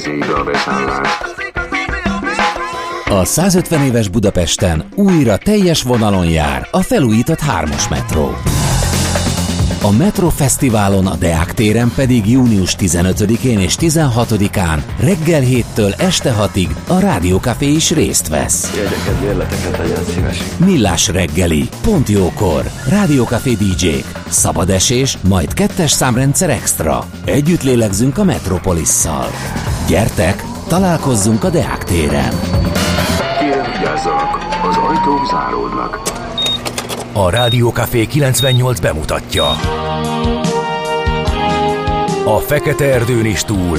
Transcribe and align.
kezébe 0.00 0.32
a 0.32 0.44
beszállás. 0.44 1.08
A 3.04 3.24
150 3.24 3.84
éves 3.84 4.08
Budapesten 4.08 4.84
újra 4.94 5.36
teljes 5.36 5.82
vonalon 5.82 6.26
jár 6.26 6.68
a 6.70 6.82
felújított 6.82 7.40
hármas 7.40 7.88
metró. 7.88 8.34
A 9.82 9.90
Metro 9.90 10.28
Fesztiválon 10.28 11.06
a 11.06 11.16
Deák 11.16 11.54
téren 11.54 11.92
pedig 11.94 12.30
június 12.30 12.76
15-én 12.78 13.58
és 13.58 13.76
16-án 13.80 14.82
reggel 14.98 15.42
7-től 15.42 16.00
este 16.00 16.34
6-ig 16.40 16.68
a 16.86 16.98
Rádiókafé 16.98 17.66
is 17.66 17.90
részt 17.90 18.28
vesz. 18.28 18.72
Jegyeket, 18.76 19.20
bérleteket 19.20 19.78
legyen 19.78 20.04
szíves. 20.14 20.38
Millás 20.56 21.08
reggeli, 21.08 21.68
pont 21.82 22.08
jókor, 22.08 22.70
Rádiókafé 22.88 23.52
DJ-k, 23.52 24.04
szabad 24.28 24.70
esés, 24.70 25.18
majd 25.28 25.52
kettes 25.52 25.90
számrendszer 25.90 26.50
extra. 26.50 27.06
Együtt 27.24 27.62
lélegzünk 27.62 28.18
a 28.18 28.24
Metropolisszal. 28.24 29.26
Gyertek, 29.90 30.44
találkozzunk 30.68 31.44
a 31.44 31.50
Deák 31.50 31.84
téren! 31.84 32.40
Kérem 33.38 33.72
vigyázzanak, 33.72 34.38
az 34.68 34.76
ajtók 34.76 35.26
záródnak. 35.30 36.02
A 37.12 37.30
Rádiókafé 37.30 38.06
98 38.06 38.80
bemutatja. 38.80 39.48
A 42.24 42.38
Fekete 42.38 42.84
Erdőn 42.84 43.24
is 43.24 43.44
túl, 43.44 43.78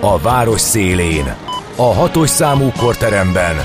a 0.00 0.18
város 0.18 0.60
szélén, 0.60 1.34
a 1.76 1.94
hatos 1.94 2.30
számú 2.30 2.72
korteremben, 2.78 3.56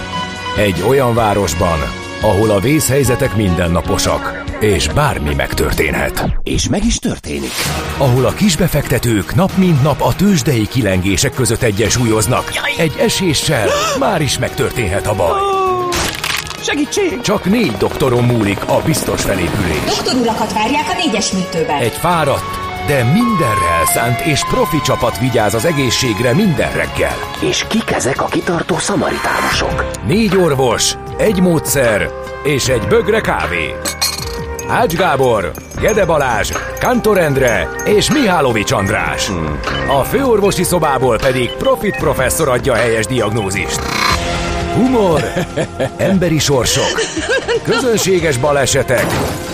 egy 0.57 0.83
olyan 0.87 1.13
városban, 1.13 1.79
ahol 2.25 2.49
a 2.49 2.59
vészhelyzetek 2.59 3.35
mindennaposak, 3.35 4.43
és 4.59 4.87
bármi 4.87 5.33
megtörténhet. 5.33 6.25
És 6.43 6.69
meg 6.69 6.85
is 6.85 6.99
történik. 6.99 7.51
Ahol 7.97 8.25
a 8.25 8.33
kisbefektetők 8.33 9.35
nap 9.35 9.51
mint 9.57 9.83
nap 9.83 10.01
a 10.01 10.15
tőzsdei 10.15 10.67
kilengések 10.67 11.33
között 11.33 11.61
egyensúlyoznak. 11.61 12.51
Egy 12.77 12.95
eséssel 12.99 13.67
már 13.99 14.21
is 14.21 14.39
megtörténhet 14.39 15.07
a 15.07 15.15
baj. 15.15 15.39
Segítség! 16.61 17.21
Csak 17.21 17.45
négy 17.45 17.71
doktoron 17.71 18.23
múlik 18.23 18.59
a 18.67 18.81
biztos 18.85 19.21
felépülés. 19.21 19.83
Doktor 19.85 20.15
urakat 20.21 20.53
várják 20.53 20.89
a 20.89 21.05
négyes 21.05 21.31
műtőben. 21.31 21.77
Egy 21.81 21.93
fáradt, 21.93 22.59
de 22.87 23.03
mindenre 23.03 23.69
elszánt 23.79 24.19
és 24.19 24.45
profi 24.49 24.81
csapat 24.81 25.19
vigyáz 25.19 25.53
az 25.53 25.65
egészségre 25.65 26.33
minden 26.33 26.71
reggel. 26.71 27.15
És 27.41 27.65
kik 27.69 27.91
ezek 27.91 28.21
a 28.21 28.25
kitartó 28.25 28.77
szamaritánusok? 28.77 29.85
Négy 30.07 30.37
orvos, 30.37 30.95
egy 31.17 31.41
módszer 31.41 32.09
és 32.43 32.67
egy 32.67 32.87
bögre 32.87 33.21
kávé. 33.21 33.75
Ács 34.67 34.93
Gábor, 34.93 35.51
Gede 35.79 36.05
Balázs, 36.05 36.51
Kantor 36.79 37.17
Endre 37.17 37.69
és 37.85 38.11
Mihálovics 38.11 38.71
András. 38.71 39.31
A 39.87 40.03
főorvosi 40.03 40.63
szobából 40.63 41.17
pedig 41.17 41.49
Profit 41.51 41.97
professzor 41.97 42.49
adja 42.49 42.73
a 42.73 42.75
helyes 42.75 43.05
diagnózist. 43.05 43.79
Humor, 44.75 45.23
emberi 45.97 46.39
sorsok, 46.39 47.01
közönséges 47.63 48.37
balesetek 48.37 49.05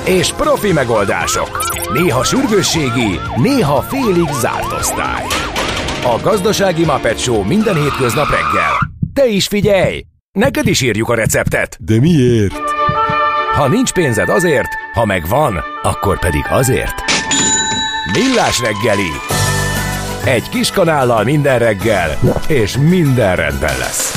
és 0.06 0.34
profi 0.34 0.72
megoldások. 0.74 1.74
Néha 1.94 2.24
sürgősségi, 2.24 3.20
néha 3.36 3.82
félig 3.82 4.30
zárt 4.32 4.74
osztály. 4.80 5.26
A 6.04 6.20
Gazdasági 6.22 6.86
Muppet 6.86 7.20
Show 7.20 7.44
minden 7.44 7.76
hétköznap 7.76 8.30
reggel. 8.30 8.92
Te 9.14 9.28
is 9.28 9.48
figyelj! 9.48 10.11
Neked 10.40 10.68
is 10.68 10.82
írjuk 10.82 11.10
a 11.10 11.16
receptet! 11.16 11.78
De 11.80 12.00
miért? 12.00 12.54
Ha 13.54 13.68
nincs 13.68 13.94
pénzed 13.94 14.30
azért, 14.30 14.68
ha 14.94 15.06
megvan, 15.06 15.64
akkor 15.82 16.20
pedig 16.20 16.42
azért. 16.50 16.94
Millás 18.14 18.60
reggeli. 18.60 19.10
Egy 20.26 20.50
kis 20.50 20.72
kanállal 20.72 21.24
minden 21.24 21.60
reggel, 21.60 22.20
és 22.48 22.78
minden 22.78 23.36
rendben 23.36 23.78
lesz. 23.78 24.16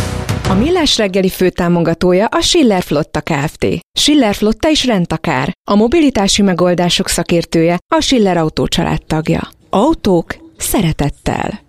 A 0.48 0.54
Millás 0.54 0.96
reggeli 0.96 1.28
főtámogatója 1.28 2.26
a 2.26 2.40
Schiller 2.40 2.82
Flotta 2.82 3.20
Kft. 3.20 3.66
Schiller 3.98 4.34
Flotta 4.34 4.68
is 4.68 4.86
rendtakár. 4.86 5.52
A 5.70 5.74
mobilitási 5.74 6.42
megoldások 6.42 7.08
szakértője 7.08 7.78
a 7.94 8.00
Schiller 8.00 8.36
Autó 8.36 8.66
tagja. 9.06 9.48
Autók 9.70 10.36
szeretettel. 10.56 11.60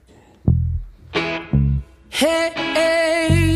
Hey, 2.12 2.52
hey, 2.74 3.55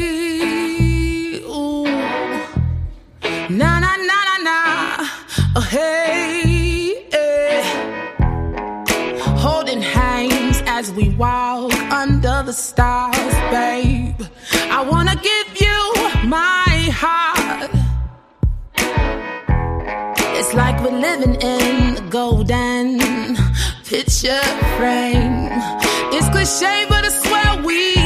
we 11.00 11.10
walk 11.16 11.74
under 11.94 12.44
the 12.44 12.52
stars, 12.52 13.34
babe. 13.52 14.22
I 14.70 14.82
wanna 14.92 15.16
give 15.16 15.50
you 15.64 15.80
my 16.28 16.74
heart. 17.04 17.72
It's 20.38 20.54
like 20.54 20.76
we're 20.84 21.00
living 21.10 21.36
in 21.36 21.98
a 21.98 22.10
golden 22.10 23.00
picture 23.86 24.44
frame. 24.76 25.48
It's 26.16 26.28
cliche, 26.34 26.86
but 26.90 27.06
I 27.06 27.12
swear 27.24 27.64
we 27.64 27.99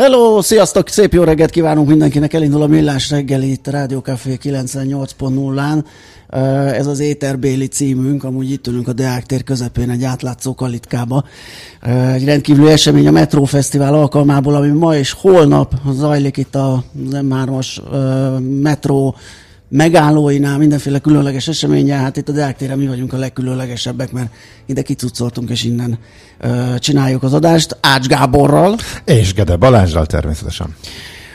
Hello, 0.00 0.42
sziasztok, 0.42 0.88
szép 0.88 1.12
jó 1.12 1.22
reggelt 1.22 1.50
kívánunk 1.50 1.88
mindenkinek, 1.88 2.32
elindul 2.32 2.62
a 2.62 2.66
Millás 2.66 3.10
reggeli 3.10 3.50
itt 3.50 3.66
a 3.66 3.70
Rádió 3.70 3.98
Café 3.98 4.38
98.0-án. 4.42 5.84
Ez 6.72 6.86
az 6.86 7.00
Éterbéli 7.00 7.66
címünk, 7.66 8.24
amúgy 8.24 8.50
itt 8.50 8.66
ülünk 8.66 8.88
a 8.88 8.92
Deák 8.92 9.26
tér 9.26 9.44
közepén 9.44 9.90
egy 9.90 10.04
átlátszó 10.04 10.54
kalitkába. 10.54 11.24
Egy 12.12 12.24
rendkívüli 12.24 12.70
esemény 12.70 13.06
a 13.06 13.10
Metro 13.10 13.44
Fesztivál 13.44 13.94
alkalmából, 13.94 14.54
ami 14.54 14.68
ma 14.68 14.96
és 14.96 15.12
holnap 15.12 15.74
zajlik 15.92 16.36
itt 16.36 16.54
a 16.54 16.84
M3-as 17.10 17.80
Metro 18.62 19.14
megállóinál 19.70 20.58
mindenféle 20.58 20.98
különleges 20.98 21.48
eseménye, 21.48 21.94
hát 21.94 22.16
itt 22.16 22.28
a 22.28 22.32
Deák 22.32 22.56
téren 22.56 22.78
mi 22.78 22.86
vagyunk 22.86 23.12
a 23.12 23.16
legkülönlegesebbek, 23.16 24.12
mert 24.12 24.30
ide 24.66 24.82
kicucoltunk, 24.82 25.50
és 25.50 25.64
innen 25.64 25.98
ö, 26.40 26.74
csináljuk 26.78 27.22
az 27.22 27.32
adást 27.32 27.76
Ács 27.80 28.06
Gáborral. 28.06 28.76
És 29.04 29.34
Gede 29.34 29.56
Balázsral 29.56 30.06
természetesen. 30.06 30.76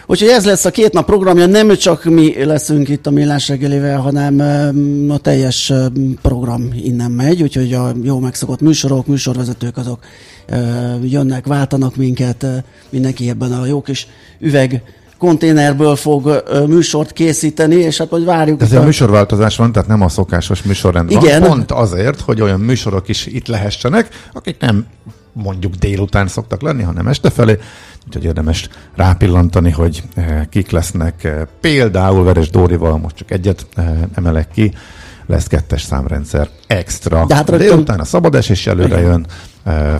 Úgyhogy 0.07 0.27
ez 0.27 0.45
lesz 0.45 0.65
a 0.65 0.71
két 0.71 0.93
nap 0.93 1.05
programja, 1.05 1.45
nem 1.45 1.75
csak 1.75 2.03
mi 2.03 2.45
leszünk 2.45 2.89
itt 2.89 3.07
a 3.07 3.11
Millás 3.11 3.47
reggelivel, 3.47 3.99
hanem 3.99 4.39
a 5.09 5.17
teljes 5.17 5.73
program 6.21 6.69
innen 6.83 7.11
megy, 7.11 7.41
úgyhogy 7.41 7.73
a 7.73 7.93
jó 8.03 8.19
megszokott 8.19 8.61
műsorok, 8.61 9.07
műsorvezetők 9.07 9.77
azok 9.77 9.99
jönnek, 11.03 11.45
váltanak 11.45 11.95
minket, 11.95 12.45
mindenki 12.89 13.29
ebben 13.29 13.51
a 13.51 13.65
jó 13.65 13.81
kis 13.81 14.07
üveg 14.39 14.83
konténerből 15.25 15.95
fog 15.95 16.43
műsort 16.67 17.11
készíteni, 17.13 17.75
és 17.75 17.97
hát 17.97 18.09
hogy 18.09 18.25
várjuk. 18.25 18.61
Ez 18.61 18.73
a 18.73 18.83
műsorváltozás 18.83 19.55
van, 19.55 19.71
tehát 19.71 19.87
nem 19.87 20.01
a 20.01 20.09
szokásos 20.09 20.63
műsorrend 20.63 21.11
Igen. 21.11 21.39
van. 21.39 21.49
Pont 21.49 21.71
azért, 21.71 22.21
hogy 22.21 22.41
olyan 22.41 22.59
műsorok 22.59 23.07
is 23.07 23.25
itt 23.25 23.47
lehessenek, 23.47 24.09
akik 24.33 24.55
nem 24.59 24.85
mondjuk 25.33 25.73
délután 25.73 26.27
szoktak 26.27 26.61
lenni, 26.61 26.83
hanem 26.83 27.07
este 27.07 27.29
felé. 27.29 27.57
Úgyhogy 28.07 28.23
érdemes 28.23 28.69
rápillantani, 28.95 29.71
hogy 29.71 30.03
eh, 30.15 30.41
kik 30.49 30.71
lesznek. 30.71 31.23
Eh, 31.23 31.41
Például 31.61 32.23
Veres 32.23 32.49
Dórival 32.49 32.97
most 32.97 33.15
csak 33.15 33.31
egyet 33.31 33.65
eh, 33.75 33.85
emelek 34.15 34.47
ki, 34.53 34.73
lesz 35.27 35.47
kettes 35.47 35.81
számrendszer 35.81 36.49
extra. 36.67 37.25
De 37.27 37.35
hát 37.35 37.49
rögtön- 37.49 37.67
Délután 37.69 37.99
a 37.99 38.05
szabad 38.05 38.35
esés 38.35 38.67
előre 38.67 38.99
jön, 38.99 39.25
eh, 39.29 39.35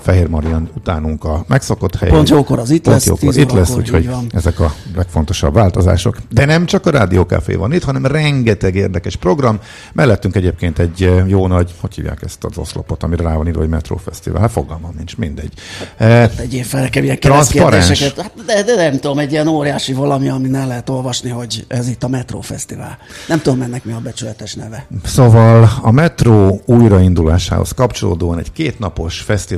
Fehér 0.02 0.28
Marian 0.28 0.70
utánunk 0.76 1.24
a 1.24 1.46
megszokott 1.48 1.96
helyen. 1.96 2.16
Pont 2.16 2.30
jókor 2.30 2.60
az 2.60 2.70
itt 2.70 2.84
Pont 2.84 2.96
lesz, 2.96 3.06
jókor 3.06 3.20
10 3.20 3.38
itt 3.38 3.52
lesz, 3.52 3.76
úgyhogy 3.76 4.10
ezek 4.32 4.60
a 4.60 4.74
legfontosabb 4.96 5.54
változások. 5.54 6.18
De 6.30 6.46
nem 6.46 6.66
csak 6.66 6.86
a 6.86 6.90
Rádiókafé 6.90 7.56
van 7.56 7.74
itt, 7.74 7.84
hanem 7.84 8.06
rengeteg 8.06 8.76
érdekes 8.76 9.16
program. 9.16 9.60
Mellettünk 9.94 10.36
egyébként 10.36 10.80
egy 10.80 11.04
eh, 11.04 11.28
jó 11.28 11.48
nagy, 11.48 11.74
hogy 11.82 11.96
hívják 11.96 12.22
ezt 12.22 12.44
az 12.44 12.58
oszlopot, 12.58 13.04
amire 13.04 13.24
rá 13.24 13.36
van 13.36 13.48
írva, 13.48 13.60
hogy 13.60 13.70
Metro 13.70 13.96
Fesztivál. 13.98 14.42
Hát 14.42 14.52
fogalmam 14.52 14.94
nincs, 14.98 15.18
mindegy. 15.18 15.54
Eh, 15.98 16.30
Tegyél 16.36 16.64
fel 16.64 16.82
nekem 16.82 17.04
ilyen 17.04 17.20
keresztkérdéseket. 17.20 18.22
Hát, 18.22 18.32
de, 18.46 18.64
de, 18.64 18.76
nem 18.76 19.00
tudom, 19.00 19.20
egy 19.20 19.32
ilyen 19.32 19.48
óriási 19.48 19.94
valami, 19.94 20.30
amin 20.30 20.56
el 20.56 20.68
lehet 20.68 20.90
olvasni, 20.90 21.30
hogy 21.30 21.66
ez 21.68 21.88
itt 21.88 22.04
a 22.04 22.08
Metro 22.08 22.42
Fesztivál. 22.42 22.98
Nem 23.28 23.42
tudom 23.42 23.62
ennek 23.62 23.86
mi 23.86 23.92
a 23.92 24.00
becsületes 24.00 24.54
neve. 24.54 24.86
Szóval 25.04 25.70
a 25.82 25.92
metró 25.92 26.62
újraindulásához 26.66 27.72
kapcsolódóan 27.72 28.40
egy 28.40 28.52
kétnapos 28.52 29.20
fesztivál 29.20 29.54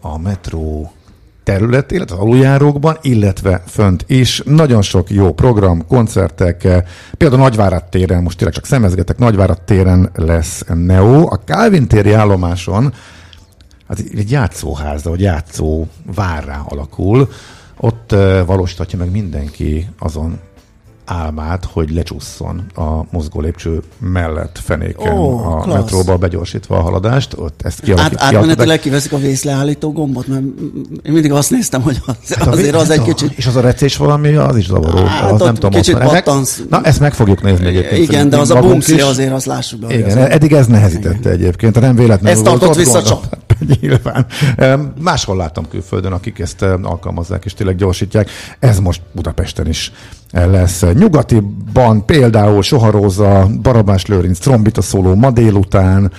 a 0.00 0.18
metró 0.18 0.92
terület, 1.42 1.90
illetve 1.90 2.16
aluljárókban, 2.16 2.96
illetve 3.02 3.62
fönt 3.66 4.04
is. 4.06 4.42
Nagyon 4.44 4.82
sok 4.82 5.10
jó 5.10 5.32
program, 5.34 5.86
koncertek, 5.86 6.64
eh, 6.64 6.82
például 7.16 7.40
Nagyvárad 7.40 7.84
téren, 7.84 8.22
most 8.22 8.36
tényleg 8.36 8.54
csak 8.54 8.66
szemezgetek, 8.66 9.18
Nagyvárad 9.18 9.60
téren 9.60 10.10
lesz 10.14 10.64
Neo, 10.74 11.26
a 11.26 11.40
Calvin 11.44 11.88
téri 11.88 12.12
állomáson 12.12 12.92
hát 13.88 13.98
egy 13.98 14.30
játszóháza, 14.30 15.10
vagy 15.10 15.20
játszó 15.20 15.86
várrá 16.14 16.62
alakul, 16.68 17.28
ott 17.76 18.12
uh, 18.12 18.46
valósítatja 18.46 18.98
meg 18.98 19.10
mindenki 19.10 19.88
azon 19.98 20.38
álmát, 21.08 21.68
hogy 21.72 21.90
lecsusszon 21.90 22.62
a 22.74 23.00
mozgó 23.10 23.40
lépcső 23.40 23.82
mellett 23.98 24.58
fenéken 24.64 25.18
Ó, 25.18 25.38
a 25.38 25.56
klassz. 25.60 25.78
metróba 25.78 26.16
begyorsítva 26.16 26.76
a 26.76 26.80
haladást. 26.80 27.34
Ott 27.36 27.60
ezt 27.64 27.78
Át, 27.78 27.84
kialakít, 27.84 28.20
átmenetileg 28.20 28.80
kiveszik 28.80 29.12
a 29.12 29.18
vészleállító 29.18 29.92
gombot, 29.92 30.26
mert 30.26 30.42
én 31.02 31.12
mindig 31.12 31.32
azt 31.32 31.50
néztem, 31.50 31.82
hogy 31.82 32.00
az, 32.06 32.34
Hát 32.34 32.46
a 32.46 32.50
azért 32.50 32.74
az 32.74 32.90
egy 32.90 32.98
hát 32.98 33.08
a- 33.08 33.12
kicsit... 33.12 33.32
És 33.38 33.46
az 33.46 33.56
a 33.56 33.60
recés 33.60 33.96
valami, 33.96 34.34
az 34.34 34.56
is 34.56 34.66
zavaró. 34.66 35.04
Hát 35.04 35.30
az 35.32 35.40
nem 35.40 35.54
tudom. 35.54 35.70
kicsit 35.70 35.94
van. 35.98 36.02
Meg- 36.02 36.22
pattansz. 36.22 36.62
Na, 36.70 36.80
ezt 36.82 37.00
meg 37.00 37.14
fogjuk 37.14 37.42
nézni 37.42 37.66
egyébként. 37.66 38.02
Igen, 38.02 38.28
de 38.28 38.38
az 38.38 38.50
a 38.50 38.74
is. 38.76 39.02
azért, 39.02 39.32
azt 39.32 39.46
lássuk 39.46 39.80
be. 39.80 39.94
Igen, 39.94 40.18
eddig 40.18 40.52
ez 40.52 40.66
nehezítette 40.66 41.30
egyébként, 41.30 41.80
nem 41.80 41.96
véletlenül. 41.96 42.38
Ez 42.38 42.44
tartott 42.44 42.68
ott 42.68 42.76
vissza 42.76 43.02
gond. 43.02 43.20
Nyilván. 43.80 44.26
Máshol 45.00 45.36
láttam 45.36 45.68
külföldön, 45.68 46.12
akik 46.12 46.38
ezt 46.38 46.62
alkalmazzák 46.62 47.44
és 47.44 47.54
tényleg 47.54 47.76
gyorsítják. 47.76 48.30
Ez 48.58 48.78
most 48.80 49.02
Budapesten 49.12 49.68
is 49.68 49.92
eh, 50.30 50.50
lesz. 50.50 50.84
Nyugatiban 50.94 52.04
például 52.04 52.62
Soharóza, 52.62 53.48
Barabás 53.62 54.06
Lőrinc, 54.06 54.38
Trombita 54.38 54.82
szóló 54.82 55.14
ma 55.14 55.30
délután, 55.30 56.12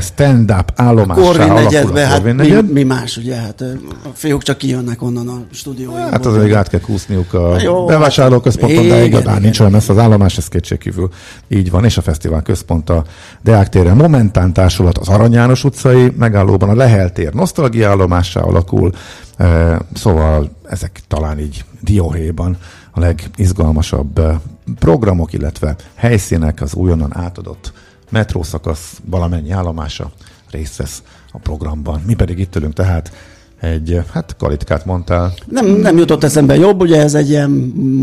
stand-up 0.00 0.72
állomássá 0.76 1.44
a 1.44 1.52
negyedbe, 1.52 2.06
hát 2.06 2.14
Korvin 2.14 2.34
mi, 2.34 2.42
negyed. 2.42 2.72
mi, 2.72 2.82
más, 2.82 3.16
ugye? 3.16 3.36
Hát 3.36 3.60
a 4.04 4.10
fiúk 4.14 4.42
csak 4.42 4.58
kijönnek 4.58 5.02
onnan 5.02 5.28
a 5.28 5.46
stúdióinkból. 5.50 6.10
Hát 6.10 6.26
az 6.26 6.36
még 6.36 6.52
át 6.52 6.68
kell 6.68 6.80
kúszniuk 6.80 7.34
a 7.34 7.60
Jó, 7.60 7.84
bevásárlóközponton, 7.84 8.88
de 8.88 9.04
igazán 9.04 9.40
nincs 9.40 9.60
olyan 9.60 9.72
messze 9.72 9.92
az 9.92 9.98
állomás, 9.98 10.36
ez 10.36 10.48
kétségkívül 10.48 11.08
így 11.48 11.70
van, 11.70 11.84
és 11.84 11.96
a 11.96 12.02
fesztivál 12.02 12.42
központ 12.42 12.90
a 12.90 13.04
Deák 13.42 13.68
téren 13.68 13.96
Momentán 13.96 14.52
társulat 14.52 14.98
az 14.98 15.08
Arany 15.08 15.32
János 15.32 15.64
utcai 15.64 16.12
megállóban, 16.18 16.68
a 16.68 16.74
Lehel 16.74 17.12
tér 17.12 17.32
nosztalgia 17.32 17.88
állomássá 17.88 18.40
alakul, 18.40 18.92
eh, 19.36 19.76
szóval 19.94 20.50
ezek 20.68 21.00
talán 21.08 21.38
így 21.38 21.64
dióhéjban 21.80 22.56
a 22.90 23.00
legizgalmasabb 23.00 24.18
eh, 24.18 24.36
programok, 24.78 25.32
illetve 25.32 25.76
helyszínek, 25.94 26.60
az 26.60 26.74
újonnan 26.74 27.16
átadott 27.16 27.72
metrószakasz 28.08 29.00
valamennyi 29.04 29.50
állomása 29.50 30.10
részt 30.50 30.76
vesz 30.76 31.02
a 31.32 31.38
programban. 31.38 32.02
Mi 32.06 32.14
pedig 32.14 32.38
itt 32.38 32.56
ülünk 32.56 32.72
tehát 32.72 33.12
egy, 33.60 34.00
hát 34.12 34.36
kalitkát 34.38 34.84
mondtál, 34.84 35.34
Nem, 35.46 35.66
nem 35.66 35.96
jutott 35.96 36.24
eszembe 36.24 36.56
jobb, 36.56 36.80
ugye 36.80 37.00
ez 37.00 37.14
egy 37.14 37.28
ilyen 37.28 37.50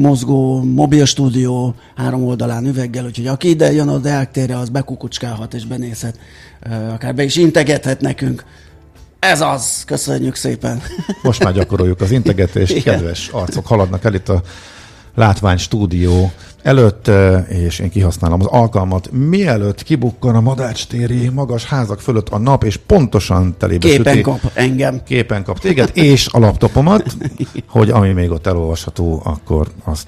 mozgó 0.02 0.64
mobil 0.64 1.06
stúdió 1.06 1.76
három 1.96 2.24
oldalán 2.24 2.66
üveggel, 2.66 3.06
úgyhogy 3.06 3.28
aki 3.28 3.50
ide 3.50 3.72
jön 3.72 3.88
a 3.88 3.98
Deák 3.98 4.32
térre, 4.32 4.58
az 4.58 4.70
bekukucskálhat 4.70 5.54
és 5.54 5.66
benézhet, 5.66 6.20
akár 6.94 7.16
be 7.16 7.24
is 7.24 7.36
integethet 7.36 8.02
nekünk. 8.02 8.44
Ez 9.20 9.42
az, 9.42 9.84
köszönjük 9.86 10.36
szépen. 10.36 10.82
Most 11.24 11.44
már 11.44 11.54
gyakoroljuk 11.54 12.02
az 12.02 12.12
integetést, 12.12 12.84
kedves 12.84 13.28
arcok 13.28 13.68
haladnak 13.68 14.04
el 14.04 14.14
itt 14.14 14.30
a 14.30 14.42
látvány 15.16 15.58
stúdió 15.58 16.32
előtt, 16.64 17.12
és 17.48 17.80
én 17.80 17.90
kihasználom 17.90 18.40
az 18.40 18.46
alkalmat, 18.46 19.10
mielőtt 19.12 19.84
kibukkan 19.84 20.36
a 20.36 20.42
Madács 20.42 20.88
téri 20.88 21.30
magas 21.30 21.66
házak 21.66 22.00
fölött 22.02 22.30
a 22.30 22.38
nap, 22.38 22.64
és 22.64 22.78
pontosan 22.78 23.56
telébe 23.58 23.88
Képen 23.88 24.14
süti- 24.14 24.22
kap 24.22 24.40
engem. 24.54 25.02
képen 25.04 25.44
kap 25.44 25.60
téged, 25.60 25.92
és 25.94 26.28
a 26.32 26.40
laptopomat, 26.40 27.16
hogy 27.70 27.90
ami 27.90 28.12
még 28.12 28.32
ott 28.32 28.48
elolvasható, 28.48 29.22
akkor 29.26 29.68
azt 29.84 30.08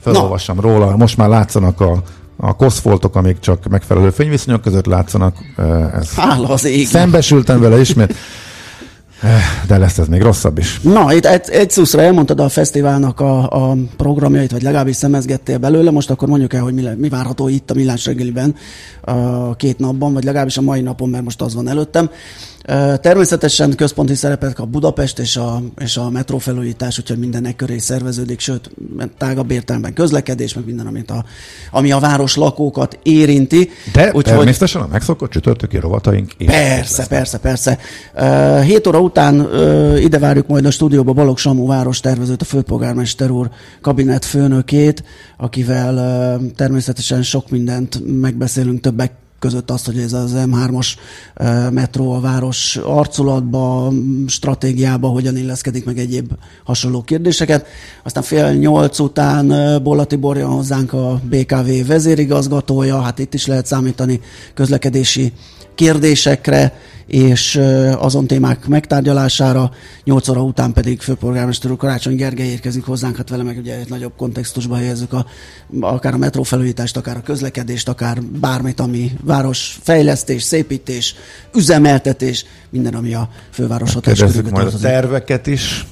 felolvassam 0.00 0.60
róla. 0.60 0.96
Most 0.96 1.16
már 1.16 1.28
látszanak 1.28 1.80
a, 1.80 2.02
a 2.36 2.56
koszfoltok, 2.56 3.16
amik 3.16 3.38
csak 3.38 3.68
megfelelő 3.68 4.10
fényviszonyok 4.10 4.60
között 4.60 4.86
látszanak. 4.86 5.36
Ez 5.94 6.14
Hála 6.14 6.48
az 6.48 6.64
égnek. 6.64 6.86
Szembesültem 6.86 7.60
vele 7.60 7.80
ismét, 7.80 8.14
de 9.66 9.78
lesz 9.78 9.98
ez 9.98 10.08
még 10.08 10.22
rosszabb 10.22 10.58
is. 10.58 10.80
Na, 10.80 11.12
itt 11.12 11.26
egy, 11.26 11.50
egy 11.50 11.70
szuszra 11.70 12.02
elmondtad 12.02 12.40
a 12.40 12.48
fesztiválnak 12.48 13.20
a, 13.20 13.70
a 13.70 13.76
programjait, 13.96 14.50
vagy 14.50 14.62
legalábbis 14.62 14.96
szemezgettél 14.96 15.58
belőle, 15.58 15.90
most 15.90 16.10
akkor 16.10 16.28
mondjuk 16.28 16.52
el, 16.52 16.62
hogy 16.62 16.74
mi, 16.74 16.82
le, 16.82 16.94
mi 16.94 17.08
várható 17.08 17.48
itt 17.48 17.70
a 17.70 17.74
Millás 17.74 18.06
reggeliben 18.06 18.54
a 19.00 19.56
két 19.56 19.78
napban, 19.78 20.12
vagy 20.12 20.24
legalábbis 20.24 20.56
a 20.56 20.62
mai 20.62 20.80
napon, 20.80 21.08
mert 21.08 21.24
most 21.24 21.42
az 21.42 21.54
van 21.54 21.68
előttem. 21.68 22.10
Természetesen 23.00 23.74
központi 23.74 24.14
szerepet 24.14 24.54
kap 24.54 24.68
Budapest 24.68 25.18
és 25.18 25.36
a, 25.36 25.62
és 25.78 25.96
a 25.96 26.10
metrófelújítás, 26.10 26.98
úgyhogy 26.98 27.18
mindenek 27.18 27.56
köré 27.56 27.78
szerveződik, 27.78 28.40
sőt, 28.40 28.70
tágabb 29.18 29.50
értelemben 29.50 29.92
közlekedés, 29.92 30.54
meg 30.54 30.64
minden, 30.64 30.86
amit 30.86 31.10
a, 31.10 31.24
ami 31.70 31.92
a 31.92 31.98
város 31.98 32.36
lakókat 32.36 32.98
érinti. 33.02 33.70
De 33.92 34.06
Úgyhogy- 34.06 34.24
természetesen 34.24 34.82
a 34.82 34.86
megszokott 34.86 35.30
csütörtöki 35.30 35.78
rovataink 35.78 36.32
Persze, 36.46 37.06
persze, 37.06 37.38
persze. 37.38 37.78
Uh, 38.14 38.60
7 38.60 38.86
óra 38.86 39.00
után 39.00 39.40
uh, 39.40 40.02
ide 40.02 40.18
várjuk 40.18 40.46
majd 40.46 40.64
a 40.64 40.70
stúdióba 40.70 41.12
Balogh 41.12 41.38
Samu 41.38 41.66
város 41.66 42.00
tervezőt, 42.00 42.42
a 42.42 42.44
főpolgármester 42.44 43.30
úr 43.30 43.50
kabinet 43.80 44.24
főnökét, 44.24 45.04
akivel 45.36 45.94
uh, 45.94 46.50
természetesen 46.56 47.22
sok 47.22 47.50
mindent 47.50 48.20
megbeszélünk 48.20 48.80
többek 48.80 49.12
között 49.44 49.70
azt, 49.70 49.86
hogy 49.86 49.98
ez 49.98 50.12
az 50.12 50.32
M3-as 50.36 50.86
uh, 51.36 51.70
metró 51.70 52.12
a 52.12 52.20
város 52.20 52.76
arculatba, 52.76 53.92
stratégiába 54.26 55.08
hogyan 55.08 55.36
illeszkedik 55.36 55.84
meg 55.84 55.98
egyéb 55.98 56.32
hasonló 56.64 57.02
kérdéseket. 57.02 57.66
Aztán 58.02 58.22
fél 58.22 58.52
nyolc 58.52 58.98
után 58.98 59.52
Bolla 59.82 60.04
Tibor 60.04 60.36
jön 60.36 60.48
hozzánk 60.48 60.92
a 60.92 61.20
BKV 61.24 61.86
vezérigazgatója, 61.86 63.00
hát 63.00 63.18
itt 63.18 63.34
is 63.34 63.46
lehet 63.46 63.66
számítani 63.66 64.20
közlekedési 64.54 65.32
kérdésekre 65.74 66.72
és 67.06 67.60
azon 67.98 68.26
témák 68.26 68.66
megtárgyalására. 68.66 69.70
8 70.04 70.28
óra 70.28 70.42
után 70.42 70.72
pedig 70.72 71.00
főpolgármester 71.00 71.70
úr 71.70 71.76
Karácsony 71.76 72.16
Gergely 72.16 72.46
érkezik 72.46 72.84
hozzánk, 72.84 73.16
hát 73.16 73.28
vele 73.28 73.42
meg 73.42 73.58
ugye 73.58 73.78
egy 73.78 73.88
nagyobb 73.88 74.12
kontextusba 74.16 74.76
helyezzük 74.76 75.12
a, 75.12 75.26
akár 75.80 76.14
a 76.14 76.16
metró 76.16 76.42
felújítást, 76.42 76.96
akár 76.96 77.16
a 77.16 77.22
közlekedést, 77.22 77.88
akár 77.88 78.22
bármit, 78.22 78.80
ami 78.80 79.12
város 79.22 79.78
fejlesztés, 79.82 80.42
szépítés, 80.42 81.14
üzemeltetés, 81.54 82.44
minden, 82.70 82.94
ami 82.94 83.14
a 83.14 83.28
főváros 83.50 83.94
hatáskörébe 83.94 84.50
majd 84.50 84.66
a 84.66 84.78
terveket 84.78 85.46
is. 85.46 85.86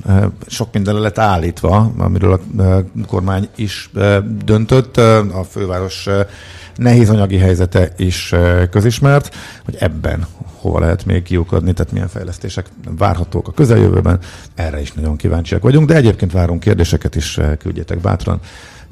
Sok 0.47 0.73
minden 0.73 0.94
le 0.94 1.00
lett 1.00 1.19
állítva, 1.19 1.93
amiről 1.99 2.41
a 2.58 2.85
kormány 3.06 3.49
is 3.56 3.91
döntött. 4.44 4.97
A 5.32 5.47
főváros 5.50 6.08
nehéz 6.77 7.11
anyagi 7.11 7.37
helyzete 7.37 7.93
is 7.97 8.35
közismert, 8.71 9.35
hogy 9.65 9.77
ebben 9.79 10.27
hova 10.61 10.81
lehet 10.81 11.05
még 11.05 11.23
kiukadni, 11.23 11.73
tehát 11.73 11.93
milyen 11.93 12.08
fejlesztések 12.08 12.67
várhatók 12.99 13.49
a 13.49 13.53
közeljövőben. 13.53 14.19
Erre 14.55 14.81
is 14.81 14.93
nagyon 14.93 15.17
kíváncsiak 15.17 15.63
vagyunk, 15.63 15.89
de 15.89 15.94
egyébként 15.94 16.32
várunk 16.32 16.61
kérdéseket 16.61 17.15
is, 17.15 17.39
küldjetek 17.58 17.99
bátran. 17.99 18.41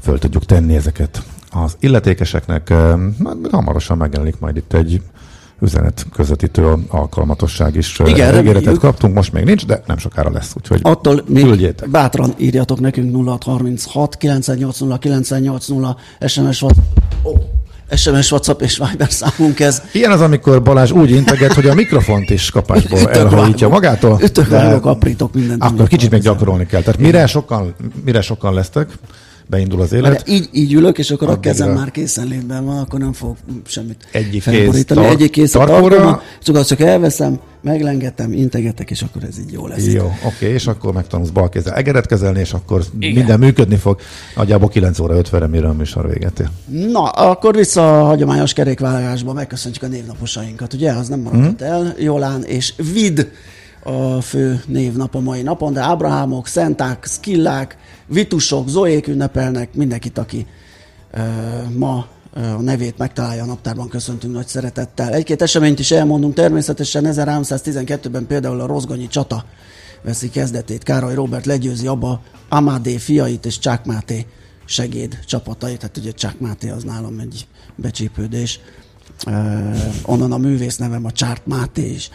Föl 0.02 0.19
tudjuk 0.19 0.45
tenni 0.45 0.76
ezeket 0.76 1.23
az 1.50 1.76
illetékeseknek. 1.81 2.69
Hát 2.69 3.37
Hamarosan 3.50 3.97
megjelenik 3.97 4.38
majd 4.38 4.57
itt 4.57 4.73
egy 4.73 5.02
üzenet 5.61 6.07
közvetítő 6.12 6.75
alkalmatosság 6.88 7.76
is. 7.76 8.00
Igen, 8.04 8.38
ígéretet 8.38 8.78
kaptunk, 8.78 9.14
most 9.14 9.33
még 9.33 9.45
nincs, 9.45 9.66
de 9.66 9.83
nem 9.87 9.99
sokára 9.99 10.31
lesz, 10.31 10.52
úgyhogy 10.57 10.81
Attól 10.83 11.23
küldjétek. 11.35 11.90
bátran 11.90 12.35
írjatok 12.37 12.81
nekünk 12.81 13.28
0636 13.40 14.16
980 14.16 14.99
980 14.99 15.97
SMS 16.26 16.62
WhatsApp, 16.62 16.85
oh, 17.23 17.38
SMS 17.97 18.30
WhatsApp 18.32 18.61
és 18.61 18.82
Viber 18.90 19.11
számunk 19.11 19.61
ez. 19.61 19.82
Ilyen 19.92 20.11
az, 20.11 20.20
amikor 20.20 20.62
Balázs 20.62 20.90
úgy 20.90 21.11
integet, 21.11 21.52
hogy 21.52 21.66
a 21.66 21.75
mikrofont 21.75 22.30
is 22.30 22.50
kapásból 22.50 22.99
Ütök 23.00 23.14
elhajítja 23.14 23.68
vágok. 23.68 23.82
magától. 23.82 24.18
Ütök, 24.23 24.49
vágok, 24.49 24.87
aprítok 24.87 25.35
mindent. 25.35 25.62
Akkor 25.62 25.88
kicsit 25.88 26.11
még 26.11 26.20
gyakorolni 26.20 26.66
kell. 26.66 26.80
Tehát 26.82 27.00
mire 27.00 27.26
sokan, 27.26 27.75
mire 28.04 28.20
sokan 28.20 28.54
lesztek, 28.54 28.88
beindul 29.50 29.80
az 29.80 29.88
De 29.90 29.97
élet. 29.97 30.28
így, 30.28 30.49
így 30.52 30.73
ülök, 30.73 30.99
és 30.99 31.11
akkor 31.11 31.28
a 31.28 31.40
kezem 31.40 31.71
már 31.73 31.90
készenlétben 31.90 32.64
van, 32.64 32.78
akkor 32.78 32.99
nem 33.00 33.12
fogok 33.12 33.37
semmit 33.66 34.07
Egyik 34.12 34.42
felborítani. 34.42 34.76
kéz 34.76 34.85
tar- 34.85 35.04
Egyik 35.11 35.30
kész 35.30 35.54
a 35.54 35.64
tarkóra, 35.64 36.23
csak 36.42 36.57
azt 36.57 36.69
csak 36.69 36.80
elveszem, 36.80 37.38
meglengetem, 37.62 38.33
integetek, 38.33 38.90
és 38.90 39.02
akkor 39.02 39.23
ez 39.25 39.38
így 39.38 39.52
jó 39.52 39.66
lesz. 39.66 39.87
Jó, 39.87 40.12
oké, 40.26 40.47
és 40.52 40.66
akkor 40.66 40.92
megtanulsz 40.92 41.28
bal 41.30 41.49
kézzel 41.49 41.75
egeret 41.75 42.07
kezelni, 42.07 42.40
és 42.40 42.52
akkor 42.52 42.85
Igen. 42.99 43.14
minden 43.14 43.38
működni 43.38 43.76
fog. 43.76 44.00
Nagyjából 44.37 44.69
9 44.69 44.99
óra 44.99 45.14
50-re, 45.23 45.47
mire 45.47 45.69
a 45.69 45.73
műsor 45.73 46.09
véget 46.09 46.40
ér. 46.40 46.49
Na, 46.90 47.02
akkor 47.02 47.54
vissza 47.54 48.00
a 48.00 48.04
hagyományos 48.04 48.52
kerékvágásba, 48.52 49.33
megköszöntjük 49.33 49.85
a 49.85 49.87
névnaposainkat, 49.88 50.73
ugye? 50.73 50.92
Az 50.92 51.09
nem 51.09 51.21
maradhat 51.21 51.61
Mhm. 51.61 51.71
el. 51.71 51.95
Jolán 51.99 52.42
és 52.45 52.75
Vid 52.92 53.30
a 53.83 54.21
fő 54.21 54.61
névnap 54.66 55.14
a 55.14 55.21
mai 55.21 55.42
napon, 55.42 55.73
de 55.73 55.80
Ábrahámok, 55.80 56.47
Szenták, 56.47 57.04
Skillák, 57.09 57.76
Vitusok, 58.11 58.69
Zoék 58.69 59.07
ünnepelnek, 59.07 59.75
mindenkit, 59.75 60.19
aki 60.19 60.47
ö, 61.11 61.21
ma 61.76 62.07
a 62.33 62.61
nevét 62.61 62.99
megtalálja 62.99 63.43
a 63.43 63.47
naptárban, 63.47 63.88
köszöntünk 63.88 64.35
nagy 64.35 64.47
szeretettel. 64.47 65.12
Egy-két 65.12 65.43
eseményt 65.43 65.79
is 65.79 65.90
elmondunk, 65.90 66.35
természetesen 66.35 67.05
1312-ben 67.07 68.26
például 68.26 68.61
a 68.61 68.67
Rozgonyi 68.67 69.07
csata 69.07 69.45
veszi 70.02 70.31
kezdetét. 70.31 70.83
Károly 70.83 71.14
Robert 71.14 71.47
legyőzi 71.47 71.87
abba 71.87 72.23
Amadé 72.49 72.97
fiait 72.97 73.47
és 73.47 73.59
Csák 73.59 73.85
Máté 73.85 74.26
segéd 74.64 75.19
csapatait. 75.26 75.79
Tehát 75.79 75.97
ugye 75.97 76.11
Csák 76.11 76.38
Máté 76.38 76.71
az 76.71 76.83
nálam 76.83 77.19
egy 77.19 77.47
becsípődés. 77.76 78.61
Uh, 79.26 79.76
onnan 80.02 80.33
a 80.33 80.38
művész 80.38 80.76
nevem 80.76 81.05
a 81.05 81.12
Csárt 81.12 81.47
Máté 81.47 81.90
is. 81.90 82.11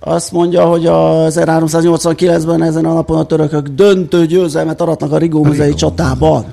Azt 0.00 0.32
mondja, 0.32 0.64
hogy 0.64 0.86
a 0.86 1.26
1389-ben 1.28 2.62
ezen 2.62 2.84
a 2.84 2.92
napon 2.92 3.18
a 3.18 3.24
törökök 3.24 3.68
döntő 3.68 4.26
győzelmet 4.26 4.80
aratnak 4.80 5.12
a 5.12 5.18
Rigó 5.18 5.46
csatában. 5.74 6.44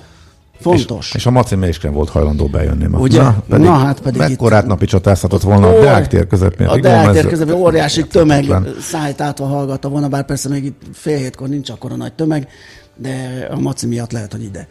Fontos. 0.59 1.07
És, 1.09 1.15
és 1.15 1.25
a 1.25 1.31
Maci 1.31 1.55
mégsem 1.55 1.93
volt 1.93 2.09
hajlandó 2.09 2.45
bejönni 2.47 2.85
ma. 2.87 2.97
Ugye? 2.99 3.21
Na, 3.21 3.43
pedig, 3.49 3.65
Na, 3.65 3.73
hát 3.73 3.99
pedig 3.99 4.19
Mekkorát 4.19 4.61
itt- 4.61 4.67
napi 4.69 4.85
csatázhatott 4.85 5.41
volna 5.41 5.67
a 5.67 5.77
Ó, 5.77 5.79
Deák 5.79 6.07
tér 6.07 6.27
közepén. 6.27 6.67
A 6.67 6.79
Deák 6.79 7.11
tér 7.11 7.27
közepén 7.27 7.53
óriási 7.53 8.07
tömeg 8.07 8.45
szájt 8.81 9.21
átva 9.21 9.45
hallgatta 9.45 9.89
volna, 9.89 10.07
bár 10.07 10.25
persze 10.25 10.49
még 10.49 10.63
itt 10.65 10.81
fél 10.93 11.17
hétkor 11.17 11.47
nincs 11.47 11.69
akkora 11.69 11.95
nagy 11.95 12.13
tömeg, 12.13 12.47
de 12.95 13.47
a 13.51 13.59
maci 13.59 13.87
miatt 13.87 14.11
lehet, 14.11 14.31
hogy 14.31 14.43
ide 14.43 14.67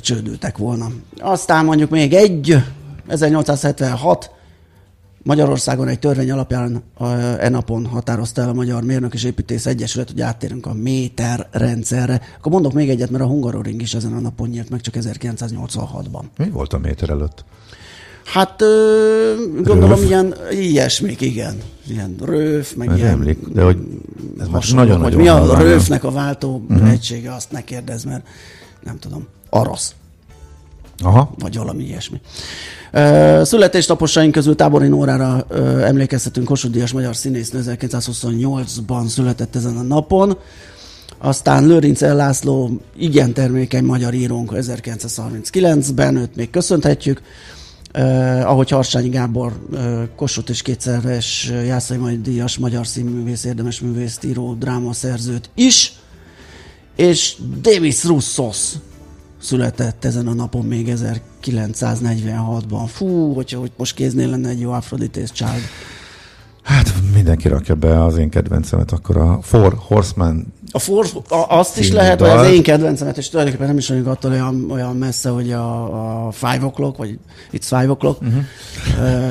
csődültek 0.00 0.58
volna. 0.58 0.86
Aztán 1.20 1.64
mondjuk 1.64 1.90
még 1.90 2.12
egy, 2.14 2.56
1876, 3.08 4.30
Magyarországon 5.24 5.88
egy 5.88 5.98
törvény 5.98 6.30
alapján 6.30 6.82
e 7.38 7.48
napon 7.48 7.86
határozta 7.86 8.42
el 8.42 8.48
a 8.48 8.52
Magyar 8.52 8.82
Mérnök 8.82 9.14
és 9.14 9.24
Építész 9.24 9.66
Egyesület, 9.66 10.10
hogy 10.10 10.20
áttérünk 10.20 10.66
a 10.66 10.72
méter 10.74 11.48
rendszerre. 11.50 12.20
Akkor 12.38 12.52
mondok 12.52 12.72
még 12.72 12.88
egyet, 12.88 13.10
mert 13.10 13.24
a 13.24 13.26
Hungaroring 13.26 13.80
is 13.80 13.94
ezen 13.94 14.12
a 14.12 14.20
napon 14.20 14.48
nyílt 14.48 14.70
meg, 14.70 14.80
csak 14.80 14.94
1986-ban. 14.98 16.22
Mi 16.36 16.50
volt 16.50 16.72
a 16.72 16.78
méter 16.78 17.10
előtt? 17.10 17.44
Hát 18.24 18.62
ö, 18.62 19.34
gondolom 19.54 19.98
Röf? 19.98 20.08
ilyen 20.08 20.34
ilyesmik, 20.50 21.20
igen. 21.20 21.56
Ilyen 21.88 22.14
röf, 22.20 22.74
meg 22.74 22.88
Ez 22.88 22.96
ilyen 22.96 23.08
emlék, 23.08 23.38
de 23.48 23.62
hogy 23.62 23.78
ez 24.40 24.48
most 24.48 24.74
nagyon 24.74 25.00
hogy 25.00 25.16
nagyon 25.16 25.46
mi 25.46 25.48
a 25.48 25.58
röfnek 25.58 26.04
a 26.04 26.10
váltó 26.10 26.64
uh-huh. 26.68 26.90
egysége, 26.90 27.34
azt 27.34 27.50
ne 27.50 27.64
kérdezz, 27.64 28.04
mert 28.04 28.26
nem 28.82 28.98
tudom, 28.98 29.26
arasz, 29.50 29.94
Aha. 31.02 31.34
vagy 31.38 31.56
valami 31.56 31.84
ilyesmi. 31.84 32.20
Születésnaposaink 33.42 34.32
közül 34.32 34.56
Tábori 34.56 34.88
Nórára 34.88 35.44
ö, 35.48 35.80
emlékeztetünk, 35.80 36.46
Kossuth 36.46 36.74
Díjas 36.74 36.92
magyar 36.92 37.16
színésznő 37.16 37.62
1928-ban 37.64 39.06
született 39.06 39.56
ezen 39.56 39.76
a 39.76 39.82
napon. 39.82 40.38
Aztán 41.18 41.66
Lőrinc 41.66 42.02
El 42.02 42.16
László, 42.16 42.70
igen 42.96 43.32
termékeny 43.32 43.84
magyar 43.84 44.14
írónk 44.14 44.52
1939-ben, 44.54 46.16
őt 46.16 46.36
még 46.36 46.50
köszönhetjük. 46.50 47.20
Uh, 47.98 48.50
ahogy 48.50 48.70
Harsányi 48.70 49.08
Gábor, 49.08 49.52
uh, 49.70 50.02
Kossuth 50.16 50.50
és 50.50 50.62
kétszeres 50.62 51.50
uh, 51.50 51.66
Jászai 51.66 51.96
Majd 51.96 52.22
Díjas 52.22 52.58
magyar 52.58 52.86
színművész, 52.86 53.44
érdemes 53.44 53.80
művészt, 53.80 54.24
író, 54.24 54.54
drámaszerzőt 54.54 55.50
is. 55.54 55.92
És 56.96 57.36
Davis 57.60 58.04
Russos 58.04 58.72
született 59.44 60.04
ezen 60.04 60.26
a 60.26 60.34
napon 60.34 60.64
még 60.64 60.92
1946-ban. 60.96 62.84
Fú, 62.86 63.32
hogyha 63.32 63.58
hogy 63.58 63.70
most 63.76 63.94
kéznél 63.94 64.28
lenne 64.28 64.48
egy 64.48 64.60
jó 64.60 64.70
Aphrodite's 64.72 65.32
Child. 65.32 65.62
Hát 66.62 66.94
mindenki 67.14 67.48
rakja 67.48 67.74
be 67.74 68.04
az 68.04 68.16
én 68.16 68.28
kedvencemet, 68.28 68.92
akkor 68.92 69.16
a 69.16 69.38
Four 69.42 69.74
Horseman 69.86 70.52
A 70.70 70.78
for, 70.78 71.06
a, 71.28 71.44
azt 71.48 71.78
is 71.78 71.92
lehet, 71.92 72.20
hogy 72.20 72.28
az 72.28 72.46
én 72.46 72.62
kedvencemet, 72.62 73.16
és 73.16 73.28
tulajdonképpen 73.28 73.68
nem 73.68 73.78
is 73.78 73.88
vagyunk 73.88 74.06
attól 74.06 74.30
olyan, 74.30 74.70
olyan 74.70 74.96
messze, 74.96 75.28
hogy 75.28 75.52
a, 75.52 76.26
a 76.26 76.30
Five 76.30 76.60
O'Clock, 76.60 76.94
vagy 76.96 77.18
It's 77.52 77.62
Five 77.62 77.86
O'Clock. 77.88 78.16
Uh-huh. 78.20 78.42
Uh, 78.98 79.30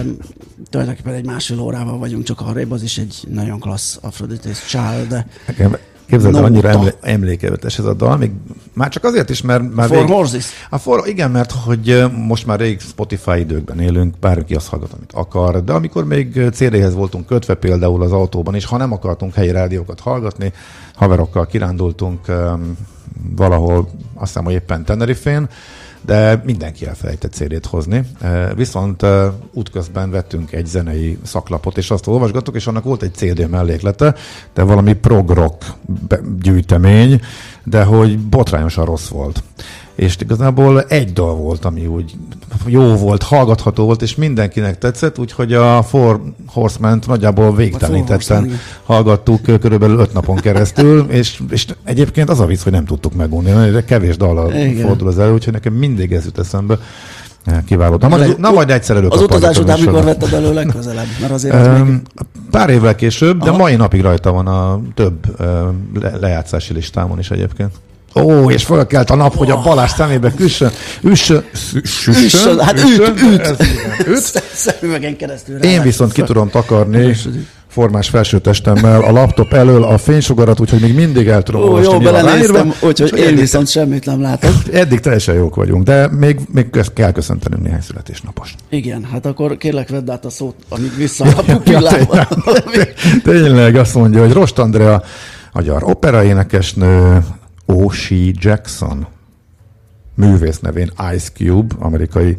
tulajdonképpen 0.69 1.13
egy 1.13 1.25
másfél 1.25 1.59
órával 1.59 1.97
vagyunk 1.97 2.23
csak 2.23 2.41
arrébb, 2.41 2.71
az 2.71 2.83
is 2.83 2.97
egy 2.97 3.23
nagyon 3.29 3.59
klassz 3.59 3.99
Aphrodite's 4.03 4.67
Child. 4.67 5.07
De 5.07 5.27
Nekem 5.47 5.77
Képzeld 6.07 6.35
el, 6.35 6.41
Nóta. 6.41 6.53
annyira 6.53 6.69
emlé- 6.69 6.97
emlékevetes 7.01 7.79
ez 7.79 7.85
a 7.85 7.93
dal, 7.93 8.17
még 8.17 8.31
már 8.73 8.89
csak 8.89 9.03
azért 9.03 9.29
is, 9.29 9.41
mert 9.41 9.73
már 9.73 9.87
For 9.87 9.97
rég- 9.97 10.07
Horses. 10.09 10.45
A 10.69 10.77
for, 10.77 11.07
igen, 11.07 11.31
mert 11.31 11.51
hogy 11.51 12.03
most 12.27 12.45
már 12.45 12.59
rég 12.59 12.79
Spotify 12.79 13.39
időkben 13.39 13.79
élünk, 13.79 14.19
bárki 14.19 14.55
azt 14.55 14.67
hallgat, 14.67 14.93
amit 14.93 15.11
akar, 15.13 15.63
de 15.63 15.73
amikor 15.73 16.05
még 16.05 16.41
CD-hez 16.53 16.93
voltunk 16.93 17.25
kötve 17.25 17.53
például 17.53 18.01
az 18.01 18.11
autóban, 18.11 18.55
és 18.55 18.65
ha 18.65 18.77
nem 18.77 18.91
akartunk 18.91 19.33
helyi 19.33 19.51
rádiókat 19.51 19.99
hallgatni, 19.99 20.51
haverokkal 20.95 21.45
kirándultunk 21.45 22.27
öm, 22.27 22.77
valahol, 23.35 23.89
azt 24.13 24.27
hiszem, 24.27 24.43
hogy 24.43 24.53
éppen 24.53 24.83
Tenerifén, 24.85 25.47
de 26.05 26.41
mindenki 26.45 26.85
elfelejtett 26.85 27.33
CD-t 27.33 27.65
hozni. 27.65 28.03
Viszont 28.55 29.05
útközben 29.53 30.11
vettünk 30.11 30.51
egy 30.51 30.65
zenei 30.65 31.17
szaklapot, 31.23 31.77
és 31.77 31.91
azt 31.91 32.07
olvasgattuk, 32.07 32.55
és 32.55 32.67
annak 32.67 32.83
volt 32.83 33.01
egy 33.01 33.13
CD 33.13 33.49
melléklete, 33.49 34.15
de 34.53 34.63
valami 34.63 34.93
prog-rock 34.93 35.65
be- 36.07 36.21
gyűjtemény, 36.41 37.21
de 37.63 37.83
hogy 37.83 38.19
botrányosan 38.19 38.85
rossz 38.85 39.07
volt. 39.07 39.43
És 39.95 40.17
igazából 40.19 40.81
egy 40.81 41.13
dal 41.13 41.35
volt, 41.35 41.65
ami 41.65 41.85
úgy 41.85 42.15
jó 42.65 42.95
volt, 42.95 43.23
hallgatható 43.23 43.85
volt, 43.85 44.01
és 44.01 44.15
mindenkinek 44.15 44.77
tetszett, 44.77 45.19
úgyhogy 45.19 45.53
a 45.53 45.83
Four 45.83 46.21
Horseman-t 46.47 47.07
nagyjából 47.07 47.55
végtelenítetten 47.55 48.59
hallgattuk 48.83 49.41
körülbelül 49.41 49.99
öt 49.99 50.13
napon 50.13 50.35
keresztül, 50.35 51.05
és, 51.19 51.41
és 51.49 51.65
egyébként 51.83 52.29
az 52.29 52.39
a 52.39 52.45
vicc, 52.45 52.61
hogy 52.61 52.71
nem 52.71 52.85
tudtuk 52.85 53.13
megunni, 53.13 53.69
de 53.69 53.83
kevés 53.83 54.17
dallal 54.17 54.53
fordul 54.81 55.07
az 55.07 55.19
elő, 55.19 55.33
úgyhogy 55.33 55.53
nekem 55.53 55.73
mindig 55.73 56.11
ez 56.11 56.25
jut 56.25 56.39
eszembe. 56.39 56.77
Kiváló. 57.65 57.97
Na, 57.99 58.07
majd, 58.07 58.39
na 58.39 58.51
majd 58.51 58.69
egyszer 58.69 58.95
Az 58.95 59.01
előkapargatom 59.01 59.37
utazás 59.37 59.63
után 59.63 59.79
mikor 59.79 60.03
vetted 60.03 60.33
elő 60.33 60.53
legközelebb? 60.53 61.05
Mert 61.21 61.31
azért 61.31 61.55
az 61.55 61.67
még... 61.67 62.01
Pár 62.51 62.69
évvel 62.69 62.95
később, 62.95 63.43
de 63.43 63.49
Aha. 63.49 63.57
mai 63.57 63.75
napig 63.75 64.01
rajta 64.01 64.31
van 64.31 64.47
a 64.47 64.81
több 64.93 65.41
lejátszási 66.19 66.73
listámon 66.73 67.19
is 67.19 67.31
egyébként. 67.31 67.71
Ó, 68.15 68.49
és 68.49 68.63
fölkelt 68.63 69.09
a 69.09 69.15
nap, 69.15 69.35
hogy 69.35 69.51
a 69.51 69.61
Balázs 69.61 69.91
szemébe 69.91 70.31
küssön, 70.31 70.71
üssön, 71.01 71.43
üssön, 71.73 72.13
Üssön, 72.13 72.59
hát 72.59 72.79
üt, 72.79 73.07
üt. 73.21 73.55
üt. 74.07 74.43
Szemüvegen 74.53 75.17
keresztül. 75.17 75.63
Én 75.63 75.81
viszont 75.81 76.11
ki 76.11 76.21
tudom 76.21 76.49
takarni 76.49 77.15
formás 77.73 78.09
felsőtestemmel 78.09 79.01
a 79.01 79.11
laptop 79.11 79.53
elől 79.53 79.83
a 79.83 79.97
fénysugarat, 79.97 80.59
úgyhogy 80.59 80.79
még 80.81 80.95
mindig 80.95 81.27
el 81.27 81.43
tudom 81.43 81.61
Ó, 81.61 81.63
olvasni, 81.63 81.93
jó, 81.93 81.99
belenéztem, 81.99 82.73
úgyhogy 82.81 83.17
én 83.17 83.35
viszont 83.35 83.67
semmit 83.69 84.05
nem 84.05 84.21
látok. 84.21 84.51
eddig 84.73 84.99
teljesen 84.99 85.35
jók 85.35 85.55
vagyunk, 85.55 85.83
de 85.83 86.07
még, 86.11 86.39
még 86.51 86.69
kell 86.93 87.11
köszöntenünk 87.11 87.63
néhány 87.63 87.81
születésnapos. 87.81 88.55
Igen, 88.69 89.07
hát 89.11 89.25
akkor 89.25 89.57
kérlek 89.57 89.89
vedd 89.89 90.09
át 90.09 90.25
a 90.25 90.29
szót, 90.29 90.55
amíg 90.69 90.95
vissza 90.97 91.25
a 91.37 91.41
pupillába. 91.41 92.27
Tényleg 93.23 93.75
azt 93.75 93.95
mondja, 93.95 94.21
hogy 94.21 94.31
Rost 94.31 94.59
Andrea, 94.59 95.03
magyar 95.53 95.83
operaénekesnő, 95.83 97.19
O.C. 97.65 98.09
Jackson, 98.31 99.07
művész 100.15 100.59
nevén 100.59 100.91
Ice 101.13 101.29
Cube, 101.33 101.75
amerikai 101.79 102.37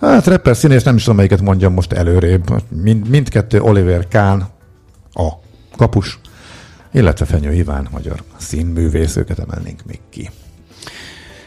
Hát 0.00 0.26
rapper 0.26 0.56
színész, 0.56 0.82
nem 0.82 0.96
is 0.96 1.02
tudom, 1.02 1.16
melyiket 1.16 1.40
mondjam 1.40 1.72
most 1.72 1.92
előrébb. 1.92 2.62
Mind, 2.68 3.08
mindkettő 3.08 3.60
Oliver 3.60 4.08
Kahn, 4.08 4.40
a 5.12 5.28
kapus, 5.76 6.18
illetve 6.92 7.24
Fenyő 7.24 7.52
Iván, 7.52 7.88
magyar 7.90 8.22
színművész, 8.36 9.16
őket 9.16 9.38
emelnénk 9.38 9.82
még 9.86 10.00
ki. 10.10 10.30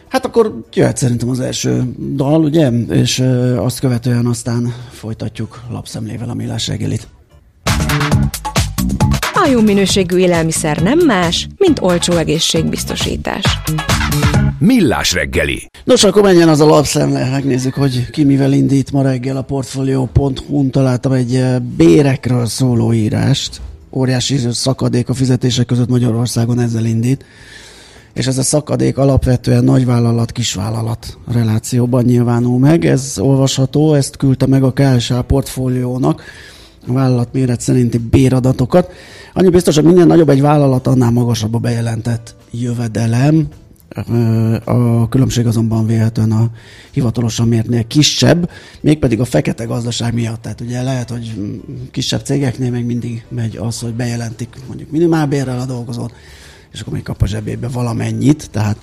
Hát 0.08 0.26
akkor 0.26 0.64
jöhet 0.74 0.98
szerintem 0.98 1.30
az 1.30 1.40
első 1.40 1.84
dal, 2.16 2.44
ugye? 2.44 2.70
És 2.90 3.20
azt 3.58 3.80
követően 3.80 4.26
aztán 4.26 4.74
folytatjuk 4.90 5.62
lapszemlével 5.70 6.30
a 6.30 6.34
millás 6.34 6.68
reggelit. 6.68 7.08
A 9.44 9.50
jó 9.50 9.62
minőségű 9.62 10.18
élelmiszer 10.18 10.78
nem 10.78 11.00
más, 11.00 11.48
mint 11.58 11.80
olcsó 11.82 12.14
egészségbiztosítás. 12.14 13.44
Millás 14.60 15.14
reggeli. 15.14 15.70
Nos, 15.84 16.04
akkor 16.04 16.22
menjen 16.22 16.50
az 16.50 16.60
a 16.60 16.66
lapszemle, 16.66 17.30
megnézzük, 17.30 17.74
hogy 17.74 18.10
ki 18.10 18.24
mivel 18.24 18.54
indít 18.54 18.92
ma 18.92 19.02
reggel 19.02 19.38
a 19.38 19.42
Portfolio.hu-n 19.42 20.72
találtam 20.72 21.12
egy 21.12 21.36
eh, 21.36 21.60
bérekről 21.60 22.46
szóló 22.46 22.94
írást. 22.94 23.62
Óriási 23.92 24.38
szakadék 24.52 25.10
a 25.10 25.14
fizetések 25.14 25.66
között 25.66 25.90
Magyarországon 25.90 26.60
ezzel 26.60 26.86
indít. 26.86 27.26
És 28.14 28.28
ez 28.28 28.38
a 28.38 28.44
szakadék 28.44 28.98
alapvetően 28.98 29.64
nagyvállalat, 29.64 30.32
kisvállalat 30.32 31.18
relációban 31.34 32.04
nyilvánul 32.04 32.60
meg. 32.60 32.86
Ez 32.86 33.16
olvasható, 33.20 33.94
ezt 33.94 34.18
küldte 34.18 34.48
meg 34.48 34.64
a 34.64 34.74
KSA 34.74 35.22
portfóliónak 35.22 36.22
a 36.88 36.94
vállalat 36.94 37.34
méret 37.34 37.62
szerinti 37.62 37.98
béradatokat. 37.98 38.92
Annyi 39.34 39.50
biztos, 39.50 39.76
hogy 39.76 39.84
minél 39.84 40.06
nagyobb 40.06 40.30
egy 40.30 40.42
vállalat, 40.42 40.88
annál 40.88 41.12
magasabb 41.12 41.54
a 41.54 41.58
bejelentett 41.58 42.36
jövedelem. 42.52 43.48
A 44.64 45.10
különbség 45.10 45.46
azonban 45.48 45.86
véletlenül 45.86 46.38
a 46.38 46.52
hivatalosan 46.92 47.48
mértnél 47.48 47.88
kisebb, 47.88 48.50
mégpedig 48.82 49.20
a 49.20 49.26
fekete 49.26 49.64
gazdaság 49.64 50.14
miatt. 50.14 50.42
Tehát 50.42 50.62
ugye 50.62 50.82
lehet, 50.82 51.10
hogy 51.10 51.34
kisebb 51.92 52.22
cégeknél 52.22 52.72
még 52.72 52.86
mindig 52.86 53.26
megy 53.30 53.58
az, 53.58 53.80
hogy 53.80 53.94
bejelentik 53.94 54.56
mondjuk 54.68 54.92
minimálbérrel 54.92 55.60
a 55.60 55.66
dolgozót, 55.66 56.14
és 56.72 56.80
akkor 56.80 56.94
még 56.94 57.04
kap 57.04 57.22
a 57.22 57.28
zsebébe 57.28 57.68
valamennyit, 57.68 58.50
tehát 58.52 58.78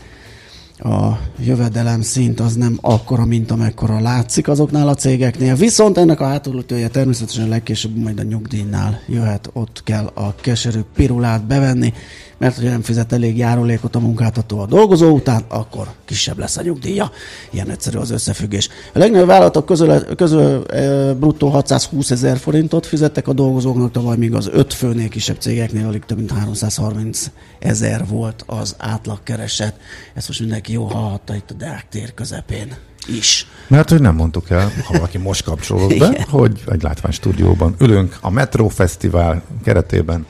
a 0.82 1.20
jövedelem 1.38 2.00
szint 2.00 2.40
az 2.40 2.54
nem 2.54 2.78
akkora, 2.80 3.24
mint 3.24 3.50
amekkora 3.50 4.00
látszik 4.00 4.48
azoknál 4.48 4.88
a 4.88 4.94
cégeknél. 4.94 5.54
Viszont 5.54 5.98
ennek 5.98 6.20
a 6.20 6.26
hátulütője 6.26 6.88
természetesen 6.88 7.48
legkésőbb 7.48 7.96
majd 7.96 8.18
a 8.18 8.22
nyugdíjnál 8.22 9.00
jöhet, 9.06 9.50
ott 9.52 9.82
kell 9.84 10.06
a 10.14 10.34
keserű 10.40 10.80
pirulát 10.94 11.46
bevenni, 11.46 11.92
mert 12.40 12.54
hogyha 12.54 12.70
nem 12.70 12.82
fizet 12.82 13.12
elég 13.12 13.36
járulékot 13.36 13.94
a 13.94 13.98
munkáltató 13.98 14.58
a 14.58 14.66
dolgozó 14.66 15.10
után, 15.10 15.44
akkor 15.48 15.88
kisebb 16.04 16.38
lesz 16.38 16.56
a 16.56 16.62
nyugdíja. 16.62 17.10
Ilyen 17.50 17.70
egyszerű 17.70 17.98
az 17.98 18.10
összefüggés. 18.10 18.68
A 18.94 18.98
legnagyobb 18.98 19.26
vállalatok 19.26 19.66
közül, 19.66 20.14
közül 20.16 20.64
e, 20.66 21.12
bruttó 21.14 21.48
620 21.48 22.10
ezer 22.10 22.38
forintot 22.38 22.86
fizettek 22.86 23.28
a 23.28 23.32
dolgozóknak, 23.32 23.90
tavaly 23.90 24.16
még 24.16 24.34
az 24.34 24.48
öt 24.52 24.72
főnél 24.72 25.08
kisebb 25.08 25.36
cégeknél 25.40 25.86
alig 25.86 26.04
több 26.04 26.16
mint 26.16 26.30
330 26.30 27.30
ezer 27.58 28.06
volt 28.06 28.44
az 28.46 28.74
átlagkereset. 28.78 29.74
Ezt 30.14 30.28
most 30.28 30.40
mindenki 30.40 30.72
jó 30.72 30.84
hallhatta 30.84 31.34
itt 31.34 31.50
a 31.50 31.54
Deák 31.54 31.86
tér 31.88 32.14
közepén 32.14 32.76
is. 33.06 33.46
Mert 33.66 33.90
hogy 33.90 34.00
nem 34.00 34.14
mondtuk 34.14 34.50
el, 34.50 34.72
ha 34.84 34.92
valaki 34.92 35.18
most 35.18 35.44
kapcsolódott 35.44 35.98
be, 35.98 36.24
hogy 36.30 36.62
egy 36.66 36.82
látványstúdióban 36.82 37.74
ülünk 37.78 38.18
a 38.20 38.30
Metro 38.30 38.68
Fesztivál 38.68 39.42
keretében 39.64 40.26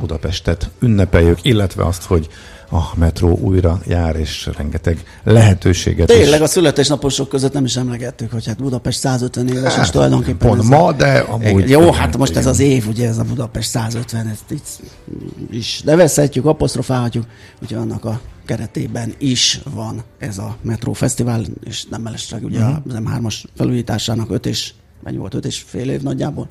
Budapestet 0.00 0.70
ünnepeljük, 0.80 1.38
illetve 1.42 1.84
azt, 1.86 2.02
hogy 2.04 2.28
a 2.70 2.80
metró 2.96 3.38
újra 3.38 3.80
jár, 3.86 4.16
és 4.16 4.50
rengeteg 4.56 5.02
lehetőséget 5.24 6.06
Tényleg 6.06 6.38
is. 6.40 6.46
a 6.46 6.48
születésnaposok 6.48 7.28
között 7.28 7.52
nem 7.52 7.64
is 7.64 7.76
emlegettük, 7.76 8.30
hogy 8.30 8.46
hát 8.46 8.56
Budapest 8.56 8.98
150 8.98 9.48
éves, 9.48 9.72
és 9.72 9.78
Hát, 9.78 9.90
tulajdonképpen... 9.90 10.48
pont 10.48 10.60
ez 10.60 10.66
ma, 10.68 10.84
a- 10.84 10.92
de 10.92 11.18
amúgy- 11.18 11.68
Jó, 11.70 11.90
hát 11.92 12.16
most 12.16 12.36
ez 12.36 12.46
az 12.46 12.58
év, 12.60 12.86
ugye 12.88 13.08
ez 13.08 13.18
a 13.18 13.24
Budapest 13.24 13.68
150, 13.70 14.26
ezt 14.26 14.52
így 14.52 14.60
is 15.50 15.80
nevezhetjük, 15.84 16.44
apostrofálhatjuk, 16.46 17.24
úgyhogy 17.62 17.78
annak 17.78 18.04
a 18.04 18.20
keretében 18.46 19.14
is 19.18 19.60
van 19.74 20.02
ez 20.18 20.38
a 20.38 20.56
Metro 20.62 20.92
Fesztivál, 20.92 21.44
és 21.64 21.84
nem 21.90 22.02
mellesleg 22.02 22.44
ugye 22.44 22.58
Mhm. 22.64 22.68
az 22.88 22.94
M3-as 22.94 23.44
felújításának 23.56 24.30
5 24.30 24.46
és, 24.46 24.72
mennyi 25.02 25.16
volt, 25.16 25.34
5 25.34 25.44
és 25.46 25.64
fél 25.66 25.90
év 25.90 26.00
nagyjából, 26.02 26.48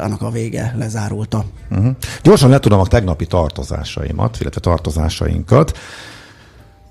annak 0.00 0.22
a 0.22 0.30
vége 0.30 0.74
lezárulta. 0.78 1.44
Uh-huh. 1.70 1.96
Gyorsan 2.22 2.50
le 2.50 2.58
tudom 2.58 2.80
a 2.80 2.86
tegnapi 2.86 3.26
tartozásaimat, 3.26 4.36
illetve 4.40 4.60
tartozásainkat. 4.60 5.78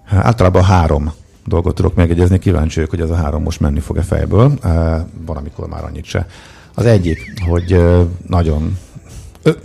Általában 0.10 0.64
három 0.64 1.14
dolgot 1.46 1.76
tudok 1.76 1.96
megjegyezni, 1.96 2.40
kíváncsi 2.40 2.76
vagyok, 2.76 2.90
hogy 2.90 3.02
ez 3.02 3.10
a 3.10 3.16
három 3.16 3.44
most 3.44 3.60
menni 3.60 3.80
fog-e 3.80 4.02
fejből. 4.02 4.54
Van, 5.26 5.38
amikor 5.38 5.68
már 5.68 5.84
annyit 5.84 6.06
se. 6.06 6.28
Az 6.74 6.86
egyik, 6.86 7.42
hogy 7.48 7.84
nagyon 8.28 8.78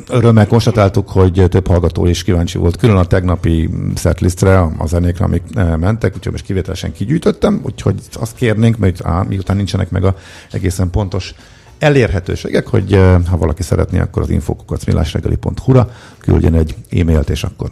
Örömmel 0.08 0.46
konstatáltuk, 0.46 1.08
hogy 1.08 1.44
több 1.48 1.66
hallgató 1.66 2.06
is 2.06 2.22
kíváncsi 2.22 2.58
volt 2.58 2.76
külön 2.76 2.96
a 2.96 3.04
tegnapi 3.04 3.70
setlistre, 3.96 4.60
a 4.60 4.86
zenékre, 4.86 5.24
amik 5.24 5.42
mentek, 5.54 6.14
úgyhogy 6.16 6.32
most 6.32 6.44
kivételesen 6.44 6.92
kigyűjtöttem, 6.92 7.60
úgyhogy 7.62 8.00
azt 8.12 8.36
kérnénk, 8.36 8.76
mert 8.76 9.04
á, 9.04 9.22
miután 9.22 9.56
nincsenek 9.56 9.90
meg 9.90 10.04
a 10.04 10.16
egészen 10.50 10.90
pontos 10.90 11.34
elérhetőségek, 11.78 12.66
hogy 12.66 13.00
ha 13.26 13.37
valaki 13.37 13.62
szeretné, 13.62 13.99
akkor 13.99 14.23
az 14.23 14.30
infokukacmillásregeli.hu-ra 14.30 15.90
küldjen 16.18 16.54
egy 16.54 16.75
e-mailt, 16.90 17.30
és 17.30 17.44
akkor 17.44 17.70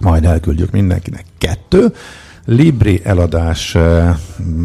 majd 0.00 0.24
elküldjük 0.24 0.70
mindenkinek. 0.70 1.24
Kettő, 1.38 1.92
Libri 2.50 3.00
eladás 3.04 3.74
uh, 3.74 4.08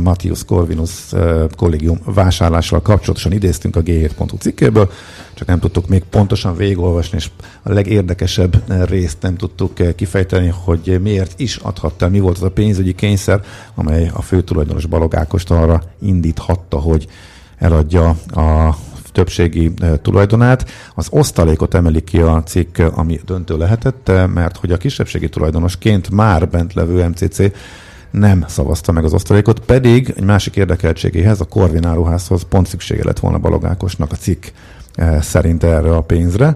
Matthius 0.03 0.45
Corvinus 0.45 0.91
uh, 1.11 1.43
kollégium 1.57 1.99
vásárlással 2.05 2.81
kapcsolatosan 2.81 3.31
idéztünk 3.31 3.75
a 3.75 3.81
G7.hu 3.81 4.37
cikkéből, 4.37 4.91
csak 5.33 5.47
nem 5.47 5.59
tudtuk 5.59 5.87
még 5.87 6.03
pontosan 6.03 6.55
végigolvasni, 6.55 7.17
és 7.17 7.29
a 7.63 7.73
legérdekesebb 7.73 8.63
részt 8.89 9.17
nem 9.21 9.35
tudtuk 9.35 9.95
kifejteni, 9.95 10.53
hogy 10.63 10.99
miért 11.01 11.39
is 11.39 11.55
adhatta, 11.55 12.09
mi 12.09 12.19
volt 12.19 12.37
az 12.37 12.43
a 12.43 12.51
pénzügyi 12.51 12.93
kényszer, 12.93 13.41
amely 13.75 14.11
a 14.13 14.21
főtulajdonos 14.21 14.85
Balog 14.85 15.15
Ákost 15.15 15.51
arra 15.51 15.83
indíthatta, 16.01 16.77
hogy 16.77 17.07
eladja 17.63 18.09
a 18.33 18.75
többségi 19.11 19.73
tulajdonát. 20.01 20.69
Az 20.95 21.07
osztalékot 21.09 21.73
emeli 21.73 22.03
ki 22.03 22.19
a 22.19 22.43
cikk, 22.43 22.79
ami 22.93 23.19
döntő 23.25 23.57
lehetett, 23.57 24.09
eh, 24.09 24.27
mert 24.27 24.57
hogy 24.57 24.71
a 24.71 24.77
kisebbségi 24.77 25.29
tulajdonosként 25.29 26.09
már 26.09 26.49
bent 26.49 26.73
levő 26.73 27.07
MCC 27.07 27.41
nem 28.11 28.45
szavazta 28.47 28.91
meg 28.91 29.03
az 29.03 29.13
osztalékot, 29.13 29.59
pedig 29.59 30.13
egy 30.17 30.23
másik 30.23 30.55
érdekeltségéhez, 30.55 31.41
a 31.41 31.45
Corvin 31.45 31.85
áruházhoz 31.85 32.45
pont 32.49 32.67
szüksége 32.67 33.03
lett 33.03 33.19
volna 33.19 33.37
Balogákosnak 33.37 34.11
a 34.11 34.15
cikk 34.15 34.45
szerint 35.19 35.63
erre 35.63 35.95
a 35.95 36.01
pénzre. 36.01 36.55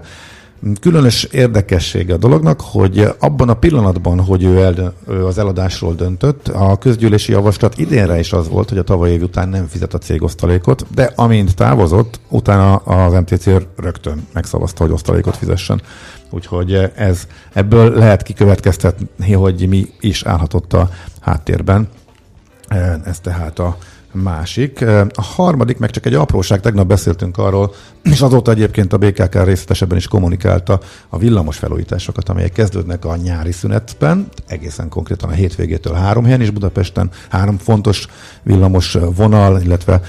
Különös 0.80 1.24
érdekessége 1.24 2.14
a 2.14 2.16
dolognak, 2.16 2.60
hogy 2.60 3.08
abban 3.18 3.48
a 3.48 3.54
pillanatban, 3.54 4.20
hogy 4.20 4.44
ő, 4.44 4.62
el, 4.62 4.94
ő 5.08 5.26
az 5.26 5.38
eladásról 5.38 5.94
döntött, 5.94 6.48
a 6.48 6.76
közgyűlési 6.76 7.32
javaslat 7.32 7.78
idénre 7.78 8.18
is 8.18 8.32
az 8.32 8.48
volt, 8.48 8.68
hogy 8.68 8.78
a 8.78 8.82
tavaly 8.82 9.10
év 9.10 9.22
után 9.22 9.48
nem 9.48 9.66
fizet 9.66 9.94
a 9.94 9.98
cég 9.98 10.22
osztalékot, 10.22 10.86
de 10.94 11.12
amint 11.14 11.54
távozott, 11.54 12.20
utána 12.28 12.74
az 12.74 13.12
MTC 13.12 13.46
rögtön 13.76 14.26
megszavazta, 14.32 14.82
hogy 14.82 14.92
osztalékot 14.92 15.36
fizessen. 15.36 15.82
Úgyhogy 16.30 16.90
ez, 16.94 17.26
ebből 17.52 17.92
lehet 17.92 18.22
kikövetkeztetni, 18.22 19.32
hogy 19.32 19.68
mi 19.68 19.86
is 20.00 20.22
állhatott 20.22 20.72
a 20.72 20.88
háttérben. 21.20 21.88
Ez 23.04 23.20
tehát 23.20 23.58
a 23.58 23.76
másik. 24.12 24.84
A 25.14 25.22
harmadik, 25.22 25.78
meg 25.78 25.90
csak 25.90 26.06
egy 26.06 26.14
apróság, 26.14 26.60
tegnap 26.60 26.86
beszéltünk 26.86 27.38
arról, 27.38 27.74
és 28.12 28.20
azóta 28.20 28.50
egyébként 28.50 28.92
a 28.92 28.98
BKK 28.98 29.44
részletesebben 29.44 29.96
is 29.96 30.06
kommunikálta 30.06 30.80
a 31.08 31.18
villamos 31.18 31.56
felújításokat, 31.56 32.28
amelyek 32.28 32.52
kezdődnek 32.52 33.04
a 33.04 33.16
nyári 33.16 33.52
szünetben, 33.52 34.28
egészen 34.46 34.88
konkrétan 34.88 35.30
a 35.30 35.32
hétvégétől 35.32 35.94
három 35.94 36.24
helyen 36.24 36.40
is 36.40 36.50
Budapesten, 36.50 37.10
három 37.28 37.58
fontos 37.58 38.06
villamos 38.42 38.96
vonal, 39.14 39.60
illetve 39.60 40.00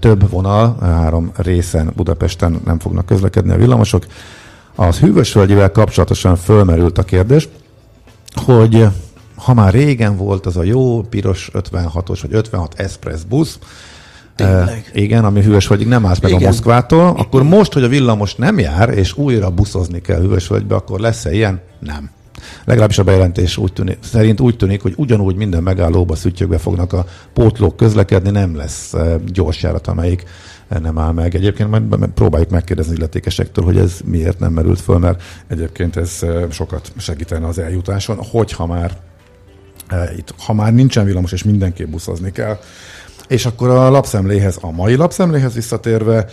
több 0.00 0.30
vonal, 0.30 0.76
három 0.80 1.30
részen 1.36 1.92
Budapesten 1.96 2.60
nem 2.64 2.78
fognak 2.78 3.06
közlekedni 3.06 3.52
a 3.52 3.56
villamosok. 3.56 4.06
Az 4.74 4.98
hűvösvölgyivel 4.98 5.70
kapcsolatosan 5.70 6.36
fölmerült 6.36 6.98
a 6.98 7.02
kérdés, 7.02 7.48
hogy 8.34 8.88
ha 9.34 9.54
már 9.54 9.72
régen 9.72 10.16
volt 10.16 10.46
az 10.46 10.56
a 10.56 10.62
jó 10.62 11.02
piros 11.02 11.50
56-os 11.52 12.18
vagy 12.22 12.34
56 12.34 12.74
Express 12.76 13.22
busz, 13.28 13.58
Tényleg. 14.36 14.90
Uh, 14.94 15.02
igen, 15.02 15.24
ami 15.24 15.42
Hűvösvölgyig 15.42 15.86
nem 15.86 16.06
állsz 16.06 16.20
meg 16.20 16.30
Igen. 16.30 16.42
a 16.42 16.46
Moszkvától, 16.46 17.14
akkor 17.16 17.42
most, 17.42 17.72
hogy 17.72 17.82
a 17.82 17.88
villamos 17.88 18.34
nem 18.34 18.58
jár, 18.58 18.88
és 18.88 19.16
újra 19.16 19.50
buszozni 19.50 20.00
kell 20.00 20.20
Hűvösvölgybe, 20.20 20.74
akkor 20.74 21.00
lesz-e 21.00 21.32
ilyen? 21.32 21.60
Nem. 21.78 22.10
Legalábbis 22.64 22.98
a 22.98 23.02
bejelentés 23.04 23.56
úgy 23.56 23.72
tűnik, 23.72 23.98
szerint 24.00 24.40
úgy 24.40 24.56
tűnik, 24.56 24.82
hogy 24.82 24.94
ugyanúgy 24.96 25.36
minden 25.36 25.62
megállóba, 25.62 26.14
szüttyögbe 26.14 26.58
fognak 26.58 26.92
a 26.92 27.04
pótlók 27.32 27.76
közlekedni, 27.76 28.30
nem 28.30 28.56
lesz 28.56 28.92
uh, 28.92 29.14
gyors 29.24 29.62
járat, 29.62 29.86
amelyik 29.86 30.24
eh, 30.68 30.80
nem 30.80 30.98
áll 30.98 31.12
meg. 31.12 31.34
Egyébként 31.34 31.70
majd 31.70 32.06
próbáljuk 32.14 32.50
megkérdezni 32.50 32.94
illetékesektől, 32.96 33.64
hogy 33.64 33.76
ez 33.76 34.00
miért 34.04 34.38
nem 34.38 34.52
merült 34.52 34.80
föl, 34.80 34.98
mert 34.98 35.22
egyébként 35.46 35.96
ez 35.96 36.18
eh, 36.20 36.44
sokat 36.50 36.92
segítene 36.96 37.46
az 37.46 37.58
eljutáson, 37.58 38.16
hogyha 38.16 38.66
már 38.66 38.90
eh, 38.90 38.96
itt, 40.16 40.34
ha 40.38 40.52
már 40.52 40.74
nincsen 40.74 41.04
villamos, 41.04 41.32
és 41.32 41.42
mindenképp 41.42 41.88
buszozni 41.88 42.32
kell. 42.32 42.58
És 43.28 43.46
akkor 43.46 43.68
a 43.68 43.90
lapszemléhez, 43.90 44.58
a 44.60 44.70
mai 44.70 44.94
lapszemléhez 44.94 45.54
visszatérve, 45.54 46.26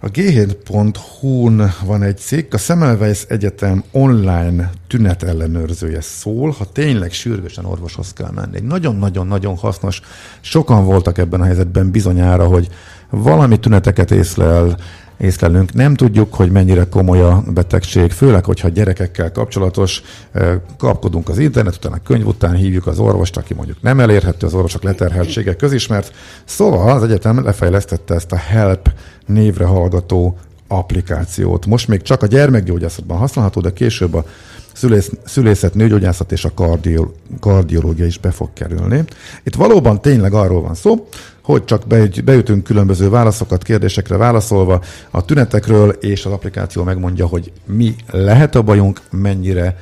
a 0.00 0.10
g7.hu-n 0.10 1.72
van 1.84 2.02
egy 2.02 2.18
cikk, 2.18 2.54
a 2.54 2.58
Semmelweis 2.58 3.22
Egyetem 3.28 3.84
online 3.90 4.70
tünetellenőrzője 4.88 6.00
szól, 6.00 6.50
ha 6.50 6.64
tényleg 6.64 7.12
sürgősen 7.12 7.64
orvoshoz 7.64 8.12
kell 8.12 8.30
menni. 8.30 8.56
Egy 8.56 8.62
Nagyon-nagyon-nagyon 8.62 9.56
hasznos, 9.56 10.00
sokan 10.40 10.84
voltak 10.84 11.18
ebben 11.18 11.40
a 11.40 11.44
helyzetben 11.44 11.90
bizonyára, 11.90 12.46
hogy 12.46 12.68
valami 13.10 13.58
tüneteket 13.58 14.10
észlel, 14.10 14.76
észlelünk. 15.18 15.72
Nem 15.72 15.94
tudjuk, 15.94 16.34
hogy 16.34 16.50
mennyire 16.50 16.84
komoly 16.84 17.20
a 17.20 17.42
betegség, 17.54 18.10
főleg, 18.10 18.44
hogyha 18.44 18.68
gyerekekkel 18.68 19.32
kapcsolatos, 19.32 20.02
eh, 20.32 20.54
kapkodunk 20.78 21.28
az 21.28 21.38
internet, 21.38 21.74
utána 21.74 21.98
könyv 22.04 22.26
után 22.26 22.54
hívjuk 22.54 22.86
az 22.86 22.98
orvost, 22.98 23.36
aki 23.36 23.54
mondjuk 23.54 23.82
nem 23.82 24.00
elérhető 24.00 24.46
az 24.46 24.54
orvosok 24.54 24.82
leterheltsége 24.82 25.56
közismert. 25.56 26.12
Szóval 26.44 26.96
az 26.96 27.02
egyetem 27.02 27.44
lefejlesztette 27.44 28.14
ezt 28.14 28.32
a 28.32 28.36
HELP 28.36 28.90
névre 29.26 29.64
hallgató 29.64 30.38
applikációt. 30.68 31.66
Most 31.66 31.88
még 31.88 32.02
csak 32.02 32.22
a 32.22 32.26
gyermekgyógyászatban 32.26 33.18
használható, 33.18 33.60
de 33.60 33.72
később 33.72 34.14
a 34.14 34.24
szülész, 34.72 35.10
szülészet, 35.24 35.74
nőgyógyászat 35.74 36.32
és 36.32 36.44
a 36.44 36.54
kardiol, 36.54 37.14
kardiológia 37.40 38.06
is 38.06 38.18
be 38.18 38.30
fog 38.30 38.52
kerülni. 38.52 39.04
Itt 39.42 39.54
valóban 39.54 40.00
tényleg 40.00 40.32
arról 40.32 40.62
van 40.62 40.74
szó, 40.74 41.08
hogy 41.46 41.64
csak 41.64 41.86
beüt- 41.86 42.24
beütünk 42.24 42.64
különböző 42.64 43.08
válaszokat, 43.08 43.62
kérdésekre 43.62 44.16
válaszolva 44.16 44.80
a 45.10 45.24
tünetekről, 45.24 45.90
és 45.90 46.24
az 46.24 46.32
applikáció 46.32 46.82
megmondja, 46.82 47.26
hogy 47.26 47.52
mi 47.64 47.94
lehet 48.10 48.54
a 48.54 48.62
bajunk, 48.62 49.00
mennyire 49.10 49.76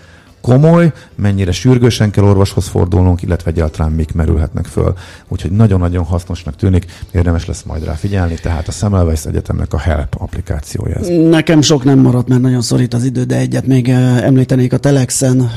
komoly, 0.44 0.92
mennyire 1.14 1.52
sürgősen 1.52 2.10
kell 2.10 2.24
orvoshoz 2.24 2.66
fordulnunk, 2.66 3.22
illetve 3.22 3.50
egyáltalán 3.50 3.92
mik 3.92 4.12
merülhetnek 4.12 4.66
föl. 4.66 4.92
Úgyhogy 5.28 5.50
nagyon-nagyon 5.50 6.04
hasznosnak 6.04 6.56
tűnik, 6.56 6.84
érdemes 7.12 7.46
lesz 7.46 7.62
majd 7.62 7.84
rá 7.84 7.92
figyelni, 7.92 8.34
tehát 8.34 8.68
a 8.68 8.72
Semmelweis 8.72 9.24
Egyetemnek 9.24 9.72
a 9.72 9.78
HELP 9.78 10.14
applikációja 10.18 10.94
ez. 10.94 11.06
Nekem 11.30 11.60
sok 11.60 11.84
nem 11.84 11.98
maradt, 11.98 12.28
mert 12.28 12.40
nagyon 12.40 12.60
szorít 12.62 12.94
az 12.94 13.04
idő, 13.04 13.22
de 13.24 13.36
egyet 13.36 13.66
még 13.66 13.88
említenék 13.88 14.72
a 14.72 14.76
Telexen. 14.76 15.50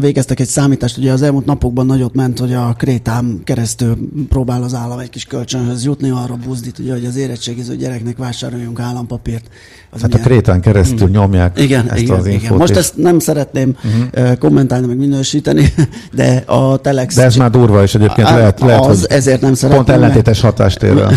Végeztek 0.00 0.40
egy 0.40 0.48
számítást, 0.48 0.96
ugye 0.98 1.12
az 1.12 1.22
elmúlt 1.22 1.44
napokban 1.46 1.86
nagyot 1.86 2.14
ment, 2.14 2.38
hogy 2.38 2.52
a 2.52 2.74
Krétám 2.78 3.40
keresztül 3.44 3.96
próbál 4.28 4.62
az 4.62 4.74
állam 4.74 4.98
egy 4.98 5.10
kis 5.10 5.24
kölcsönhöz 5.24 5.84
jutni, 5.84 6.10
arra 6.10 6.36
buzdít, 6.46 6.78
ugye, 6.78 6.92
hogy 6.92 7.04
az 7.04 7.16
érettségiző 7.16 7.76
gyereknek 7.76 8.16
vásároljunk 8.16 8.80
állampapírt. 8.80 9.44
Az 9.90 10.00
Hát 10.00 10.12
a 10.12 10.16
ugye- 10.16 10.24
Krétán 10.26 10.60
keresztül 10.60 11.08
nyomják 11.08 11.60
igen, 11.60 11.90
ezt 11.90 12.00
igen, 12.00 12.18
az 12.18 12.26
igen. 12.26 12.40
infót. 12.40 12.58
Most 12.58 12.70
és- 12.72 12.76
ezt 12.78 12.96
nem 12.96 13.18
szeretném 13.18 13.76
uh-huh. 13.84 14.25
Kommentálni, 14.34 14.86
meg 14.86 14.96
minősíteni, 14.96 15.74
de 16.14 16.42
a 16.46 16.76
Telex... 16.76 17.14
De 17.14 17.22
ez 17.22 17.36
már 17.36 17.50
durva, 17.50 17.82
és 17.82 17.94
egyébként 17.94 18.28
lehet, 18.28 18.60
lehet 18.60 18.86
az, 18.86 19.00
hogy 19.00 19.10
ezért 19.10 19.40
nem 19.40 19.54
szeretném. 19.54 19.84
pont 19.84 19.96
ellentétes 19.96 20.40
hatást 20.40 20.82
ér 20.82 20.98
el. 20.98 21.12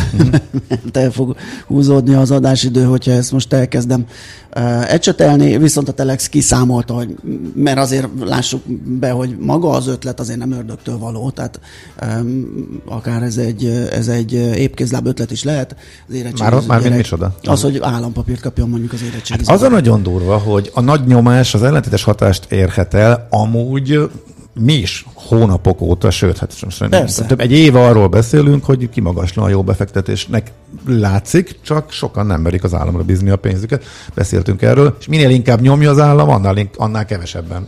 el 1.04 1.12
fog 1.12 1.36
húzódni 1.67 2.13
az 2.13 2.32
adásidő, 2.32 2.84
hogyha 2.84 3.12
ezt 3.12 3.32
most 3.32 3.54
elkezdem 3.54 4.06
ecsetelni, 4.88 5.58
viszont 5.58 5.90
a 5.90 5.92
Telex 5.92 6.30
kiszámolta, 6.30 6.94
hogy 6.94 7.16
mert 7.56 7.78
azért 7.78 8.08
lássuk 8.26 8.62
be, 9.00 9.12
hogy 9.12 9.38
maga 9.40 9.70
az 9.70 9.88
ötlet 9.88 10.20
azért 10.20 10.40
nem 10.40 10.52
ördögtől 10.52 10.98
való, 10.98 11.30
tehát 11.30 11.60
um, 12.20 12.82
akár 12.86 13.24
ez 13.24 13.38
egy, 13.38 13.66
ez 13.92 14.08
egy 14.08 14.34
épkézláb 14.34 15.08
ötlet 15.08 15.32
is 15.32 15.44
lehet. 15.44 15.76
Az 16.10 16.40
Már- 16.40 16.52
már 16.52 16.62
mint 16.68 16.82
gyerek- 16.82 16.98
micsoda? 16.98 17.36
Az, 17.44 17.62
hogy 17.62 17.80
állampapírt 17.82 18.42
kapjon 18.42 18.70
mondjuk 18.70 18.94
az 18.94 19.02
érettségiző. 19.02 19.52
Hát 19.52 19.62
az 19.62 19.68
a 19.68 19.70
nagyon 19.70 20.04
durva, 20.04 20.38
hogy 20.38 20.72
a 20.74 20.82
nagy 20.82 21.06
nyomás 21.06 21.54
az 21.54 21.64
ellentétes 21.64 22.04
hatást 22.04 22.52
érhet 22.52 22.94
el, 22.94 23.28
amúgy 23.30 24.10
mi 24.54 24.74
is 24.74 25.06
hónapok 25.14 25.82
óta, 25.82 26.10
sőt, 26.12 26.38
hát 26.38 26.52
szerintem 26.52 27.28
több 27.28 27.40
egy 27.40 27.52
éve 27.52 27.80
arról 27.80 28.08
beszélünk, 28.08 28.66
hogy 28.66 28.90
kimagasló 28.90 29.44
a 29.44 29.50
jó 29.50 29.64
befektetésnek 29.64 30.52
látszik, 30.86 31.60
csak 31.62 31.92
sokan 31.92 32.26
nem 32.26 32.42
merik 32.42 32.64
az 32.64 32.74
államra 32.74 33.04
bízni 33.04 33.30
a 33.30 33.36
pénzüket. 33.36 33.84
Beszéltünk 34.14 34.62
erről, 34.62 34.96
és 35.00 35.08
minél 35.08 35.30
inkább 35.30 35.62
nyomja 35.62 35.90
az 35.90 36.00
állam, 36.00 36.30
annál, 36.30 36.70
annál 36.76 37.06
kevesebben 37.06 37.68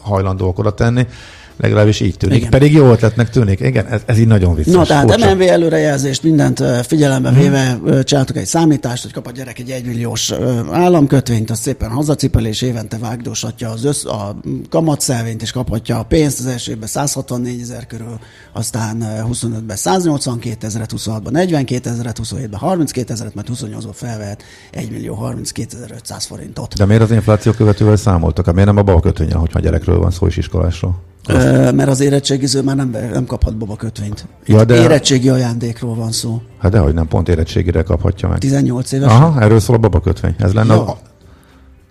hajlandóak 0.00 0.58
oda 0.58 0.74
tenni. 0.74 1.06
Legalábbis 1.56 2.00
így 2.00 2.16
tűnik. 2.16 2.36
Igen. 2.36 2.50
Pedig 2.50 2.72
jó 2.72 2.90
ötletnek 2.90 3.30
tűnik. 3.30 3.60
Igen, 3.60 3.86
ez, 3.86 4.00
ez 4.06 4.18
így 4.18 4.26
nagyon 4.26 4.54
vicces. 4.54 4.72
Na, 4.74 4.84
tehát 4.84 5.10
Furcsa. 5.10 5.34
MNV 5.34 5.40
előrejelzést, 5.42 6.22
mindent 6.22 6.62
figyelembe 6.86 7.30
Mhm. 7.30 7.38
véve 7.40 7.78
csináltuk 8.02 8.36
egy 8.36 8.46
számítást, 8.46 9.02
hogy 9.02 9.12
kap 9.12 9.26
a 9.26 9.30
gyerek 9.30 9.58
egy 9.58 9.70
egymilliós 9.70 10.32
államkötvényt, 10.70 11.50
azt 11.50 11.62
szépen 11.62 11.90
hazacipel, 11.90 12.46
és 12.46 12.62
évente 12.62 12.98
vágdósatja 12.98 13.70
az 13.70 13.84
össz, 13.84 14.04
a 14.04 14.36
kamatszelvényt, 14.70 15.42
és 15.42 15.50
kaphatja 15.52 15.98
a 15.98 16.02
pénzt, 16.02 16.38
az 16.38 16.46
első 16.46 16.70
évben 16.72 16.88
164 16.88 17.60
ezer 17.60 17.86
körül, 17.86 18.18
aztán 18.52 19.00
ö, 19.00 19.06
25-ben 19.32 19.76
182 19.76 20.66
ezeret, 20.66 20.92
26-ban 20.96 21.30
42 21.30 21.90
ezeret, 21.90 22.18
27-ben 22.22 22.60
32 22.60 23.12
ezeret, 23.12 23.34
mert 23.34 23.48
28-ban 23.54 23.92
felvehet 23.92 24.42
1 24.72 24.90
millió 24.90 25.14
32 25.14 25.76
ezer 25.76 25.90
500 25.94 26.24
forintot. 26.24 26.74
De 26.76 26.84
miért 26.84 27.02
az 27.02 27.10
infláció 27.10 27.52
követővel 27.52 27.96
számoltak? 27.96 28.44
Hát 28.46 28.54
Miért 28.54 28.68
nem 28.68 28.78
a 28.78 28.82
bal 28.82 29.00
kötvényen, 29.00 29.38
hogyha 29.38 29.58
a 29.58 29.62
gyerekről 29.62 29.98
van 29.98 30.10
szó 30.10 30.26
és 30.26 30.36
iskolásról? 30.36 31.00
Ö, 31.28 31.70
mert 31.72 31.88
az 31.88 32.00
érettségiző 32.00 32.62
már 32.62 32.76
nem, 32.76 32.96
nem 33.12 33.24
kaphat 33.26 33.56
baba 33.56 33.76
kötvényt. 33.76 34.26
Ja, 34.46 34.64
de- 34.64 34.82
Érettségi 34.82 35.28
ajándékról 35.28 35.94
van 35.94 36.12
szó. 36.12 36.42
Hát 36.58 36.70
dehogy 36.72 36.94
nem, 36.94 37.08
pont 37.08 37.28
érettségére 37.28 37.82
kaphatja 37.82 38.28
meg. 38.28 38.38
18 38.38 38.92
éves. 38.92 39.10
Aha, 39.10 39.40
erről 39.40 39.60
szól 39.60 39.76
a 39.76 39.78
babakötvény. 39.78 40.34
Ez 40.38 40.52
lenne 40.52 40.74
Ja. 40.74 40.80
a, 40.86 40.98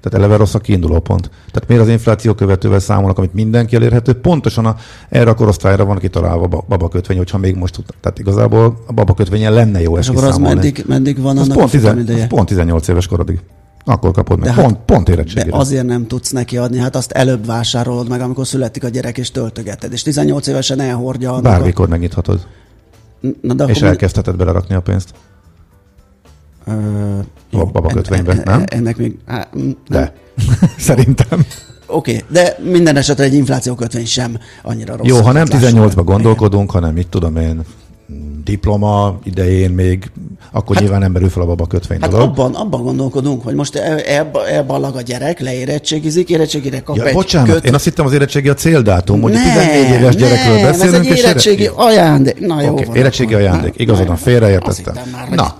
tehát 0.01 0.17
eleve 0.17 0.35
rossz 0.37 0.53
a 0.53 0.59
kiinduló 0.59 0.99
pont. 0.99 1.29
Tehát 1.51 1.67
miért 1.67 1.83
az 1.83 1.89
infláció 1.89 2.33
követővel 2.33 2.79
számolnak, 2.79 3.17
amit 3.17 3.33
mindenki 3.33 3.75
elérhető, 3.75 4.13
pontosan 4.13 4.65
a, 4.65 4.75
erre 5.09 5.29
a 5.29 5.33
korosztályra 5.33 5.85
van 5.85 5.97
kitalálva 5.97 6.43
a 6.57 6.63
babakötvény, 6.67 7.17
hogyha 7.17 7.37
még 7.37 7.55
most 7.55 7.73
tud. 7.73 7.85
Tehát 8.01 8.19
igazából 8.19 8.77
a 8.87 8.93
babakötvényen 8.93 9.53
lenne 9.53 9.81
jó 9.81 9.93
És 9.93 9.99
ezt 9.99 10.09
akkor 10.09 10.21
az 10.23 10.27
kiszámolni. 10.29 10.55
meddig, 10.55 10.83
meddig 10.87 11.19
van 11.21 11.37
az 11.37 11.43
annak 11.43 11.57
pont, 11.57 11.67
a 11.67 11.71
tizen, 11.71 11.97
az 12.07 12.27
pont 12.27 12.47
18 12.47 12.87
éves 12.87 13.07
korodig. 13.07 13.39
Akkor 13.85 14.11
kapod 14.11 14.39
meg. 14.39 14.47
De 14.49 14.61
pont, 14.61 14.75
hát- 14.75 14.85
pont 14.85 15.05
De 15.05 15.11
érettségére. 15.11 15.57
azért 15.57 15.85
nem 15.85 16.07
tudsz 16.07 16.31
neki 16.31 16.57
adni, 16.57 16.77
hát 16.77 16.95
azt 16.95 17.11
előbb 17.11 17.45
vásárolod 17.45 18.09
meg, 18.09 18.21
amikor 18.21 18.47
születik 18.47 18.83
a 18.83 18.87
gyerek, 18.89 19.17
és 19.17 19.31
töltögeted. 19.31 19.93
És 19.93 20.01
18 20.01 20.47
évesen 20.47 20.79
elhordja. 20.79 21.29
annak 21.29 21.43
Bármikor 21.43 21.87
megnyithatod, 21.87 22.47
A... 23.23 23.27
Na, 23.41 23.53
de 23.53 23.63
és 23.65 23.77
akkor 23.77 23.87
elkezdheted 23.87 24.35
belerakni 24.35 24.75
a 24.75 24.81
pénzt. 24.81 25.09
Ö, 26.67 26.71
A 27.51 27.65
babakötvényben, 27.65 28.39
en- 28.39 28.47
en- 28.47 28.57
nem? 28.57 28.63
Ennek 28.69 28.97
még... 28.97 29.17
Á, 29.25 29.47
nem. 29.53 29.75
De. 29.87 30.13
Szerintem. 30.77 31.45
Oké, 31.85 32.15
okay, 32.15 32.25
de 32.29 32.57
minden 32.71 32.95
esetre 32.95 33.23
egy 33.23 33.33
inflációkötvény 33.33 34.05
sem 34.05 34.37
annyira 34.63 34.95
rossz. 34.95 35.07
Jó, 35.07 35.21
ha 35.21 35.31
nem 35.31 35.45
itt 35.45 35.51
lássuk 35.51 35.69
18-ba 35.69 35.95
meg. 35.95 36.05
gondolkodunk, 36.05 36.71
hanem 36.71 36.93
mit 36.93 37.07
tudom 37.07 37.35
én, 37.35 37.61
diploma 38.43 39.19
idején 39.23 39.69
még, 39.71 40.11
akkor 40.51 40.75
hát, 40.75 40.83
nyilván 40.83 41.01
nem 41.01 41.11
merül 41.11 41.29
fel 41.29 41.41
a 41.41 41.45
baba 41.45 41.65
kötvény 41.67 41.97
Hát 42.01 42.09
dolog. 42.09 42.27
abban, 42.27 42.55
abban 42.55 42.83
gondolkodunk, 42.83 43.43
hogy 43.43 43.53
most 43.55 43.75
el- 43.75 43.99
elba- 43.99 44.47
elballag 44.47 44.95
a 44.95 45.01
gyerek, 45.01 45.39
leérettségizik, 45.39 46.29
érettségére 46.29 46.79
kap 46.81 46.95
Ja, 46.95 47.05
egy 47.05 47.13
bocsánat, 47.13 47.49
köt... 47.53 47.65
én 47.65 47.73
azt 47.73 47.83
hittem 47.83 48.05
az 48.05 48.13
érettségi 48.13 48.49
a 48.49 48.53
céldátum, 48.53 49.21
hogy 49.21 49.31
nem, 49.31 49.43
14 49.43 49.99
éves 49.99 50.15
gyerekről 50.15 50.55
nem, 50.55 50.63
beszélünk. 50.65 50.95
ez 50.95 51.11
egy 51.11 51.17
érettségi 51.17 51.61
ére- 51.61 51.73
ajándék. 51.75 52.39
Na 52.39 52.61
jó 52.61 52.71
Oké, 52.73 52.83
van. 52.83 52.95
érettségi 52.95 53.33
akkor. 53.33 53.45
ajándék. 53.45 53.73
Igazad 53.77 54.07
van, 54.07 54.15
félreértettem. 54.17 54.95
hogy- 55.27 55.35
Na, 55.35 55.55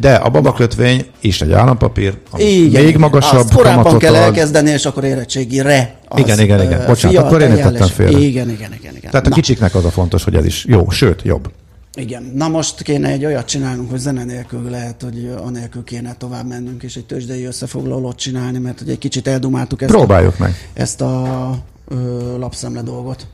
de 0.00 0.14
a 0.14 0.28
babakötvény 0.28 1.04
is 1.20 1.40
egy 1.40 1.52
állampapír, 1.52 2.14
ami 2.30 2.42
Igen, 2.44 2.84
még 2.84 2.96
magasabb 2.96 3.38
Azt 3.38 3.54
korábban 3.54 3.98
kell 3.98 4.14
elkezdeni, 4.14 4.70
és 4.70 4.84
akkor 4.86 5.04
érettségire. 5.04 5.94
Az, 6.08 6.18
Igen, 6.20 6.40
igen, 6.40 6.62
igen. 6.62 6.82
Bocsánat, 6.86 7.16
akkor 7.24 7.42
én 7.42 7.50
értettem 7.50 7.86
félre. 7.88 8.18
Igen, 8.18 8.50
igen, 8.50 8.72
igen. 8.78 8.96
igen. 8.96 9.10
Tehát 9.10 9.26
a 9.26 9.28
Na, 9.28 9.34
kicsiknek 9.34 9.74
az 9.74 9.84
a 9.84 9.90
fontos, 9.90 10.24
hogy 10.24 10.34
ez 10.34 10.44
is 10.44 10.64
jó, 10.68 10.90
sőt, 10.90 11.22
jobb. 11.24 11.50
Igen. 11.98 12.32
Na 12.34 12.48
most 12.48 12.82
kéne 12.82 13.08
egy 13.08 13.24
olyat 13.24 13.46
csinálnunk, 13.46 13.90
hogy 13.90 13.98
zene 13.98 14.24
nélkül 14.24 14.70
lehet, 14.70 15.02
hogy 15.02 15.30
anélkül 15.42 15.84
kéne 15.84 16.14
tovább 16.18 16.46
mennünk, 16.46 16.82
és 16.82 16.96
egy 16.96 17.06
tőzsdei 17.06 17.44
összefoglalót 17.44 18.16
csinálni, 18.16 18.58
mert 18.58 18.78
hogy 18.78 18.90
egy 18.90 18.98
kicsit 18.98 19.28
eldumáltuk 19.28 19.82
ezt, 19.82 19.90
a, 19.90 19.96
Próbáljuk 19.96 20.38
meg. 20.38 20.54
ezt 20.72 21.00
a 21.00 21.54
ö, 21.88 22.38
lapszemle 22.38 22.82
dolgot. 22.82 23.26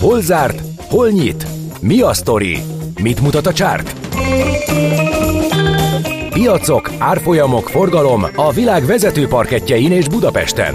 Hol 0.00 0.20
zárt? 0.20 0.62
Hol 0.88 1.08
nyit? 1.10 1.46
Mi 1.80 2.00
a 2.00 2.14
sztori? 2.14 2.58
Mit 3.02 3.20
mutat 3.20 3.46
a 3.46 3.52
csárt? 3.52 3.94
Piacok, 6.30 6.90
árfolyamok, 6.98 7.68
forgalom 7.68 8.26
a 8.34 8.52
világ 8.52 8.84
vezető 8.84 9.26
parketjein 9.28 9.92
és 9.92 10.08
Budapesten. 10.08 10.74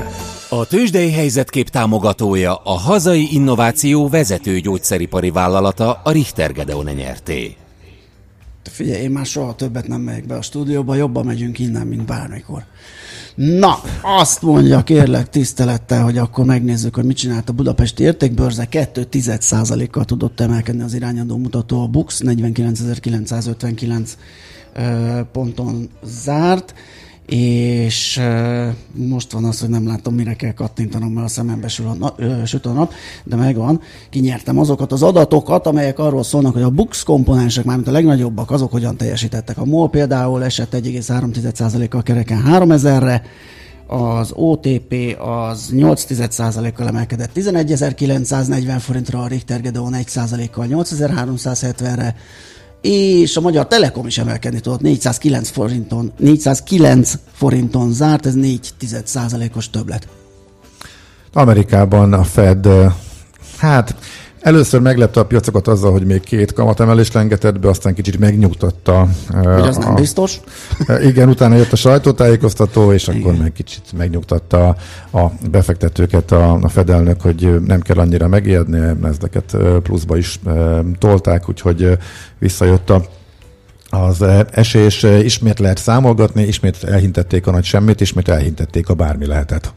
A 0.60 0.66
tőzsdei 0.66 1.12
helyzetkép 1.12 1.70
támogatója 1.70 2.56
a 2.56 2.72
hazai 2.72 3.34
innováció 3.34 4.08
vezető 4.08 4.60
gyógyszeripari 4.60 5.30
vállalata 5.30 6.02
a 6.04 6.12
Richter 6.12 6.52
Gedeon 6.52 6.86
nyerté. 6.86 7.56
Figyelj, 8.64 9.02
én 9.02 9.12
már 9.12 9.26
soha 9.26 9.56
többet 9.56 9.88
nem 9.88 10.02
megyek 10.02 10.26
be 10.26 10.36
a 10.36 10.42
stúdióba, 10.42 10.96
jobban 10.96 11.26
megyünk 11.26 11.60
innen, 11.60 11.88
mint 11.88 12.06
bármikor. 12.06 12.64
Na, 13.36 13.80
azt 14.02 14.42
mondja, 14.42 14.84
kérlek 14.84 15.30
tisztelettel, 15.30 16.04
hogy 16.04 16.18
akkor 16.18 16.46
megnézzük, 16.46 16.96
hogy 16.96 17.06
mit 17.06 17.18
csinált 17.18 17.50
a 17.50 17.54
budapesti 17.54 18.04
értékbörze. 18.04 18.66
2 18.66 19.08
kal 19.92 20.06
tudott 20.06 20.40
emelkedni 20.40 20.84
az 20.84 20.94
irányadó 20.94 21.38
mutató 21.38 21.82
a 21.82 21.88
BUX, 21.88 22.22
49.959 22.24 24.10
ö, 24.74 25.20
ponton 25.32 25.90
zárt, 26.04 26.74
és 27.26 28.22
most 28.92 29.32
van 29.32 29.44
az, 29.44 29.60
hogy 29.60 29.70
nem 29.70 29.88
látom, 29.88 30.16
mire 30.16 30.34
kell 30.34 30.54
kattintanom, 30.54 31.12
mert 31.12 31.26
a 31.26 31.30
szemembe 31.30 31.68
sül 31.68 31.88
a 31.88 31.94
na, 31.94 32.14
ö, 32.18 32.46
süt 32.46 32.66
a 32.66 32.72
nap, 32.72 32.94
de 33.24 33.36
megvan. 33.36 33.82
Kinyertem 34.10 34.60
azokat 34.60 34.92
az 34.92 35.04
adatokat, 35.04 35.68
amelyek 35.68 36.00
arról 36.00 36.24
szólnak, 36.24 36.54
hogy 36.54 36.62
a 36.62 36.70
BUX 36.70 37.04
komponensek, 37.04 37.66
mármint 37.66 37.88
a 37.88 37.92
legnagyobbak, 37.92 38.52
azok 38.52 38.72
hogyan 38.72 38.98
teljesítettek. 38.98 39.58
A 39.58 39.66
MOL 39.66 39.90
például 39.90 40.44
esett 40.44 40.74
1,3%-kal 40.74 42.04
kereken 42.04 42.44
3000-re, 42.48 43.22
az 43.88 44.32
OTP 44.34 45.18
az 45.20 45.70
8,1%-kal 45.74 46.88
emelkedett 46.88 47.30
11.940 47.36 48.76
forintra, 48.80 49.22
a 49.22 49.28
Richter 49.28 49.62
Gedeon 49.62 49.94
1%-kal 49.96 50.68
8.370-re, 50.70 52.16
és 52.84 53.38
a 53.38 53.42
Magyar 53.42 53.68
Telekom 53.68 54.06
is 54.06 54.18
emelkedni 54.18 54.60
tudott 54.60 54.82
409 54.82 55.50
forinton, 55.50 56.12
409 56.18 57.14
forinton 57.34 57.94
zárt, 57.94 58.26
ez 58.26 58.34
4,1%-os 58.36 59.70
többlet. 59.70 60.08
Amerikában 61.34 62.14
a 62.14 62.24
Fed, 62.24 62.68
hát 63.58 63.96
először 64.44 64.82
meglepte 64.82 65.20
a 65.20 65.26
piacokat 65.26 65.68
azzal, 65.68 65.92
hogy 65.92 66.06
még 66.06 66.22
két 66.22 66.54
kamatemelést 66.54 67.14
lengetett 67.14 67.60
be, 67.60 67.70
aztán 67.70 67.94
kicsit 67.94 68.20
megnyugtatta. 68.20 69.08
Hogy 69.32 69.68
az 69.68 69.78
nem 69.78 69.92
a- 69.92 69.94
biztos. 69.94 70.40
Eh, 70.88 71.06
Igen, 71.06 71.30
utána 71.30 71.56
jött 71.56 71.72
a 71.72 71.76
sajtótájékoztató, 71.76 72.94
és 72.94 73.08
akkor 73.08 73.36
meg 73.36 73.52
kicsit 73.52 73.84
megnyugtatta 73.98 74.76
a 75.14 75.26
befektetőket 75.52 76.32
a, 76.32 76.54
a 76.54 76.70
fedelnök, 76.70 77.22
hogy 77.22 77.62
nem 77.66 77.82
kell 77.82 77.98
annyira 77.98 78.28
megijedni, 78.28 78.80
ezeket 79.04 79.58
pluszba 79.84 80.18
is 80.18 80.40
tolták, 81.00 81.50
úgyhogy 81.50 81.98
visszajött 82.40 82.90
a 82.90 83.02
az 83.90 84.22
esés 84.52 85.04
ismét 85.04 85.60
lehet 85.60 85.78
számolgatni, 85.78 86.44
ismét 86.44 86.84
elhintették 86.84 87.48
a 87.48 87.52
nagy 87.52 87.64
semmit, 87.64 88.02
ismét 88.02 88.28
elhintették 88.30 88.90
a 88.90 88.94
bármi 88.94 89.26
lehetet. 89.26 89.74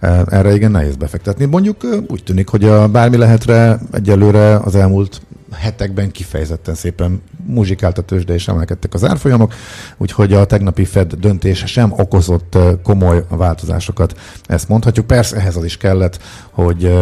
Erre 0.00 0.54
igen 0.54 0.70
nehéz 0.70 0.96
befektetni. 0.96 1.44
Mondjuk 1.44 1.86
úgy 2.08 2.22
tűnik, 2.22 2.48
hogy 2.48 2.64
a 2.64 2.88
bármi 2.88 3.16
lehetre 3.16 3.78
egyelőre 3.92 4.56
az 4.56 4.74
elmúlt 4.74 5.20
hetekben 5.52 6.10
kifejezetten 6.10 6.74
szépen 6.74 7.22
muzsikált 7.46 7.98
a 7.98 8.02
tőzsde 8.02 8.34
és 8.34 8.48
emelkedtek 8.48 8.94
az 8.94 9.04
árfolyamok, 9.04 9.54
úgyhogy 9.96 10.32
a 10.32 10.44
tegnapi 10.44 10.84
Fed 10.84 11.12
döntés 11.12 11.62
sem 11.66 11.92
okozott 11.92 12.58
komoly 12.82 13.24
változásokat. 13.28 14.18
Ezt 14.46 14.68
mondhatjuk. 14.68 15.06
Persze 15.06 15.36
ehhez 15.36 15.56
az 15.56 15.64
is 15.64 15.76
kellett, 15.76 16.18
hogy 16.50 16.92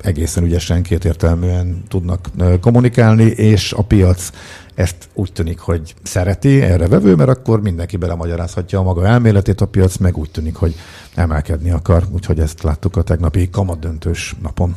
egészen 0.00 0.44
ügyesen, 0.44 0.82
kétértelműen 0.82 1.82
tudnak 1.88 2.28
kommunikálni, 2.60 3.24
és 3.24 3.72
a 3.72 3.82
piac 3.82 4.30
ezt 4.74 5.08
úgy 5.14 5.32
tűnik, 5.32 5.58
hogy 5.58 5.94
szereti, 6.02 6.62
erre 6.62 6.88
vevő, 6.88 7.14
mert 7.14 7.30
akkor 7.30 7.60
mindenki 7.60 7.96
belemagyarázhatja 7.96 8.78
a 8.78 8.82
maga 8.82 9.06
elméletét, 9.06 9.60
a 9.60 9.66
piac 9.66 9.96
meg 9.96 10.16
úgy 10.16 10.30
tűnik, 10.30 10.54
hogy 10.54 10.74
emelkedni 11.14 11.70
akar, 11.70 12.04
úgyhogy 12.12 12.40
ezt 12.40 12.62
láttuk 12.62 12.96
a 12.96 13.02
tegnapi 13.02 13.50
kamadöntős 13.50 14.36
napon. 14.42 14.76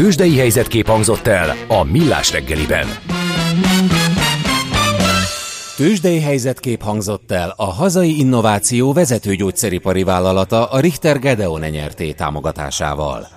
Tőzsdei 0.00 0.36
helyzetkép 0.36 0.86
hangzott 0.86 1.26
el 1.26 1.56
a 1.68 1.84
Millás 1.84 2.32
reggeliben. 2.32 2.86
Tőzsdei 5.76 6.20
helyzetkép 6.20 6.82
hangzott 6.82 7.30
el 7.30 7.54
a 7.56 7.64
hazai 7.64 8.18
innováció 8.18 8.92
vezető 8.92 9.34
gyógyszeripari 9.34 10.02
vállalata 10.02 10.66
a 10.66 10.80
Richter 10.80 11.18
Gedeon 11.18 11.60
nyerté 11.60 12.12
támogatásával. 12.12 13.28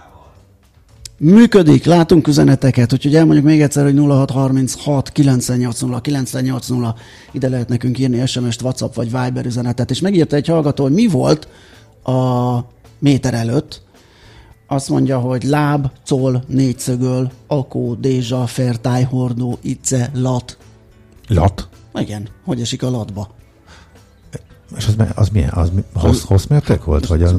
Működik, 1.17 1.85
látunk 1.85 2.27
üzeneteket, 2.27 2.93
úgyhogy 2.93 3.15
elmondjuk 3.15 3.45
még 3.45 3.61
egyszer, 3.61 3.83
hogy 3.83 3.97
0636 3.97 5.11
980 5.11 6.01
980 6.01 6.95
ide 7.31 7.49
lehet 7.49 7.69
nekünk 7.69 7.99
írni 7.99 8.25
SMS-t, 8.25 8.61
WhatsApp 8.61 8.93
vagy 8.93 9.11
Viber 9.11 9.45
üzenetet, 9.45 9.91
és 9.91 9.99
megírta 9.99 10.35
egy 10.35 10.47
hallgató, 10.47 10.83
hogy 10.83 10.93
mi 10.93 11.07
volt 11.07 11.47
a 12.03 12.59
méter 12.99 13.33
előtt, 13.33 13.81
azt 14.67 14.89
mondja, 14.89 15.19
hogy 15.19 15.43
láb, 15.43 15.87
col, 16.05 16.43
négyszögöl, 16.47 17.31
akó, 17.47 17.93
dézsa, 17.93 18.45
fertáj, 18.45 19.03
hordó, 19.03 19.57
ice, 19.61 20.09
lat. 20.13 20.57
Lat? 21.27 21.67
Igen, 21.95 22.29
hogy 22.43 22.61
esik 22.61 22.83
a 22.83 22.89
latba? 22.89 23.29
És 24.77 24.87
az, 24.87 24.95
az 25.15 25.29
milyen? 25.29 25.49
Az 25.49 25.69
mi- 25.69 25.83
hossz, 25.93 26.23
hosszmérték 26.23 26.83
volt? 26.83 27.07
Vagy 27.07 27.23
az... 27.23 27.35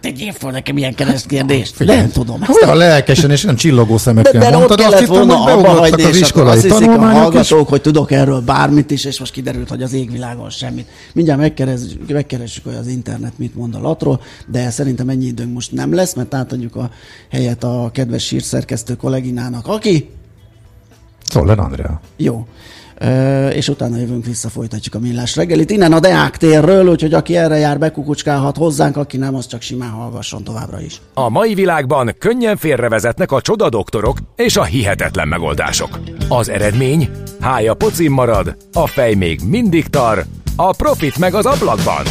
Tegyél 0.00 0.32
fel 0.32 0.50
nekem 0.50 0.76
ilyen 0.76 0.94
keresztkérdést. 0.94 1.74
Figyelj, 1.74 1.98
Nem 1.98 2.10
tudom. 2.10 2.40
Hát 2.40 2.62
olyan 2.62 2.76
lelkesen 2.76 3.30
és 3.30 3.42
nem 3.42 3.56
csillogó 3.56 3.92
De, 3.92 3.98
szemekkel 3.98 4.40
de 4.40 4.46
ott 4.46 4.52
mondtad, 4.52 4.80
azt 4.80 4.98
hittem, 4.98 5.28
hogy 5.28 5.44
beugrottak 5.44 6.06
az 6.06 6.16
iskolai 6.16 6.56
azt 6.56 6.62
hiszik 6.62 6.76
a 6.76 6.84
tanulmányok, 6.84 7.14
és 7.14 7.20
hallgatók, 7.20 7.68
hogy 7.68 7.80
tudok 7.80 8.10
erről 8.10 8.40
bármit 8.40 8.90
is, 8.90 9.04
és 9.04 9.18
most 9.18 9.32
kiderült, 9.32 9.68
hogy 9.68 9.82
az 9.82 9.92
égvilágon 9.92 10.50
semmit. 10.50 10.86
Mindjárt 11.12 11.40
megkeressük, 11.40 12.08
megkeressük, 12.12 12.64
hogy 12.64 12.74
az 12.74 12.86
internet 12.86 13.38
mit 13.38 13.54
mond 13.54 13.74
a 13.74 13.80
latról, 13.80 14.20
de 14.46 14.70
szerintem 14.70 15.08
ennyi 15.08 15.26
időnk 15.26 15.54
most 15.54 15.72
nem 15.72 15.94
lesz, 15.94 16.14
mert 16.14 16.34
átadjuk 16.34 16.76
a 16.76 16.90
helyet 17.30 17.64
a 17.64 17.90
kedves 17.92 18.24
sírszerkesztő 18.24 18.94
kolléginának, 18.94 19.66
aki 19.66 20.08
Szoller 21.24 21.58
Andrea. 21.58 22.00
jó. 22.16 22.46
És 23.52 23.68
utána 23.68 23.96
jövünk 23.96 24.24
vissza, 24.24 24.48
folytatjuk 24.48 24.94
a 24.94 24.98
millás 24.98 25.36
reggelit. 25.36 25.70
Innen 25.70 25.92
a 25.92 26.00
Deák 26.00 26.36
térről, 26.36 26.88
úgyhogy 26.88 27.14
aki 27.14 27.36
erre 27.36 27.56
jár, 27.56 27.78
bekukucskálhat 27.78 28.56
hozzánk, 28.56 28.96
aki 28.96 29.16
nem, 29.16 29.34
az 29.34 29.46
csak 29.46 29.62
simán 29.62 29.90
hallgasson 29.90 30.44
továbbra 30.44 30.80
is. 30.80 31.00
A 31.14 31.28
mai 31.28 31.54
világban 31.54 32.14
könnyen 32.18 32.56
félrevezetnek 32.56 33.32
a 33.32 33.40
csoda 33.40 33.68
doktorok 33.68 34.18
és 34.36 34.56
a 34.56 34.64
hihetetlen 34.64 35.28
megoldások. 35.28 35.98
Az 36.28 36.48
eredmény? 36.48 37.10
Hája 37.40 37.74
pocim 37.74 38.12
marad, 38.12 38.56
a 38.72 38.86
fej 38.86 39.14
még 39.14 39.40
mindig 39.48 39.86
tar, 39.86 40.24
a 40.56 40.74
profit 40.76 41.18
meg 41.18 41.34
az 41.34 41.46
ablakban. 41.46 42.04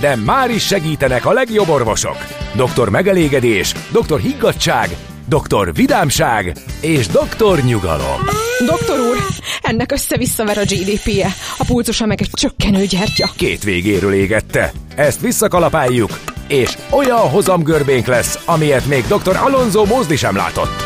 De 0.00 0.16
már 0.16 0.50
is 0.50 0.66
segítenek 0.66 1.26
a 1.26 1.32
legjobb 1.32 1.68
orvosok. 1.68 2.16
Doktor 2.56 2.88
megelégedés, 2.88 3.74
doktor 3.92 4.20
higgadság, 4.20 4.96
doktor 5.30 5.74
vidámság 5.74 6.56
és 6.80 7.06
doktor 7.06 7.62
nyugalom. 7.62 8.20
Doktor 8.66 8.98
úr, 8.98 9.16
ennek 9.62 9.92
össze-visszaver 9.92 10.58
a 10.58 10.62
GDP-je, 10.62 11.28
a 11.58 11.64
pulcosa 11.64 12.06
meg 12.06 12.20
egy 12.20 12.30
csökkenő 12.32 12.84
gyertya. 12.84 13.30
Két 13.36 13.62
végéről 13.64 14.12
égette. 14.12 14.72
Ezt 14.94 15.20
visszakalapáljuk, 15.20 16.20
és 16.48 16.76
olyan 16.90 17.18
hozamgörbénk 17.18 18.06
lesz, 18.06 18.38
amilyet 18.44 18.86
még 18.86 19.04
dr. 19.06 19.36
Alonso 19.36 19.84
Mózdi 19.84 20.16
sem 20.16 20.36
látott. 20.36 20.84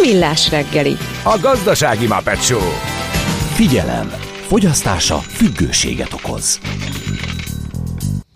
Millás 0.00 0.50
reggeli. 0.50 0.96
A 1.22 1.38
gazdasági 1.40 2.06
Muppet 2.06 2.44
Show. 2.44 2.70
Figyelem! 3.54 4.12
Fogyasztása 4.46 5.18
függőséget 5.18 6.12
okoz. 6.12 6.60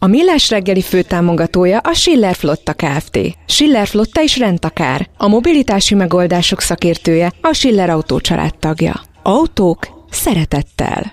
A 0.02 0.06
Millás 0.06 0.50
reggeli 0.50 0.82
főtámogatója 0.82 1.78
a 1.78 1.92
Schiller 1.92 2.34
Flotta 2.34 2.72
Kft. 2.72 3.18
Schiller 3.46 3.86
Flotta 3.86 4.22
is 4.22 4.38
rendtakár. 4.38 5.08
A 5.16 5.28
mobilitási 5.28 5.94
megoldások 5.94 6.60
szakértője 6.60 7.32
a 7.40 7.52
Schiller 7.52 7.90
Autó 7.90 8.20
tagja. 8.58 9.00
Autók 9.22 9.78
szeretettel. 10.10 11.12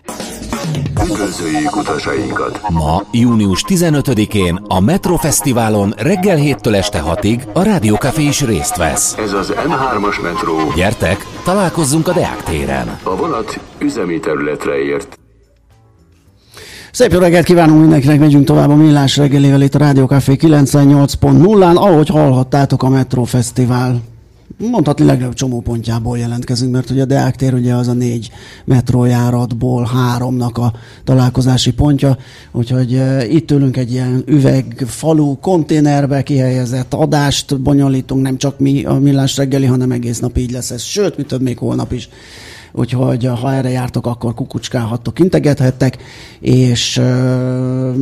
Üdvözöljük 1.04 1.76
utasainkat! 1.76 2.62
Ma, 2.70 3.04
június 3.12 3.64
15-én 3.68 4.56
a 4.68 4.80
Metro 4.80 5.16
Fesztiválon 5.16 5.94
reggel 5.98 6.38
7-től 6.42 6.76
este 6.76 7.04
6-ig 7.06 7.54
a 7.54 7.62
Rádiókafé 7.62 8.24
is 8.24 8.42
részt 8.42 8.78
vesz. 8.78 9.18
Ez 9.18 9.34
az 9.34 9.54
M3-as 9.56 10.22
metró. 10.22 10.58
Gyertek, 10.76 11.26
találkozzunk 11.44 12.08
a 12.08 12.14
Deák 12.14 12.44
téren. 12.44 13.00
A 13.04 13.16
vonat 13.16 13.60
üzemi 13.80 14.20
területre 14.20 14.78
ért. 14.84 15.20
Szép 16.98 17.12
jó 17.12 17.20
reggelt 17.20 17.46
kívánunk 17.46 17.80
mindenkinek, 17.80 18.20
megyünk 18.20 18.46
tovább 18.46 18.70
a 18.70 18.76
Millás 18.76 19.18
reggelével 19.18 19.62
itt 19.62 19.76
a 19.76 19.78
Rádió 19.78 20.06
Café 20.06 20.36
98.0-án, 20.40 21.76
ahogy 21.76 22.08
hallhattátok 22.08 22.84
a 22.84 22.90
Metro 22.90 23.24
Fesztivál. 23.24 24.02
Mondhatni 24.58 25.06
legnagyobb 25.06 25.34
csomópontjából 25.34 26.18
jelentkezünk, 26.18 26.72
mert 26.72 26.90
ugye 26.90 27.02
a 27.02 27.06
Deák 27.06 27.36
tér 27.36 27.54
ugye 27.54 27.74
az 27.74 27.88
a 27.88 27.94
négy 27.94 28.32
metrójáratból 28.66 29.90
háromnak 29.94 30.58
a 30.58 30.74
találkozási 31.04 31.74
pontja, 31.74 32.18
úgyhogy 32.52 32.94
uh, 32.94 33.34
itt 33.34 33.52
ülünk 33.52 33.78
egy 33.78 33.92
ilyen 33.92 34.24
üvegfalú 34.26 35.38
konténerbe 35.40 36.24
kihelyezett 36.24 36.94
adást 36.94 37.62
bonyolítunk, 37.62 38.22
nem 38.22 38.38
csak 38.38 38.60
mi 38.60 38.84
a 38.84 38.94
Millás 38.94 39.38
reggeli, 39.38 39.66
hanem 39.66 39.92
egész 39.92 40.20
nap 40.20 40.38
így 40.38 40.52
lesz 40.52 40.72
ez, 40.72 40.82
sőt, 40.82 41.18
mi 41.18 41.24
több 41.24 41.42
még 41.42 41.58
holnap 41.58 41.92
is 41.92 42.10
úgyhogy 42.78 43.26
ha 43.26 43.54
erre 43.54 43.70
jártok, 43.70 44.06
akkor 44.06 44.34
kukucskálhattok, 44.34 45.20
integethettek, 45.20 45.98
és 46.40 46.98
uh, 46.98 47.96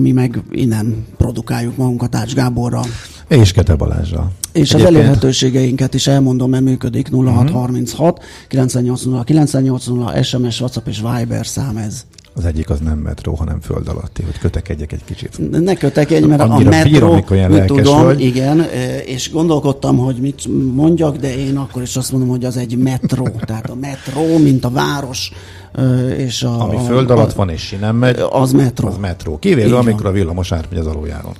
mi 0.00 0.12
meg 0.12 0.42
innen 0.50 1.06
produkáljuk 1.16 1.76
magunkat 1.76 2.14
Ács 2.14 2.34
Gáborral. 2.34 2.84
És 3.28 3.52
Kete 3.52 3.74
Balázsral. 3.74 4.30
És 4.52 4.74
az 4.74 4.84
elérhetőségeinket 4.84 5.94
is 5.94 6.06
elmondom, 6.06 6.50
mert 6.50 6.62
működik 6.62 7.08
0636 7.08 8.24
980 8.48 9.24
980 9.24 10.22
SMS, 10.22 10.60
WhatsApp 10.60 10.86
és 10.86 11.02
Viber 11.16 11.46
szám 11.46 11.76
ez. 11.76 12.04
Az 12.34 12.44
egyik 12.44 12.70
az 12.70 12.78
nem 12.80 12.98
metró, 12.98 13.34
hanem 13.34 13.60
föld 13.60 13.88
alatti, 13.88 14.22
hogy 14.22 14.38
kötekedjek 14.38 14.92
egy 14.92 15.04
kicsit. 15.04 15.60
Ne 15.62 15.74
kötekedj, 15.74 16.26
mert 16.26 16.40
a 16.40 16.44
Annyira 16.44 16.70
metró, 16.70 16.90
bírom, 16.90 17.14
mit 17.48 17.64
tudom, 17.64 18.04
vagy. 18.04 18.20
igen, 18.20 18.60
és 19.04 19.30
gondolkodtam, 19.32 19.96
hogy 19.96 20.16
mit 20.16 20.46
mondjak, 20.74 21.16
de 21.16 21.36
én 21.36 21.56
akkor 21.56 21.82
is 21.82 21.96
azt 21.96 22.12
mondom, 22.12 22.28
hogy 22.30 22.44
az 22.44 22.56
egy 22.56 22.76
metró, 22.76 23.28
tehát 23.46 23.70
a 23.70 23.74
metró, 23.74 24.38
mint 24.38 24.64
a 24.64 24.70
város, 24.70 25.32
és 26.16 26.42
a... 26.42 26.60
Ami 26.60 26.76
a, 26.76 26.80
föld 26.80 27.10
a, 27.10 27.14
alatt 27.14 27.32
van 27.32 27.48
és 27.48 27.76
nem 27.80 27.96
megy, 27.96 28.16
Az 28.30 28.52
metró. 28.52 28.88
az 28.88 28.96
metró. 28.96 29.38
Kivéve, 29.38 29.78
amikor 29.78 30.06
a 30.06 30.10
villamos 30.10 30.52
átmegy 30.52 30.78
az 30.78 30.86
aluljáron. 30.86 31.34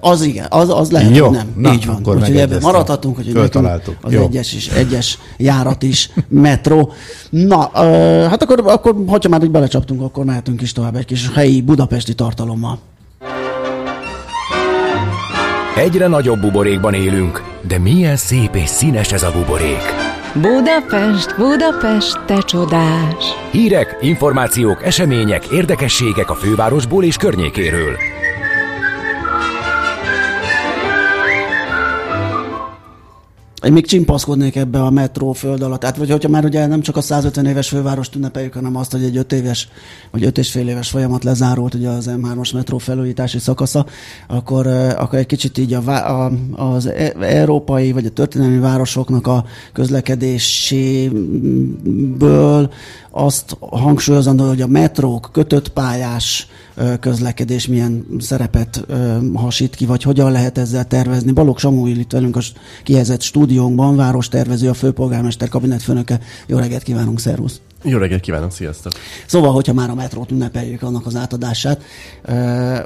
Az 0.00 0.22
igen, 0.22 0.46
az, 0.48 0.70
az 0.70 0.90
lehet, 0.90 1.16
Jó, 1.16 1.26
hogy 1.26 1.36
nem. 1.36 1.52
na, 1.56 1.72
Így 1.72 1.86
van. 1.86 2.00
Úgyhogy 2.04 2.36
ebben 2.36 2.58
maradhatunk, 2.62 3.16
hogy 3.16 3.32
nekünk 3.32 3.68
az 4.02 4.12
Jó. 4.12 4.22
egyes, 4.22 4.52
is, 4.52 4.68
egyes 4.68 5.18
járat 5.36 5.82
is 5.82 6.10
metró. 6.28 6.92
Na, 7.30 7.70
hát 8.28 8.42
akkor, 8.42 8.62
akkor, 8.66 8.94
hogyha 9.06 9.28
már 9.28 9.42
így 9.42 9.50
belecsaptunk, 9.50 10.02
akkor 10.02 10.24
mehetünk 10.24 10.62
is 10.62 10.72
tovább 10.72 10.96
egy 10.96 11.04
kis 11.04 11.30
helyi 11.34 11.62
budapesti 11.62 12.14
tartalommal. 12.14 12.78
Egyre 15.76 16.06
nagyobb 16.06 16.40
buborékban 16.40 16.94
élünk, 16.94 17.42
de 17.68 17.78
milyen 17.78 18.16
szép 18.16 18.54
és 18.54 18.68
színes 18.68 19.12
ez 19.12 19.22
a 19.22 19.32
buborék. 19.32 19.82
Budapest, 20.34 21.36
Budapest, 21.36 22.20
te 22.26 22.38
csodás! 22.38 23.24
Hírek, 23.50 23.98
információk, 24.00 24.84
események, 24.84 25.46
érdekességek 25.46 26.30
a 26.30 26.34
fővárosból 26.34 27.04
és 27.04 27.16
környékéről. 27.16 27.96
Én 33.64 33.72
még 33.72 33.86
csimpaszkodnék 33.86 34.56
ebbe 34.56 34.82
a 34.82 34.90
metró 34.90 35.32
föld 35.32 35.62
alatt. 35.62 35.80
Tehát, 35.80 35.96
vagy 35.96 36.10
hogyha 36.10 36.28
már 36.28 36.44
ugye 36.44 36.66
nem 36.66 36.80
csak 36.80 36.96
a 36.96 37.00
150 37.00 37.46
éves 37.46 37.68
fővárost 37.68 38.14
ünnepeljük, 38.14 38.54
hanem 38.54 38.76
azt, 38.76 38.92
hogy 38.92 39.02
egy 39.02 39.16
5 39.16 39.32
éves, 39.32 39.68
vagy 40.10 40.24
5 40.24 40.38
és 40.38 40.50
fél 40.50 40.68
éves 40.68 40.90
folyamat 40.90 41.24
lezárult 41.24 41.74
ugye 41.74 41.88
az 41.88 42.10
M3-as 42.12 42.54
metró 42.54 42.78
felújítási 42.78 43.38
szakasza, 43.38 43.86
akkor, 44.26 44.66
akkor 44.96 45.18
egy 45.18 45.26
kicsit 45.26 45.58
így 45.58 45.72
a, 45.72 45.82
a, 46.24 46.32
az 46.52 46.86
e- 46.86 47.14
európai, 47.20 47.92
vagy 47.92 48.06
a 48.06 48.10
történelmi 48.10 48.58
városoknak 48.58 49.26
a 49.26 49.44
közlekedéséből 49.72 52.70
azt 53.10 53.56
hangsúlyozandó, 53.60 54.48
hogy 54.48 54.62
a 54.62 54.66
metrók, 54.66 55.28
kötött 55.32 55.68
pályás 55.68 56.48
közlekedés 57.00 57.66
milyen 57.66 58.06
szerepet 58.18 58.86
hasít 59.34 59.74
ki, 59.74 59.86
vagy 59.86 60.02
hogyan 60.02 60.32
lehet 60.32 60.58
ezzel 60.58 60.86
tervezni. 60.86 61.32
Balogh 61.32 61.60
Samuil 61.60 61.98
itt 61.98 62.12
velünk 62.12 62.36
a 62.36 62.40
kihelyezett 62.84 63.20
stúdiónkban, 63.20 63.96
várostervező, 63.96 64.68
a 64.68 64.74
főpolgármester 64.74 65.48
kabinetfőnöke. 65.48 66.20
Jó 66.46 66.58
reggelt 66.58 66.82
kívánunk, 66.82 67.20
szervusz! 67.20 67.60
Jó 67.84 67.98
reggelt 67.98 68.20
kívánok, 68.20 68.52
sziasztok! 68.52 68.92
Szóval, 69.26 69.52
hogyha 69.52 69.72
már 69.72 69.90
a 69.90 69.94
metrót 69.94 70.30
ünnepeljük 70.30 70.82
annak 70.82 71.06
az 71.06 71.16
átadását, 71.16 71.82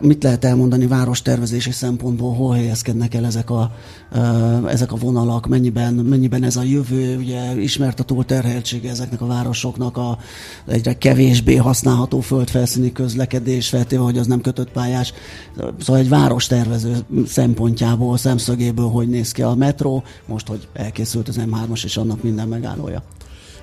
mit 0.00 0.22
lehet 0.22 0.44
elmondani 0.44 0.86
várostervezési 0.86 1.70
szempontból, 1.70 2.34
hol 2.34 2.54
helyezkednek 2.54 3.14
el 3.14 3.24
ezek 3.24 3.50
a, 3.50 3.70
ezek 4.68 4.92
a 4.92 4.96
vonalak, 4.96 5.46
mennyiben, 5.46 5.94
mennyiben 5.94 6.42
ez 6.42 6.56
a 6.56 6.62
jövő, 6.62 7.16
ugye 7.16 7.60
ismert 7.60 8.00
a 8.00 8.04
túlterheltsége 8.04 8.90
ezeknek 8.90 9.20
a 9.20 9.26
városoknak, 9.26 9.96
a 9.96 10.18
egyre 10.66 10.98
kevésbé 10.98 11.56
használható 11.56 12.20
földfelszíni 12.20 12.92
közlekedés, 12.92 13.68
feltéve, 13.68 14.02
hogy 14.02 14.18
az 14.18 14.26
nem 14.26 14.40
kötött 14.40 14.70
pályás. 14.70 15.12
Szóval 15.80 16.02
egy 16.02 16.08
várostervező 16.08 16.96
szempontjából, 17.26 18.16
szemszögéből, 18.16 18.88
hogy 18.88 19.08
néz 19.08 19.32
ki 19.32 19.42
a 19.42 19.54
metró, 19.54 20.02
most, 20.26 20.48
hogy 20.48 20.68
elkészült 20.72 21.28
az 21.28 21.40
M3-as 21.50 21.84
és 21.84 21.96
annak 21.96 22.22
minden 22.22 22.48
megállója. 22.48 23.02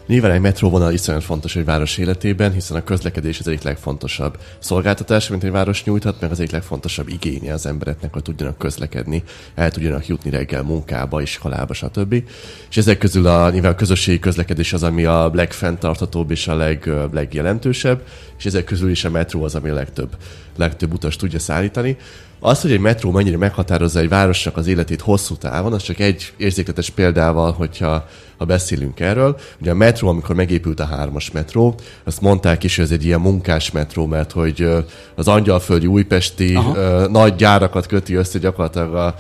Nyilván 0.08 0.32
egy 0.32 0.42
metróvonal 0.42 0.94
iszonyat 0.94 1.24
fontos 1.24 1.56
egy 1.56 1.66
város 1.66 1.98
életében, 1.98 2.52
hiszen 2.52 2.78
a 2.78 2.84
közlekedés 2.84 3.40
az 3.40 3.48
egyik 3.48 3.62
legfontosabb 3.62 4.38
szolgáltatás, 4.60 5.28
mint 5.28 5.44
egy 5.44 5.52
város 5.52 5.84
nyújthat, 5.84 6.22
meg 6.22 6.32
az 6.32 6.40
egyik 6.40 6.52
legfontosabb 6.52 7.08
igénye 7.08 7.54
az 7.54 7.66
embereknek, 7.66 8.14
hogy 8.14 8.22
tudjanak 8.22 8.58
közlekedni, 8.58 9.24
el 9.56 9.72
tudjanak 9.72 10.08
jutni 10.08 10.30
reggel 10.30 10.64
munkába, 10.64 11.22
iskolába, 11.22 11.74
stb. 11.74 12.24
És 12.70 12.78
ezek 12.78 12.98
közül 12.98 13.28
a, 13.28 13.50
nyilván 13.50 13.72
a 13.72 13.76
közösségi 13.76 14.20
közlekedés 14.20 14.74
az, 14.74 14.84
ami 14.84 15.06
a 15.06 15.32
legfenntarthatóbb 15.34 16.32
és 16.32 16.48
a 16.48 16.56
leg, 16.56 16.90
legjelentősebb, 17.12 18.02
és 18.38 18.46
ezek 18.46 18.64
közül 18.64 18.90
is 18.90 19.06
a 19.06 19.10
metró 19.10 19.44
az, 19.44 19.56
ami 19.56 19.70
a 19.70 19.74
legtöbb, 19.74 20.16
legtöbb 20.58 20.94
utas 20.94 21.16
tudja 21.16 21.40
szállítani. 21.40 21.98
Az, 22.46 22.62
hogy 22.62 22.72
egy 22.72 22.80
metró 22.80 23.12
mennyire 23.12 23.38
meghatározza 23.38 24.00
egy 24.00 24.10
városnak 24.10 24.58
az 24.58 24.68
életét 24.68 25.02
hosszú 25.02 25.36
távon, 25.36 25.74
az 25.74 25.82
csak 25.84 26.00
egy 26.00 26.34
érzékletes 26.38 26.90
példával, 26.90 27.52
hogyha 27.52 28.06
ha 28.38 28.46
beszélünk 28.46 29.00
erről. 29.00 29.40
Ugye 29.62 29.72
a 29.72 29.76
metró, 29.76 30.08
amikor 30.08 30.36
megépült 30.36 30.80
a 30.80 30.86
hármas 30.86 31.32
metró, 31.32 31.76
azt 32.04 32.22
mondták 32.22 32.64
is, 32.64 32.76
hogy 32.76 32.86
ez 32.86 32.92
egy 32.92 33.06
ilyen 33.06 33.20
munkás 33.20 33.72
metró, 33.72 34.06
mert 34.06 34.32
hogy 34.32 34.70
az 35.16 35.28
angyalföldi 35.28 35.88
újpesti 35.88 36.58
ö, 36.76 37.06
nagy 37.10 37.36
gyárakat 37.36 37.86
köti 37.86 38.14
össze 38.14 38.40
gyakorlatilag 38.40 38.96
a 38.96 39.16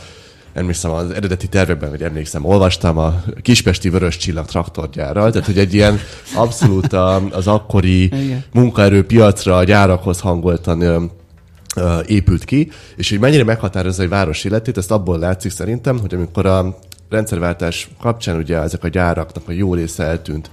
emlékszem 0.53 0.91
az 0.91 1.12
eredeti 1.12 1.47
tervekben, 1.47 1.89
vagy 1.89 2.03
emlékszem, 2.03 2.45
olvastam 2.45 2.97
a 2.97 3.23
Kispesti 3.41 3.89
Vörös 3.89 4.17
Csillag 4.17 4.45
traktorgyárral, 4.45 5.31
tehát 5.31 5.47
hogy 5.47 5.57
egy 5.57 5.73
ilyen 5.73 5.99
abszolút 6.36 6.93
az 7.31 7.47
akkori 7.47 8.12
munkaerőpiacra, 8.53 9.57
a 9.57 9.63
gyárakhoz 9.63 10.19
hangoltan 10.19 11.12
épült 12.07 12.45
ki, 12.45 12.71
és 12.95 13.09
hogy 13.09 13.19
mennyire 13.19 13.43
meghatározza 13.43 14.03
egy 14.03 14.09
város 14.09 14.43
életét, 14.43 14.77
ezt 14.77 14.91
abból 14.91 15.19
látszik 15.19 15.51
szerintem, 15.51 15.99
hogy 15.99 16.13
amikor 16.13 16.45
a 16.45 16.77
rendszerváltás 17.09 17.89
kapcsán 17.99 18.38
ugye 18.38 18.57
ezek 18.57 18.83
a 18.83 18.88
gyáraknak 18.88 19.47
a 19.47 19.51
jó 19.51 19.73
része 19.73 20.03
eltűnt 20.03 20.49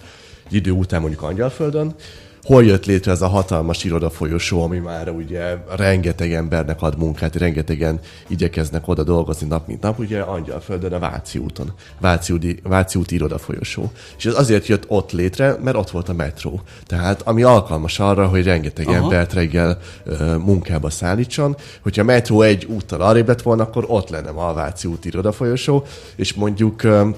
egy 0.47 0.55
idő 0.55 0.71
után 0.71 1.01
mondjuk 1.01 1.23
Angyalföldön, 1.23 1.95
hol 2.43 2.65
jött 2.65 2.87
létre 2.87 3.11
ez 3.11 3.23
a 3.23 3.29
hatalmas 3.29 3.85
irodafolyosó, 3.85 4.63
ami 4.63 4.79
már 4.79 5.09
ugye 5.09 5.57
rengeteg 5.77 6.33
embernek 6.33 6.83
ad 6.83 6.99
munkát, 6.99 7.37
rengetegen 7.37 8.01
igyekeznek 8.29 8.89
oda 8.89 9.03
dolgozni 9.03 9.47
nap 9.47 9.67
mint 9.67 9.83
nap, 9.83 9.99
ugye 9.99 10.21
Angyalföldön 10.21 10.93
a 10.93 10.99
Váci 10.99 11.39
úton, 11.39 11.73
Váci, 12.01 12.33
úti, 12.33 12.61
Váci 12.63 12.99
úti 12.99 13.15
irodafolyosó. 13.15 13.93
És 14.19 14.25
ez 14.25 14.39
azért 14.39 14.67
jött 14.67 14.85
ott 14.89 15.13
létre, 15.13 15.57
mert 15.63 15.77
ott 15.77 15.91
volt 15.91 16.09
a 16.09 16.13
metró. 16.13 16.61
Tehát 16.87 17.23
ami 17.23 17.43
alkalmas 17.43 17.99
arra, 17.99 18.27
hogy 18.27 18.45
rengeteg 18.45 18.87
Aha. 18.87 18.97
Embert 18.97 19.33
reggel 19.33 19.79
ö, 20.05 20.37
munkába 20.37 20.91
szállítson. 20.91 21.57
Hogyha 21.83 22.03
a 22.03 22.05
metró 22.05 22.43
egy 22.43 22.65
úttal 22.65 23.01
arrébb 23.01 23.29
lett 23.29 23.43
volna, 23.43 23.63
akkor 23.63 23.85
ott 23.89 24.09
lenne 24.09 24.31
ma 24.31 24.49
a 24.49 24.55
Váci 24.55 24.89
úti 24.89 25.09
irodafolyosó, 25.09 25.85
és 26.17 26.35
mondjuk 26.35 26.83
ö, 26.83 27.09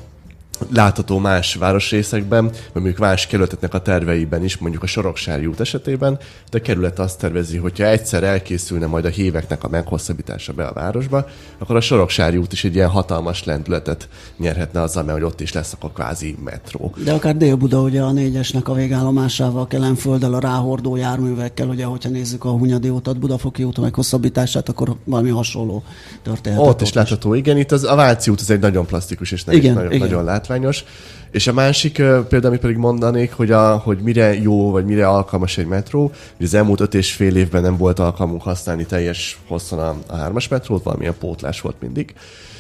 látható 0.71 1.19
más 1.19 1.55
városrészekben, 1.55 2.45
vagy 2.45 2.83
mondjuk 2.83 2.99
más 2.99 3.27
kerületeknek 3.27 3.75
a 3.75 3.83
terveiben 3.83 4.45
is, 4.45 4.57
mondjuk 4.57 4.83
a 4.83 4.87
Soroksári 4.87 5.47
út 5.47 5.61
esetében, 5.61 6.19
de 6.51 6.59
a 6.59 6.61
kerület 6.61 6.99
azt 6.99 7.19
tervezi, 7.19 7.57
hogyha 7.57 7.85
egyszer 7.85 8.23
elkészülne 8.23 8.87
majd 8.87 9.05
a 9.05 9.09
híveknek 9.09 9.65
a 9.65 9.69
meghosszabbítása 9.69 10.53
be 10.53 10.65
a 10.65 10.73
városba, 10.73 11.27
akkor 11.59 11.77
a 11.77 11.81
Soroksári 11.81 12.37
út 12.37 12.53
is 12.53 12.65
egy 12.65 12.75
ilyen 12.75 12.89
hatalmas 12.89 13.45
lendületet 13.45 14.09
nyerhetne 14.37 14.81
azzal, 14.81 15.03
mert 15.03 15.19
hogy 15.19 15.27
ott 15.27 15.41
is 15.41 15.53
lesz 15.53 15.73
akkor 15.73 15.93
kvázi 15.93 16.37
metró. 16.45 16.95
De 17.05 17.13
akár 17.13 17.37
Dél-Buda 17.37 17.81
ugye 17.81 18.03
a 18.03 18.13
négyesnek 18.13 18.69
a 18.69 18.75
végállomásával, 18.75 19.67
Kelenfölddel, 19.67 20.35
a 20.35 20.41
ráhordó 20.41 20.97
járművekkel, 20.97 21.69
ugye, 21.69 21.85
hogyha 21.85 22.09
nézzük 22.09 22.45
a 22.45 22.51
Hunyadi 22.51 22.89
utat, 22.89 23.19
Budafoki 23.19 23.65
út 23.65 23.81
meghosszabbítását, 23.81 24.69
akkor 24.69 24.97
valami 25.05 25.31
hasonló 25.31 25.83
történhet. 26.23 26.67
Ott 26.67 26.81
is 26.81 26.93
látható, 26.93 27.35
igen, 27.35 27.57
itt 27.59 27.73
az, 27.73 27.85
a 27.85 27.95
Váci 27.95 28.31
út 28.31 28.41
az 28.41 28.51
egy 28.51 28.61
nagyon 28.61 28.87
plastikus 28.87 29.33
és 29.33 29.43
Igen, 29.47 29.59
igen, 29.59 29.75
nagyon, 29.75 29.93
igen. 29.93 30.07
nagyon 30.07 30.25
látványos. 30.43 30.85
És 31.31 31.47
a 31.47 31.53
másik 31.53 32.03
példa, 32.29 32.49
amit 32.49 32.61
pedig 32.61 32.77
mondanék, 32.77 33.33
hogy, 33.33 33.51
a, 33.51 33.77
hogy 33.77 33.99
mire 33.99 34.35
jó, 34.35 34.71
vagy 34.71 34.85
mire 34.85 35.09
alkalmas 35.09 35.59
egy 35.59 35.67
metró, 35.67 36.13
hogy 36.37 36.47
az 36.47 36.55
elmúlt 36.55 36.81
öt 36.81 36.95
és 36.95 37.13
fél 37.13 37.37
évben 37.37 37.63
nem 37.63 37.77
volt 37.77 37.99
alkalmunk 37.99 38.43
használni 38.43 38.87
teljes 38.87 39.39
hosszan 39.47 39.79
a, 39.79 39.97
a 40.07 40.17
hármas 40.17 40.49
metrót, 40.49 40.83
valamilyen 40.83 41.15
pótlás 41.19 41.61
volt 41.61 41.77
mindig. 41.81 42.15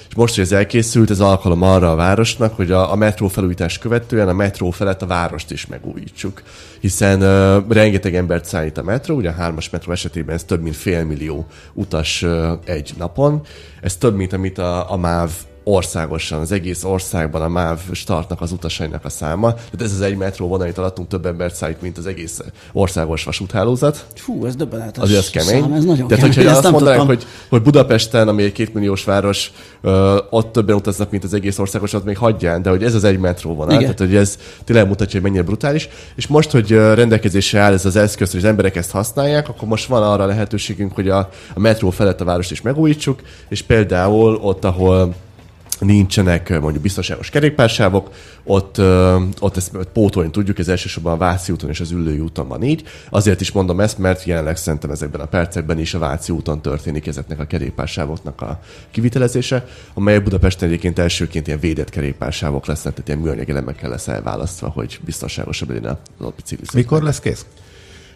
És 0.08 0.14
most, 0.14 0.34
hogy 0.34 0.44
ez 0.44 0.52
elkészült, 0.52 1.10
ez 1.10 1.20
alkalom 1.20 1.62
arra 1.62 1.90
a 1.90 1.94
városnak, 1.94 2.56
hogy 2.56 2.70
a, 2.70 2.92
a 2.92 2.94
metró 2.94 3.28
felújítás 3.28 3.78
követően 3.78 4.28
a 4.28 4.32
metró 4.32 4.70
felett 4.70 5.02
a 5.02 5.06
várost 5.06 5.50
is 5.50 5.66
megújítsuk. 5.66 6.42
Hiszen 6.80 7.22
uh, 7.22 7.72
rengeteg 7.72 8.14
embert 8.14 8.44
szállít 8.44 8.78
a 8.78 8.82
metró, 8.82 9.16
ugye 9.16 9.28
a 9.28 9.32
hármas 9.32 9.70
metró 9.70 9.92
esetében 9.92 10.34
ez 10.34 10.44
több 10.44 10.62
mint 10.62 10.76
fél 10.76 11.04
millió 11.04 11.46
utas 11.72 12.22
uh, 12.22 12.50
egy 12.64 12.94
napon. 12.98 13.40
Ez 13.82 13.96
több, 13.96 14.16
mint 14.16 14.32
amit 14.32 14.58
a, 14.58 14.92
a 14.92 14.96
MÁV 14.96 15.30
országosan, 15.64 16.40
az 16.40 16.52
egész 16.52 16.84
országban 16.84 17.42
a 17.42 17.48
MÁV 17.48 17.80
startnak 17.92 18.40
az 18.40 18.52
utasainak 18.52 19.04
a 19.04 19.08
száma. 19.08 19.54
Tehát 19.54 19.82
ez 19.82 19.92
az 19.92 20.00
egy 20.00 20.16
metró 20.16 20.48
vonalait 20.48 20.78
alattunk 20.78 21.08
több 21.08 21.26
embert 21.26 21.54
szállít, 21.54 21.82
mint 21.82 21.98
az 21.98 22.06
egész 22.06 22.40
országos 22.72 23.24
vasúthálózat. 23.24 24.06
Fú, 24.14 24.46
ez 24.46 24.56
döbbenetes. 24.56 25.02
Azért 25.02 25.18
az 25.18 25.30
kemény. 25.30 25.60
Szám, 25.60 25.72
ez 25.72 25.84
nagyon 25.84 26.08
Tehát, 26.08 26.22
kemény. 26.24 26.36
hogyha 26.36 26.50
Ezt 26.50 26.64
azt 26.64 26.70
mondanánk, 26.70 26.98
tudtam. 26.98 27.16
hogy, 27.16 27.26
hogy 27.48 27.62
Budapesten, 27.62 28.28
ami 28.28 28.42
egy 28.42 28.52
kétmilliós 28.52 29.04
város, 29.04 29.52
ö, 29.80 30.18
ott 30.30 30.52
többen 30.52 30.76
utaznak, 30.76 31.10
mint 31.10 31.24
az 31.24 31.34
egész 31.34 31.58
országos, 31.58 31.94
az 31.94 32.02
még 32.04 32.16
hagyján, 32.16 32.62
de 32.62 32.70
hogy 32.70 32.84
ez 32.84 32.94
az 32.94 33.04
egy 33.04 33.18
metró 33.18 33.54
vonal, 33.54 33.78
tehát 33.78 33.98
hogy 33.98 34.14
ez 34.16 34.38
tényleg 34.64 34.86
mutatja, 34.88 35.12
hogy 35.12 35.22
mennyire 35.22 35.42
brutális. 35.42 35.88
És 36.14 36.26
most, 36.26 36.50
hogy 36.50 36.70
rendelkezésre 36.70 37.60
áll 37.60 37.72
ez 37.72 37.84
az 37.84 37.96
eszköz, 37.96 38.30
hogy 38.30 38.40
az 38.40 38.46
emberek 38.46 38.76
ezt 38.76 38.90
használják, 38.90 39.48
akkor 39.48 39.68
most 39.68 39.86
van 39.86 40.02
arra 40.02 40.26
lehetőségünk, 40.26 40.94
hogy 40.94 41.08
a, 41.08 41.18
a 41.54 41.60
metró 41.60 41.90
felett 41.90 42.20
a 42.20 42.24
várost 42.24 42.50
is 42.50 42.62
megújítsuk, 42.62 43.20
és 43.48 43.62
például 43.62 44.34
ott, 44.42 44.64
ahol 44.64 45.14
nincsenek 45.84 46.48
ö, 46.48 46.60
mondjuk 46.60 46.82
biztonságos 46.82 47.30
kerékpársávok, 47.30 48.10
ott, 48.44 48.78
ö, 48.78 49.22
ott 49.38 49.56
ezt 49.56 49.76
pótolni 49.92 50.30
tudjuk, 50.30 50.58
ez 50.58 50.68
elsősorban 50.68 51.12
a 51.12 51.16
Váci 51.16 51.52
úton 51.52 51.70
és 51.70 51.80
az 51.80 51.90
Üllői 51.90 52.18
úton 52.18 52.48
van 52.48 52.62
így. 52.62 52.82
Azért 53.10 53.40
is 53.40 53.52
mondom 53.52 53.80
ezt, 53.80 53.98
mert 53.98 54.24
jelenleg 54.24 54.56
szerintem 54.56 54.90
ezekben 54.90 55.20
a 55.20 55.26
percekben 55.26 55.78
is 55.78 55.94
a 55.94 55.98
Váci 55.98 56.32
úton 56.32 56.62
történik 56.62 57.06
ezeknek 57.06 57.40
a 57.40 57.44
kerékpársávoknak 57.44 58.40
a 58.40 58.60
kivitelezése, 58.90 59.66
amelyek 59.94 60.22
Budapesten 60.22 60.68
egyébként 60.68 60.98
elsőként 60.98 61.46
ilyen 61.46 61.60
védett 61.60 61.90
kerékpársávok 61.90 62.66
lesznek, 62.66 62.92
tehát 62.94 63.08
ilyen 63.08 63.20
műanyag 63.20 63.50
elemekkel 63.50 63.90
lesz 63.90 64.08
elválasztva, 64.08 64.68
hogy 64.68 65.00
biztonságosabb 65.04 65.68
legyen 65.68 65.98
a 66.18 66.26
biciklizés. 66.36 66.74
Mikor 66.74 67.02
lesz 67.02 67.20
kész? 67.20 67.46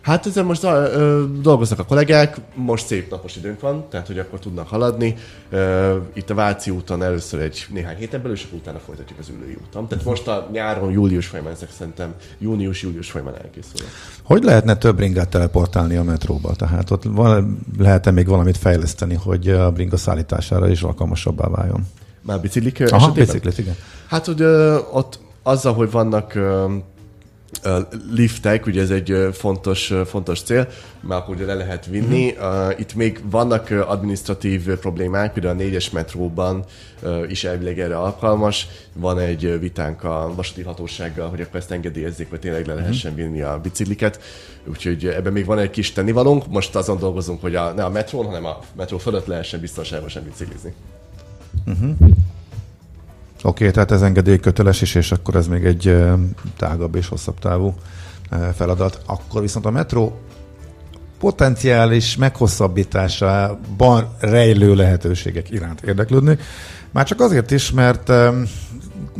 Hát 0.06 0.26
ezen 0.26 0.44
most 0.44 0.62
ö, 0.62 1.24
dolgoznak 1.40 1.78
a 1.78 1.84
kollégák, 1.84 2.36
most 2.54 2.86
szép 2.86 3.10
napos 3.10 3.36
időnk 3.36 3.60
van, 3.60 3.84
tehát 3.90 4.06
hogy 4.06 4.18
akkor 4.18 4.38
tudnak 4.38 4.68
haladni. 4.68 5.14
Ö, 5.50 5.96
itt 6.14 6.30
a 6.30 6.34
Váci 6.34 6.70
úton 6.70 7.02
először 7.02 7.40
egy 7.40 7.66
néhány 7.70 7.96
héten 7.96 8.22
belül, 8.22 8.36
és 8.36 8.46
utána 8.52 8.78
folytatjuk 8.78 9.18
az 9.18 9.28
ülői 9.28 9.56
úton. 9.66 9.88
Tehát 9.88 10.04
most 10.04 10.28
a 10.28 10.48
nyáron, 10.52 10.92
július 10.92 11.26
folyamán 11.26 11.52
ezek 11.52 11.70
szerintem 11.78 12.14
június-július 12.38 13.10
folyamán 13.10 13.34
elkészülnek. 13.34 13.92
Hogy 14.22 14.42
lehetne 14.42 14.76
több 14.76 14.96
bringát 14.96 15.28
teleportálni 15.28 15.96
a 15.96 16.02
metróba? 16.02 16.54
Tehát 16.54 16.90
ott 16.90 17.04
van, 17.04 17.58
lehet-e 17.78 18.10
még 18.10 18.26
valamit 18.26 18.56
fejleszteni, 18.56 19.14
hogy 19.14 19.48
a 19.48 19.70
bringa 19.70 19.96
szállítására 19.96 20.68
is 20.68 20.82
alkalmasabbá 20.82 21.48
váljon? 21.48 21.86
Már 22.22 22.40
biciklik 22.40 22.80
Aha, 22.80 22.96
esetében? 22.96 23.26
biciklit, 23.26 23.58
igen. 23.58 23.76
Hát, 24.08 24.26
hogy 24.26 24.40
ö, 24.40 24.78
ott 24.92 25.18
azzal, 25.42 25.74
hogy 25.74 25.90
vannak 25.90 26.34
ö, 26.34 26.66
liftek, 28.10 28.66
ugye 28.66 28.80
ez 28.82 28.90
egy 28.90 29.28
fontos, 29.32 29.92
fontos 30.06 30.42
cél, 30.42 30.68
mert 31.00 31.20
akkor 31.22 31.34
ugye 31.34 31.44
le 31.44 31.54
lehet 31.54 31.86
vinni. 31.86 32.32
Mhm. 32.36 32.44
Uh, 32.46 32.80
itt 32.80 32.94
még 32.94 33.20
vannak 33.30 33.70
administratív 33.70 34.66
problémák, 34.66 35.32
például 35.32 35.54
a 35.54 35.56
négyes 35.62 35.90
metróban 35.90 36.64
is 37.28 37.44
elvileg 37.44 37.80
erre 37.80 37.98
alkalmas. 37.98 38.66
Van 38.92 39.18
egy 39.18 39.60
vitánk 39.60 40.04
a 40.04 40.32
vasúti 40.36 40.62
hatósággal, 40.62 41.28
hogy 41.28 41.40
akkor 41.40 41.56
ezt 41.56 41.70
engedélyezzék, 41.70 42.30
hogy 42.30 42.40
tényleg 42.40 42.66
le 42.66 42.74
lehessen 42.74 43.12
Mhm. 43.12 43.20
vinni 43.20 43.42
a 43.42 43.60
bicikliket. 43.62 44.20
Úgyhogy 44.64 45.06
ebben 45.06 45.32
még 45.32 45.44
van 45.44 45.58
egy 45.58 45.70
kis 45.70 45.92
tennivalónk. 45.92 46.46
Most 46.48 46.76
azon 46.76 46.98
dolgozunk, 46.98 47.40
hogy 47.40 47.54
a, 47.54 47.72
ne 47.72 47.84
a 47.84 47.90
metrón, 47.90 48.24
hanem 48.24 48.44
a 48.44 48.58
metró 48.76 48.98
fölött 48.98 49.26
lehessen 49.26 49.60
biztonságosan 49.60 50.22
biciklizni. 50.24 50.72
Oké, 53.42 53.70
tehát 53.70 53.90
ez 53.90 54.02
engedélyköteles 54.02 54.82
is, 54.82 54.94
és 54.94 55.12
akkor 55.12 55.34
ez 55.34 55.46
még 55.46 55.64
egy 55.64 55.96
tágabb 56.56 56.94
és 56.94 57.08
hosszabb 57.08 57.38
távú 57.38 57.74
feladat. 58.54 59.02
Akkor 59.06 59.40
viszont 59.40 59.66
a 59.66 59.70
metró 59.70 60.20
potenciális 61.18 62.16
meghosszabbításában 62.16 64.08
rejlő 64.18 64.74
lehetőségek 64.74 65.50
iránt 65.50 65.80
érdeklődni. 65.82 66.38
Már 66.90 67.04
csak 67.04 67.20
azért 67.20 67.50
is, 67.50 67.70
mert 67.70 68.12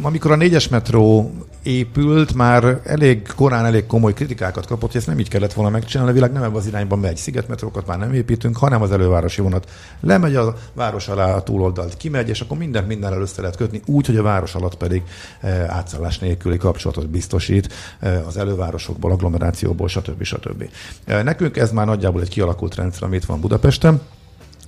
amikor 0.03 0.31
a 0.31 0.37
négyes 0.37 0.69
metró 0.69 1.33
épült, 1.67 2.35
már 2.35 2.81
elég 2.85 3.29
korán 3.37 3.65
elég 3.65 3.87
komoly 3.87 4.13
kritikákat 4.13 4.67
kapott, 4.67 4.91
hogy 4.91 4.97
ezt 4.97 5.07
nem 5.07 5.19
így 5.19 5.29
kellett 5.29 5.53
volna 5.53 5.71
megcsinálni, 5.71 6.11
a 6.11 6.15
világ 6.15 6.33
nem 6.33 6.43
ebben 6.43 6.57
az 6.57 6.67
irányban 6.67 6.99
megy. 6.99 7.17
Szigetmetrókat 7.17 7.87
már 7.87 7.99
nem 7.99 8.13
építünk, 8.13 8.57
hanem 8.57 8.83
az 8.83 8.93
elővárosi 8.93 9.41
vonat 9.41 9.71
lemegy 10.01 10.35
a 10.35 10.55
város 10.73 11.09
alá 11.09 11.35
a 11.35 11.43
túloldalt, 11.43 11.97
kimegy, 11.97 12.29
és 12.29 12.41
akkor 12.41 12.59
mindent 12.59 12.87
mindennel 12.87 13.21
össze 13.21 13.41
lehet 13.41 13.57
kötni, 13.57 13.81
úgy, 13.87 14.07
hogy 14.07 14.17
a 14.17 14.23
város 14.23 14.55
alatt 14.55 14.77
pedig 14.77 15.03
e, 15.41 15.49
átszállás 15.69 16.19
nélküli 16.19 16.57
kapcsolatot 16.57 17.09
biztosít 17.09 17.73
e, 18.01 18.23
az 18.27 18.37
elővárosokból, 18.37 19.11
agglomerációból, 19.11 19.89
stb. 19.89 20.23
stb. 20.23 20.69
E, 21.05 21.23
nekünk 21.23 21.57
ez 21.57 21.73
már 21.73 21.87
nagyjából 21.87 22.21
egy 22.21 22.29
kialakult 22.29 22.75
rendszer, 22.75 23.03
amit 23.03 23.25
van 23.25 23.41
Budapesten. 23.41 24.01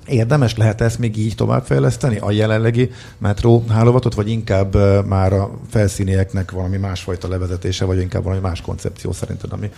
Érdemes 0.08 0.56
lehet 0.56 0.80
ezt 0.80 0.98
még 0.98 1.16
így 1.16 1.34
továbbfejleszteni, 1.34 2.16
a 2.18 2.30
jelenlegi 2.30 2.90
metró 3.18 3.64
hálózatot, 3.68 4.14
vagy 4.14 4.28
inkább 4.28 4.74
már 5.06 5.32
a 5.32 5.50
felszínieknek 5.70 6.50
valami 6.50 6.76
másfajta 6.76 7.28
levezetése, 7.28 7.84
vagy 7.84 8.00
inkább 8.00 8.22
valami 8.22 8.40
más 8.40 8.60
koncepció 8.60 9.12
szerinted, 9.12 9.52
ami 9.52 9.70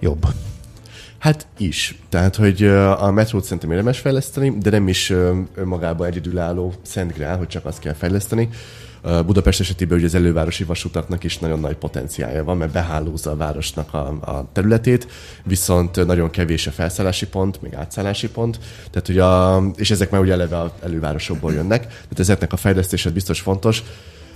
jobb? 0.00 0.26
Hát 1.18 1.46
is. 1.56 1.98
Tehát, 2.08 2.36
hogy 2.36 2.64
a 2.98 3.10
metrót 3.10 3.44
szerintem 3.44 3.70
érdemes 3.70 3.98
fejleszteni, 3.98 4.58
de 4.58 4.70
nem 4.70 4.88
is 4.88 5.10
ö, 5.10 5.38
önmagában 5.54 6.06
egyedülálló 6.06 6.72
szent 6.82 7.12
grál, 7.14 7.36
hogy 7.36 7.48
csak 7.48 7.64
azt 7.64 7.78
kell 7.78 7.94
fejleszteni. 7.94 8.48
Budapest 9.02 9.60
esetében 9.60 9.98
ugye 9.98 10.06
az 10.06 10.14
elővárosi 10.14 10.64
vasutaknak 10.64 11.24
is 11.24 11.38
nagyon 11.38 11.60
nagy 11.60 11.76
potenciálja 11.76 12.44
van, 12.44 12.56
mert 12.56 12.72
behálózza 12.72 13.30
a 13.30 13.36
városnak 13.36 13.94
a, 13.94 14.06
a 14.08 14.48
területét, 14.52 15.06
viszont 15.44 16.06
nagyon 16.06 16.30
kevés 16.30 16.66
a 16.66 16.70
felszállási 16.70 17.26
pont, 17.26 17.62
még 17.62 17.74
átszállási 17.74 18.28
pont, 18.28 18.58
tehát, 18.90 19.06
hogy 19.06 19.18
a, 19.18 19.62
és 19.76 19.90
ezek 19.90 20.10
már 20.10 20.20
ugye 20.20 20.32
eleve 20.32 20.60
az 20.60 20.70
elővárosokból 20.82 21.52
jönnek, 21.52 21.86
tehát 21.86 22.18
ezeknek 22.18 22.52
a 22.52 22.56
fejlesztése 22.56 23.10
biztos 23.10 23.40
fontos. 23.40 23.82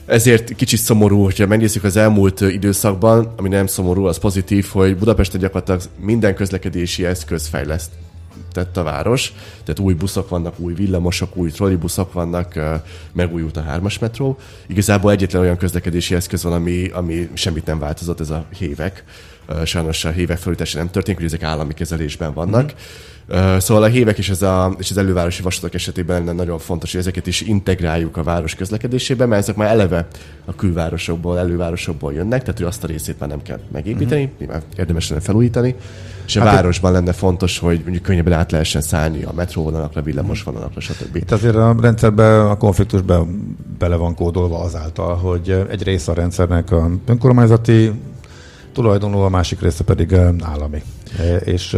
Ezért 0.07 0.55
kicsit 0.55 0.79
szomorú, 0.79 1.23
hogyha 1.23 1.47
megnézzük 1.47 1.85
az 1.85 1.97
elmúlt 1.97 2.41
időszakban, 2.41 3.33
ami 3.37 3.49
nem 3.49 3.67
szomorú, 3.67 4.05
az 4.05 4.19
pozitív, 4.19 4.67
hogy 4.67 4.97
Budapesten 4.97 5.41
gyakorlatilag 5.41 5.81
minden 6.01 6.35
közlekedési 6.35 7.05
eszköz 7.05 7.47
fejleszt 7.47 7.91
tett 8.53 8.77
a 8.77 8.83
város, 8.83 9.33
tehát 9.65 9.79
új 9.79 9.95
buszok 9.95 10.29
vannak, 10.29 10.59
új 10.59 10.75
villamosok, 10.75 11.37
új 11.37 11.51
trollibuszok 11.51 12.13
vannak, 12.13 12.61
megújult 13.13 13.57
a 13.57 13.63
hármas 13.63 13.99
metró. 13.99 14.39
Igazából 14.67 15.11
egyetlen 15.11 15.43
olyan 15.43 15.57
közlekedési 15.57 16.15
eszköz 16.15 16.43
van, 16.43 16.53
ami, 16.53 16.89
ami 16.89 17.29
semmit 17.33 17.67
nem 17.67 17.79
változott, 17.79 18.21
ez 18.21 18.31
a 18.31 18.45
hévek. 18.59 19.05
Sajnos 19.65 20.05
a 20.05 20.11
hévek 20.11 20.39
felújítása 20.39 20.79
nem 20.79 20.91
történik, 20.91 21.19
hogy 21.19 21.29
ezek 21.29 21.43
állami 21.43 21.75
kezelésben 21.75 22.33
vannak. 22.33 22.73
Mm. 22.73 23.57
Szóval 23.59 23.83
a 23.83 23.87
hévek 23.87 24.19
és, 24.19 24.29
ez 24.29 24.43
a, 24.43 24.75
és 24.79 24.91
az 24.91 24.97
elővárosi 24.97 25.43
vasutak 25.43 25.75
esetében 25.75 26.19
lenne 26.19 26.33
nagyon 26.33 26.59
fontos, 26.59 26.91
hogy 26.91 27.01
ezeket 27.01 27.27
is 27.27 27.41
integráljuk 27.41 28.17
a 28.17 28.23
város 28.23 28.55
közlekedésébe, 28.55 29.27
mert 29.27 29.43
ezek 29.43 29.57
már 29.57 29.71
eleve 29.71 30.07
a 30.45 30.55
külvárosokból, 30.55 31.39
elővárosokból 31.39 32.13
jönnek, 32.13 32.41
tehát 32.41 32.59
hogy 32.59 32.67
azt 32.67 32.85
a 32.85 32.87
részét 32.87 33.19
már 33.19 33.29
nem 33.29 33.43
kell 33.43 33.61
megépíteni, 33.73 34.25
mm. 34.25 34.29
nyilván 34.39 34.63
érdemes 34.77 35.09
lenne 35.09 35.21
felújítani, 35.21 35.75
és 36.27 36.37
a 36.37 36.41
Hát 36.41 36.55
városban 36.55 36.93
lenne 36.93 37.13
fontos, 37.13 37.59
hogy 37.59 37.81
mondjuk 37.83 38.03
könnyebben 38.03 38.33
át 38.33 38.51
lehessen 38.51 38.81
szállni 38.81 39.23
a 39.23 39.33
metróvonalakra, 39.33 40.03
villamos 40.03 40.43
vonalakra, 40.43 40.81
stb. 40.81 41.17
Itt 41.17 41.33
azért 41.33 41.57
a 41.57 41.77
rendszerben, 41.81 42.41
a 42.41 42.57
konfliktusban 42.57 43.57
bele 43.79 43.97
van 43.97 44.15
kódolva 44.15 44.59
azáltal, 44.59 45.15
hogy 45.15 45.67
egy 45.71 45.83
része 45.83 46.11
a 46.11 46.15
rendszernek 46.15 46.71
a 46.71 46.91
önkormányzati 47.07 47.93
tulajdonló, 48.75 49.23
a 49.23 49.29
másik 49.29 49.61
része 49.61 49.85
pedig 49.85 50.15
állami. 50.41 50.83
És 51.45 51.77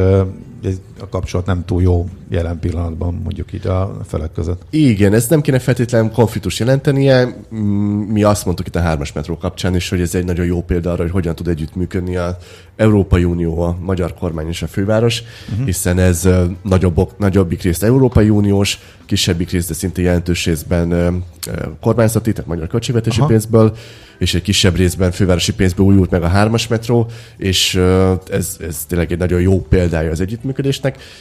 a 1.01 1.09
kapcsolat 1.09 1.47
nem 1.47 1.65
túl 1.65 1.83
jó 1.83 2.07
jelen 2.29 2.59
pillanatban, 2.59 3.21
mondjuk 3.23 3.53
így 3.53 3.67
a 3.67 3.97
felek 4.07 4.33
között. 4.33 4.63
Igen, 4.71 5.15
ez 5.15 5.29
nem 5.29 5.41
kéne 5.41 5.59
feltétlenül 5.59 6.11
konfliktus 6.11 6.59
jelentenie. 6.59 7.37
Mi 8.09 8.23
azt 8.23 8.45
mondtuk 8.45 8.67
itt 8.67 8.77
a 8.77 8.81
hármas 8.81 9.13
metró 9.13 9.37
kapcsán 9.37 9.75
is, 9.75 9.89
hogy 9.89 10.01
ez 10.01 10.15
egy 10.15 10.25
nagyon 10.25 10.47
jó 10.47 10.63
példa 10.63 10.93
arra, 10.93 11.03
hogy 11.03 11.11
hogyan 11.11 11.35
tud 11.35 11.49
együttműködni 11.49 12.17
az 12.17 12.35
Európai 12.77 13.25
Unió, 13.25 13.61
a 13.61 13.77
magyar 13.81 14.15
kormány 14.15 14.49
és 14.49 14.63
a 14.63 14.67
főváros, 14.67 15.23
uh-huh. 15.51 15.67
hiszen 15.67 15.99
ez 15.99 16.29
nagyobb, 16.63 17.13
nagyobbik 17.17 17.63
részt 17.63 17.83
Európai 17.83 18.29
Uniós, 18.29 18.79
kisebbik 19.07 19.51
részt, 19.51 19.69
de 19.69 19.75
szinte 19.75 20.03
jelentős 20.03 20.45
részben 20.45 21.25
kormányzati, 21.81 22.33
tehát 22.33 22.51
magyar 22.51 22.67
költségvetési 22.67 23.19
Aha. 23.19 23.29
pénzből, 23.29 23.77
és 24.19 24.35
egy 24.35 24.43
kisebb 24.43 24.77
részben 24.77 25.11
fővárosi 25.11 25.55
pénzből 25.55 25.87
újult 25.87 26.11
meg 26.11 26.23
a 26.23 26.29
hármas 26.29 26.69
metró, 26.69 27.11
és 27.37 27.75
ez, 28.31 28.57
ez 28.69 28.85
tényleg 28.89 29.13
egy 29.13 29.19
nagyon 29.19 29.41
jó 29.41 29.61
példája 29.61 30.11
az 30.11 30.21
együttműködésnek. 30.21 30.56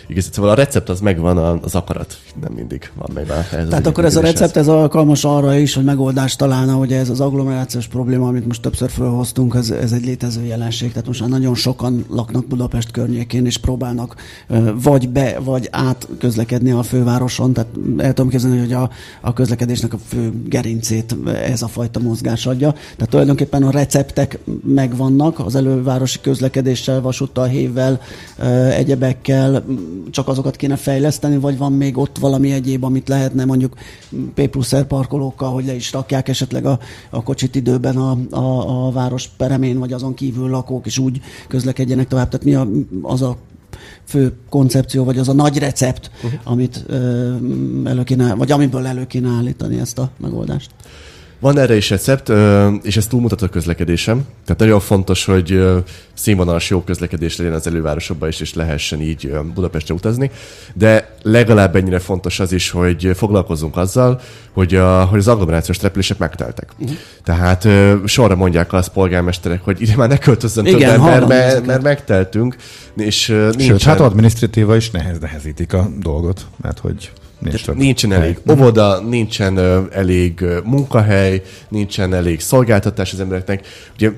Igaz, 0.07 0.29
szóval 0.31 0.51
a 0.51 0.53
recept 0.53 0.89
az 0.89 0.99
megvan, 0.99 1.37
az 1.37 1.75
akarat 1.75 2.17
nem 2.41 2.51
mindig 2.53 2.91
van 2.95 3.09
meg. 3.13 3.29
Ez 3.29 3.67
Tehát 3.69 3.87
akkor 3.87 4.05
ez 4.05 4.15
a 4.15 4.21
recept 4.21 4.57
ez 4.57 4.67
alkalmas 4.67 5.23
arra 5.23 5.55
is, 5.55 5.73
hogy 5.73 5.83
megoldást 5.83 6.37
találna, 6.37 6.73
hogy 6.73 6.93
ez 6.93 7.09
az 7.09 7.19
agglomerációs 7.19 7.87
probléma, 7.87 8.27
amit 8.27 8.47
most 8.47 8.61
többször 8.61 8.89
felhoztunk, 8.89 9.55
ez, 9.55 9.69
ez 9.69 9.91
egy 9.91 10.05
létező 10.05 10.43
jelenség. 10.43 10.89
Tehát 10.89 11.07
most 11.07 11.19
már 11.19 11.29
nagyon 11.29 11.55
sokan 11.55 12.05
laknak 12.09 12.47
Budapest 12.47 12.91
környékén, 12.91 13.45
és 13.45 13.57
próbálnak 13.57 14.15
vagy 14.83 15.09
be, 15.09 15.39
vagy 15.39 15.67
át 15.71 16.07
közlekedni 16.19 16.71
a 16.71 16.83
fővároson. 16.83 17.53
Tehát 17.53 17.69
el 17.97 18.13
tudom 18.13 18.31
képzelni, 18.31 18.59
hogy 18.59 18.73
a, 18.73 18.89
a 19.21 19.33
közlekedésnek 19.33 19.93
a 19.93 19.97
fő 20.07 20.33
gerincét 20.47 21.15
ez 21.45 21.61
a 21.61 21.67
fajta 21.67 21.99
mozgás 21.99 22.45
adja. 22.45 22.71
Tehát 22.71 23.09
tulajdonképpen 23.09 23.63
a 23.63 23.71
receptek 23.71 24.39
megvannak 24.63 25.39
az 25.39 25.55
elővárosi 25.55 26.19
közlekedéssel, 26.21 27.01
vasúttal, 27.01 27.45
hévvel, 27.45 28.01
ö, 28.37 28.43
m, 29.27 29.73
csak 30.11 30.27
azokat 30.27 30.55
kéne 30.55 30.75
fejleszteni, 30.75 31.37
vagy 31.37 31.57
van 31.57 31.73
még 31.73 31.97
ott 31.97 32.17
valami 32.17 32.51
egyéb, 32.51 32.83
amit 32.83 33.07
lehetne 33.07 33.45
mondjuk 33.45 33.73
P 34.33 34.47
plusz 34.47 34.73
parkolókkal, 34.87 35.51
hogy 35.51 35.65
le 35.65 35.73
is 35.73 35.91
rakják 35.91 36.27
esetleg 36.27 36.65
a, 36.65 36.79
a 37.09 37.23
kocsit 37.23 37.55
időben 37.55 37.97
a, 37.97 38.17
a, 38.29 38.85
a 38.87 38.91
város 38.91 39.27
peremén, 39.37 39.79
vagy 39.79 39.93
azon 39.93 40.13
kívül 40.13 40.49
lakók 40.49 40.85
is 40.85 40.97
úgy 40.97 41.21
közlekedjenek 41.47 42.07
tovább. 42.07 42.29
Tehát 42.29 42.45
mi 42.45 42.55
a, 42.55 42.67
az 43.01 43.21
a 43.21 43.37
fő 44.03 44.33
koncepció, 44.49 45.03
vagy 45.03 45.17
az 45.17 45.29
a 45.29 45.33
nagy 45.33 45.57
recept, 45.57 46.11
uh-huh. 46.23 46.39
amit 46.43 46.83
ö, 46.87 47.33
elő 47.83 48.03
kéne, 48.03 48.35
vagy 48.35 48.51
amiből 48.51 48.87
elő 48.87 49.07
kéne 49.07 49.29
állítani 49.29 49.79
ezt 49.79 49.99
a 49.99 50.09
megoldást. 50.17 50.69
Van 51.39 51.57
erre 51.57 51.75
is 51.75 51.89
recept, 51.89 52.31
és 52.81 52.97
ez 52.97 53.07
túlmutat 53.07 53.41
a 53.41 53.49
közlekedésem. 53.49 54.25
Tehát 54.45 54.59
nagyon 54.61 54.79
fontos, 54.79 55.25
hogy 55.25 55.63
színvonalas 56.13 56.69
jó 56.69 56.81
közlekedés 56.81 57.37
legyen 57.37 57.53
az 57.53 57.67
elővárosokban 57.67 58.29
is, 58.29 58.39
és 58.39 58.53
lehessen 58.53 59.01
így 59.01 59.31
Budapestre 59.53 59.93
utazni. 59.93 60.31
De 60.73 61.15
legalább 61.21 61.75
ennyire 61.75 61.99
fontos 61.99 62.39
az 62.39 62.51
is, 62.51 62.69
hogy 62.69 63.11
foglalkozzunk 63.15 63.77
azzal, 63.77 64.21
hogy, 64.51 64.75
a, 64.75 65.03
hogy 65.03 65.19
az 65.19 65.27
agglomerációs 65.27 65.77
települések 65.77 66.17
megteltek. 66.17 66.69
Uh-huh. 66.77 66.97
Tehát 67.23 67.67
sorra 68.05 68.35
mondják 68.35 68.73
azt 68.73 68.89
polgármesterek, 68.89 69.63
hogy 69.63 69.81
ide 69.81 69.95
már 69.95 70.09
ne 70.09 70.17
költözzön 70.17 70.63
több 70.63 70.75
Igen, 70.75 70.93
ember, 70.93 71.11
hallom 71.11 71.27
mert, 71.27 71.65
mert 71.65 71.81
megteltünk, 71.81 72.55
és 72.95 73.29
ö, 73.29 73.33
Sőt, 73.33 73.55
nincsen- 73.55 73.81
hát 73.81 73.99
adminisztratíva 73.99 74.75
is 74.75 74.91
nehez, 74.91 75.19
nehezítik 75.19 75.73
a 75.73 75.89
dolgot, 75.99 76.45
mert 76.61 76.79
hogy 76.79 77.11
nincs. 77.39 77.71
Nincsen 77.71 78.11
hely. 78.11 78.19
elég 78.19 78.39
óvoda, 78.51 78.99
nincsen 78.99 79.57
ö, 79.57 79.81
elég 79.91 80.41
ö, 80.41 80.59
munkahely, 80.63 81.41
nincsen 81.69 82.13
elég 82.13 82.39
szolgáltatás 82.39 83.13
az 83.13 83.19
embereknek. 83.19 83.67
Ugye 83.95 84.11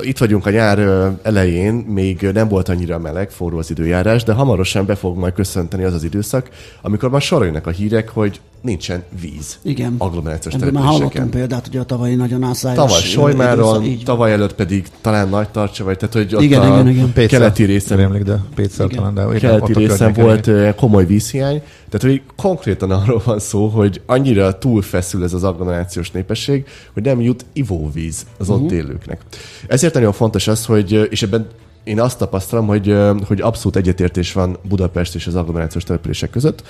itt 0.00 0.18
vagyunk 0.18 0.46
a 0.46 0.50
nyár 0.50 0.78
ö, 0.78 1.08
elején, 1.22 1.74
még 1.74 2.20
nem 2.20 2.48
volt 2.48 2.68
annyira 2.68 2.98
meleg, 2.98 3.30
forró 3.30 3.58
az 3.58 3.70
időjárás, 3.70 4.22
de 4.22 4.32
hamarosan 4.32 4.86
be 4.86 4.94
fog 4.94 5.16
majd 5.16 5.32
köszönteni 5.32 5.84
az 5.84 5.94
az 5.94 6.04
időszak, 6.04 6.48
amikor 6.82 7.10
már 7.10 7.22
soroljanak 7.22 7.66
a 7.66 7.70
hírek, 7.70 8.08
hogy 8.08 8.40
nincsen 8.64 9.02
víz. 9.20 9.58
Igen. 9.62 9.94
Agglomerációs 9.98 10.54
Ebből 10.54 10.70
már 10.70 10.84
hallottunk 10.84 11.30
példát, 11.30 11.66
ugye 11.66 11.80
a 11.80 11.84
tavalyi 11.84 12.14
nagyon 12.14 12.42
ászályos. 12.42 12.78
Tavaly 12.78 13.00
Solymáron, 13.00 13.98
tavaly 14.04 14.32
előtt 14.32 14.54
pedig 14.54 14.86
talán 15.00 15.28
nagy 15.28 15.48
tartsa, 15.48 15.84
vagy 15.84 15.96
tehát, 15.96 16.14
hogy 16.14 16.34
ott 16.34 16.42
Igen, 16.42 16.60
a 16.60 16.66
igen, 16.66 16.88
igen. 16.88 17.12
Pécsel. 17.12 17.38
keleti 17.38 17.64
részen 17.64 18.00
emlék, 18.00 18.22
de 18.22 18.42
Pécsel 18.54 18.86
Igen. 18.86 18.96
talán, 18.96 19.14
de 19.14 19.36
igen, 19.36 19.38
keleti 19.40 19.72
részen 19.72 20.12
volt 20.12 20.46
ö, 20.46 20.70
komoly 20.76 21.06
vízhiány, 21.06 21.62
tehát 21.90 22.16
hogy 22.16 22.22
konkrétan 22.36 22.90
arról 22.90 23.22
van 23.24 23.38
szó, 23.38 23.66
hogy 23.66 24.00
annyira 24.06 24.58
túlfeszül 24.58 25.24
ez 25.24 25.32
az 25.32 25.44
agglomerációs 25.44 26.10
népesség, 26.10 26.64
hogy 26.92 27.02
nem 27.02 27.20
jut 27.20 27.44
ivóvíz 27.52 28.26
az 28.38 28.50
ott 28.50 28.60
Mhm. 28.64 28.74
élőknek. 28.74 29.20
Ezért 29.66 29.94
nagyon 29.94 30.12
fontos 30.12 30.48
az, 30.48 30.64
hogy, 30.64 31.06
és 31.10 31.22
ebben 31.22 31.46
én 31.84 32.00
azt 32.00 32.18
tapasztalom, 32.18 32.66
hogy, 32.66 32.96
hogy 33.26 33.40
abszolút 33.40 33.76
egyetértés 33.76 34.32
van 34.32 34.56
Budapest 34.68 35.14
és 35.14 35.26
az 35.26 35.34
agglomerációs 35.34 35.84
települések 35.84 36.30
között, 36.30 36.62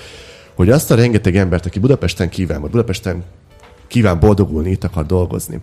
hogy 0.54 0.70
azt 0.70 0.90
a 0.90 0.94
rengeteg 0.94 1.36
embert, 1.36 1.66
aki 1.66 1.78
Budapesten 1.78 2.28
kíván, 2.28 2.60
vagy 2.60 2.70
Budapesten 2.70 3.24
kíván 3.86 4.20
boldogulni, 4.20 4.70
itt 4.70 4.84
akar 4.84 5.06
dolgozni, 5.06 5.60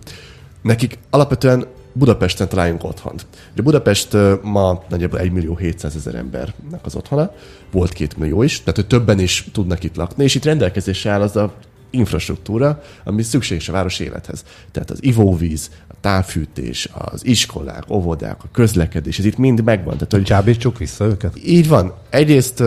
nekik 0.62 0.98
alapvetően 1.10 1.66
Budapesten 1.94 2.50
találjunk 2.50 2.84
otthont. 2.84 3.26
Ugye 3.54 3.62
Budapest 3.62 4.18
ma 4.42 4.84
nagyjából 4.90 5.20
1 5.20 5.32
millió 5.32 5.56
700 5.56 5.96
ezer 5.96 6.16
embernek 6.16 6.80
az 6.82 6.96
otthona, 6.96 7.32
volt 7.72 7.94
2 7.94 8.16
millió 8.18 8.44
is, 8.44 8.60
tehát 8.60 8.76
hogy 8.76 8.88
többen 8.88 9.20
is 9.20 9.50
tudnak 9.52 9.84
itt 9.84 9.96
lakni, 9.96 10.24
és 10.24 10.36
itt 10.36 10.46
rendelkezésre 10.46 11.12
áll 11.12 11.22
az 11.22 11.36
a 11.36 11.54
infrastruktúra, 11.90 12.84
ami 13.04 13.22
szükséges 13.22 13.70
a 13.70 13.72
város 13.72 14.00
élethez. 14.00 14.44
Tehát 14.72 14.92
az 14.92 15.04
ivóvíz, 15.04 15.70
a 15.88 15.94
távfűtés, 16.02 16.90
az 16.94 17.26
iskolák, 17.26 17.84
óvodák, 17.90 18.44
a 18.44 18.48
közlekedés, 18.52 19.20
ez 19.20 19.26
itt 19.26 19.38
mind 19.38 19.64
megvan. 19.64 19.94
Tehát, 19.94 20.12
hogy 20.12 20.24
Csábítsuk 20.24 20.78
vissza 20.78 21.06
őket. 21.06 21.34
így 21.46 21.68
van. 21.68 21.94
Egyrészt 22.10 22.64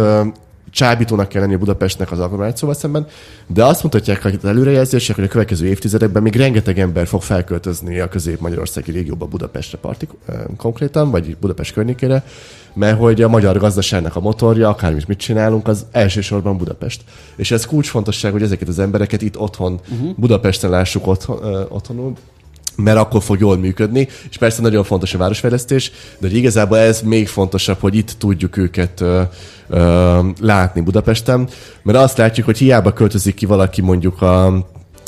csábítónak 0.75 1.29
kell 1.29 1.41
lennie 1.41 1.57
Budapestnek 1.57 2.13
az 2.13 2.21
agglomerációval 2.21 2.77
szemben, 2.77 3.07
de 3.47 3.65
azt 3.65 3.83
mutatják 3.83 4.23
hogy 4.23 4.39
az 4.43 4.49
előrejelzések, 4.49 5.17
hogy 5.17 5.25
a 5.25 5.29
következő 5.29 5.67
évtizedekben 5.67 6.23
még 6.23 6.37
rengeteg 6.37 6.79
ember 6.79 7.07
fog 7.07 7.23
felköltözni 7.23 8.01
a 8.01 8.09
közép-magyarországi 8.09 8.91
régióba 8.91 9.27
Budapestre 9.27 9.79
partik, 9.79 10.11
ö, 10.27 10.33
konkrétan, 10.57 11.11
vagy 11.11 11.37
Budapest 11.37 11.73
környékére, 11.73 12.25
mert 12.75 12.99
hogy 12.99 13.23
a 13.23 13.29
magyar 13.29 13.59
gazdaságnak 13.59 14.17
a 14.17 14.21
motorja, 14.21 14.69
akármit 14.69 15.09
mit 15.09 15.19
csinálunk, 15.19 15.69
az 15.69 15.87
elsősorban 15.91 16.57
Budapest. 16.57 17.03
És 17.37 17.51
ez 17.51 17.67
kulcsfontosság, 17.67 18.33
hogy 18.33 18.43
ezeket 18.43 18.69
az 18.69 18.79
embereket 18.79 19.23
itt 19.23 19.39
otthon, 19.39 19.81
uh-huh. 19.93 20.15
Budapesten 20.17 20.71
lássuk 20.71 21.07
otthon, 21.07 21.39
ö, 21.43 21.63
otthonul, 21.69 22.13
mert 22.77 22.99
akkor 22.99 23.23
fog 23.23 23.41
jól 23.41 23.57
működni, 23.57 24.09
és 24.31 24.37
persze 24.39 24.63
nagyon 24.63 24.85
fontos 24.85 25.15
a 25.15 25.19
városfejlesztés, 25.19 25.93
de 26.19 26.29
hogy 26.29 26.37
igazából 26.37 26.79
ez 26.79 27.01
még 27.01 27.29
fontosabb, 27.29 27.79
hogy 27.81 27.95
itt 27.95 28.15
tudjuk 28.19 28.57
őket 28.57 29.01
ö, 29.01 29.23
ö, 29.69 30.21
látni 30.41 30.81
Budapesten, 30.81 31.49
mert 31.83 31.99
azt 31.99 32.17
látjuk, 32.17 32.47
hogy 32.47 32.59
hiába 32.59 32.93
költözik 32.93 33.35
ki 33.35 33.47
valaki 33.47 33.81
mondjuk 33.81 34.23
a 34.23 34.67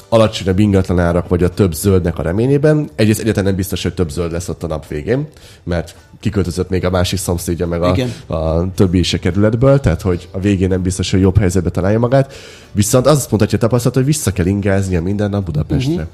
alacsonyabb 0.08 0.58
ingatlanárak, 0.58 1.28
vagy 1.28 1.42
a 1.42 1.48
több 1.48 1.72
zöldnek 1.72 2.18
a 2.18 2.22
reményében. 2.22 2.88
Egyrészt 2.94 3.20
egyáltalán 3.20 3.48
nem 3.48 3.56
biztos, 3.56 3.82
hogy 3.82 3.94
több 3.94 4.10
zöld 4.10 4.32
lesz 4.32 4.48
ott 4.48 4.62
a 4.62 4.66
nap 4.66 4.86
végén, 4.88 5.28
mert 5.64 5.94
kiköltözött 6.20 6.68
még 6.68 6.84
a 6.84 6.90
másik 6.90 7.18
szomszédja, 7.18 7.66
meg 7.66 7.82
a, 7.82 7.92
Igen. 7.94 8.12
a 8.26 8.72
többi 8.74 8.98
is 8.98 9.12
a 9.12 9.18
kerületből, 9.18 9.80
tehát 9.80 10.02
hogy 10.02 10.28
a 10.30 10.40
végén 10.40 10.68
nem 10.68 10.82
biztos, 10.82 11.10
hogy 11.10 11.20
jobb 11.20 11.38
helyzetbe 11.38 11.70
találja 11.70 11.98
magát. 11.98 12.34
Viszont 12.72 13.06
az 13.06 13.16
azt 13.16 13.30
mondhatja 13.30 13.58
a 13.58 13.60
tapasztalat, 13.60 13.96
hogy 13.96 14.06
vissza 14.06 14.32
kell 14.32 14.46
ingáznia 14.46 15.02
minden 15.02 15.30
nap 15.30 15.44
Budapestre. 15.44 15.92
Uh-huh. 15.92 16.08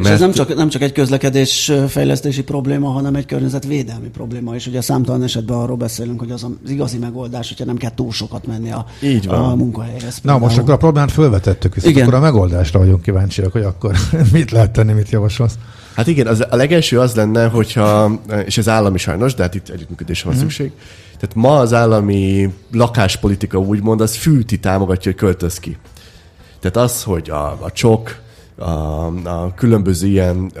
És 0.00 0.08
ez 0.08 0.20
nem 0.20 0.32
csak, 0.32 0.54
nem 0.56 0.68
csak 0.68 0.82
egy 0.82 0.92
közlekedés 0.92 1.72
fejlesztési 1.88 2.42
probléma, 2.42 2.88
hanem 2.88 3.14
egy 3.14 3.26
környezetvédelmi 3.26 4.08
probléma, 4.08 4.54
és 4.54 4.66
ugye 4.66 4.80
számtalan 4.80 5.22
esetben 5.22 5.56
arról 5.56 5.76
beszélünk, 5.76 6.20
hogy 6.20 6.30
az 6.30 6.44
az 6.64 6.70
igazi 6.70 6.98
megoldás, 6.98 7.48
hogyha 7.48 7.64
nem 7.64 7.76
kell 7.76 7.94
túl 7.94 8.12
sokat 8.12 8.46
menni 8.46 8.70
a, 8.72 8.86
Így 9.02 9.26
van. 9.26 9.44
a 9.44 9.54
munkahelyhez. 9.54 10.18
Na, 10.22 10.38
most 10.38 10.58
akkor 10.58 10.72
a 10.72 10.76
problémát 10.76 11.10
fölvetettük, 11.12 11.74
viszont 11.74 11.94
Igen. 11.94 12.06
akkor 12.06 12.18
a 12.18 12.22
megoldásra 12.22 12.78
vagyunk 12.78 13.02
kíváncsiak, 13.02 13.52
hogy 13.52 13.62
akkor 13.62 13.96
mit 14.32 14.50
lehet 14.50 14.70
tenni, 14.70 14.92
mit 14.92 15.10
javasolsz. 15.10 15.54
Hát 15.94 16.06
igen, 16.06 16.26
az, 16.26 16.46
a 16.50 16.56
legelső 16.56 17.00
az 17.00 17.14
lenne, 17.14 17.46
hogyha, 17.46 18.20
és 18.44 18.58
ez 18.58 18.68
állami 18.68 18.98
sajnos, 18.98 19.34
de 19.34 19.42
hát 19.42 19.54
itt 19.54 19.68
együttműködésre 19.68 20.24
van 20.28 20.34
Mhm. 20.34 20.42
szükség. 20.44 20.72
Tehát 21.18 21.34
ma 21.34 21.58
az 21.58 21.72
állami 21.72 22.50
lakáspolitika 22.72 23.58
úgymond, 23.58 24.00
az 24.00 24.14
fűti 24.16 24.58
támogatja, 24.58 25.10
hogy 25.10 25.20
költöz 25.20 25.58
ki. 25.58 25.76
Tehát 26.60 26.76
az, 26.90 27.02
hogy 27.02 27.30
a, 27.30 27.44
a 27.46 27.70
csok, 27.72 28.16
a, 28.60 29.06
a 29.24 29.54
különböző 29.54 30.06
ilyen 30.06 30.52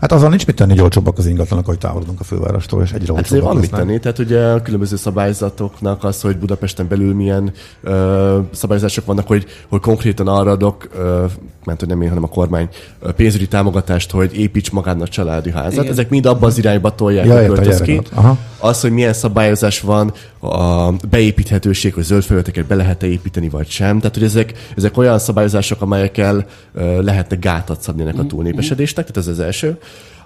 Hát 0.00 0.12
azzal 0.12 0.28
nincs 0.28 0.46
mit 0.46 0.56
tenni, 0.56 0.70
hogy 0.70 0.80
olcsóbbak 0.80 1.18
az 1.18 1.26
ingatlanok, 1.26 1.66
hogy 1.66 1.78
távolodunk 1.78 2.20
a 2.20 2.24
fővárostól, 2.24 2.82
és 2.82 2.92
egyre 2.92 3.14
Hát 3.14 3.30
olcsóbbak 3.30 3.52
van 3.52 3.60
mit 3.60 3.70
tenni, 3.70 3.98
tehát 3.98 4.18
ugye 4.18 4.44
a 4.44 4.62
különböző 4.62 4.96
szabályzatoknak 4.96 6.04
az, 6.04 6.20
hogy 6.20 6.36
Budapesten 6.36 6.88
belül 6.88 7.14
milyen 7.14 7.52
ö, 7.82 8.38
szabályzások 8.52 9.04
vannak, 9.04 9.26
hogy, 9.26 9.46
hogy 9.68 9.80
konkrétan 9.80 10.28
arra 10.28 10.50
adok, 10.50 10.88
ö, 10.96 11.24
mert 11.64 11.80
hogy 11.80 11.88
nem 11.88 12.02
én, 12.02 12.08
hanem 12.08 12.24
a 12.24 12.28
kormány, 12.28 12.68
ö, 13.00 13.12
pénzügyi 13.12 13.48
támogatást, 13.48 14.10
hogy 14.10 14.38
építs 14.38 14.70
magának 14.70 15.08
családi 15.08 15.50
házat. 15.50 15.72
Igen. 15.72 15.92
Ezek 15.92 16.08
mind 16.08 16.26
abban 16.26 16.48
az 16.48 16.58
irányba 16.58 16.94
tolják, 16.94 17.26
Ja, 17.26 17.38
erre 17.38 17.80
ki. 17.80 18.00
Aha. 18.14 18.36
Az, 18.58 18.80
hogy 18.80 18.90
milyen 18.90 19.12
szabályozás 19.12 19.80
van, 19.80 20.12
a 20.40 20.92
beépíthetőség, 21.10 21.94
hogy 21.94 22.02
zöld 22.02 22.22
felületeket 22.22 22.66
be 22.66 22.74
lehet-e 22.74 23.06
építeni, 23.06 23.48
vagy 23.48 23.68
sem. 23.68 23.98
Tehát, 23.98 24.14
hogy 24.14 24.24
ezek, 24.24 24.52
ezek 24.76 24.96
olyan 24.96 25.18
szabályozások, 25.18 25.82
amelyekkel 25.82 26.46
ö, 26.74 27.02
lehetne 27.02 27.36
gátat 27.36 27.80
szabni 27.80 28.02
ennek 28.02 28.18
a 28.18 28.26
túlnépesedésnek, 28.26 29.10
tehát 29.10 29.28
ez 29.28 29.38
az 29.38 29.40
első. 29.44 29.71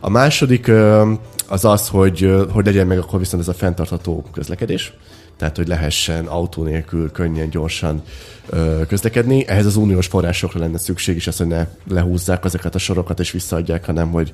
A 0.01 0.11
második 0.11 0.71
az 1.49 1.65
az, 1.65 1.89
hogy, 1.89 2.35
hogy 2.51 2.65
legyen 2.65 2.87
meg 2.87 2.99
akkor 2.99 3.19
viszont 3.19 3.43
ez 3.43 3.49
a 3.49 3.55
fenntartható 3.55 4.25
közlekedés, 4.33 4.93
tehát 5.37 5.57
hogy 5.57 5.69
lehessen 5.69 6.27
autó 6.27 6.63
nélkül 6.63 7.13
könnyen, 7.13 7.51
gyorsan 7.51 8.03
közlekedni. 8.89 9.47
Ehhez 9.47 9.67
az 9.67 9.77
uniós 9.77 10.07
forrásokra 10.07 10.61
lenne 10.61 10.79
szükség, 10.79 11.17
és 11.17 11.27
azt, 11.27 11.39
hogy 11.39 11.47
ne 11.47 11.67
lehúzzák 11.89 12.45
ezeket 12.45 12.75
a 12.75 12.79
sorokat 12.79 13.21
és 13.21 13.31
visszaadják, 13.31 13.87
hanem 13.87 14.11
hogy 14.11 14.33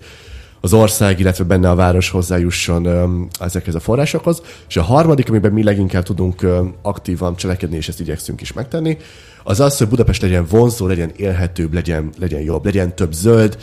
az 0.60 0.72
ország, 0.72 1.20
illetve 1.20 1.44
benne 1.44 1.70
a 1.70 1.74
város 1.74 2.10
hozzájusson 2.10 3.28
ezekhez 3.40 3.74
a 3.74 3.80
forrásokhoz. 3.80 4.42
És 4.68 4.76
a 4.76 4.82
harmadik, 4.82 5.28
amiben 5.28 5.52
mi 5.52 5.62
leginkább 5.62 6.02
tudunk 6.02 6.46
aktívan 6.82 7.36
cselekedni, 7.36 7.76
és 7.76 7.88
ezt 7.88 8.00
igyekszünk 8.00 8.40
is 8.40 8.52
megtenni, 8.52 8.98
az 9.44 9.60
az, 9.60 9.78
hogy 9.78 9.88
Budapest 9.88 10.22
legyen 10.22 10.46
vonzó, 10.50 10.86
legyen 10.86 11.12
élhetőbb, 11.16 11.74
legyen, 11.74 12.10
legyen 12.18 12.40
jobb, 12.40 12.64
legyen 12.64 12.94
több 12.94 13.12
zöld, 13.12 13.58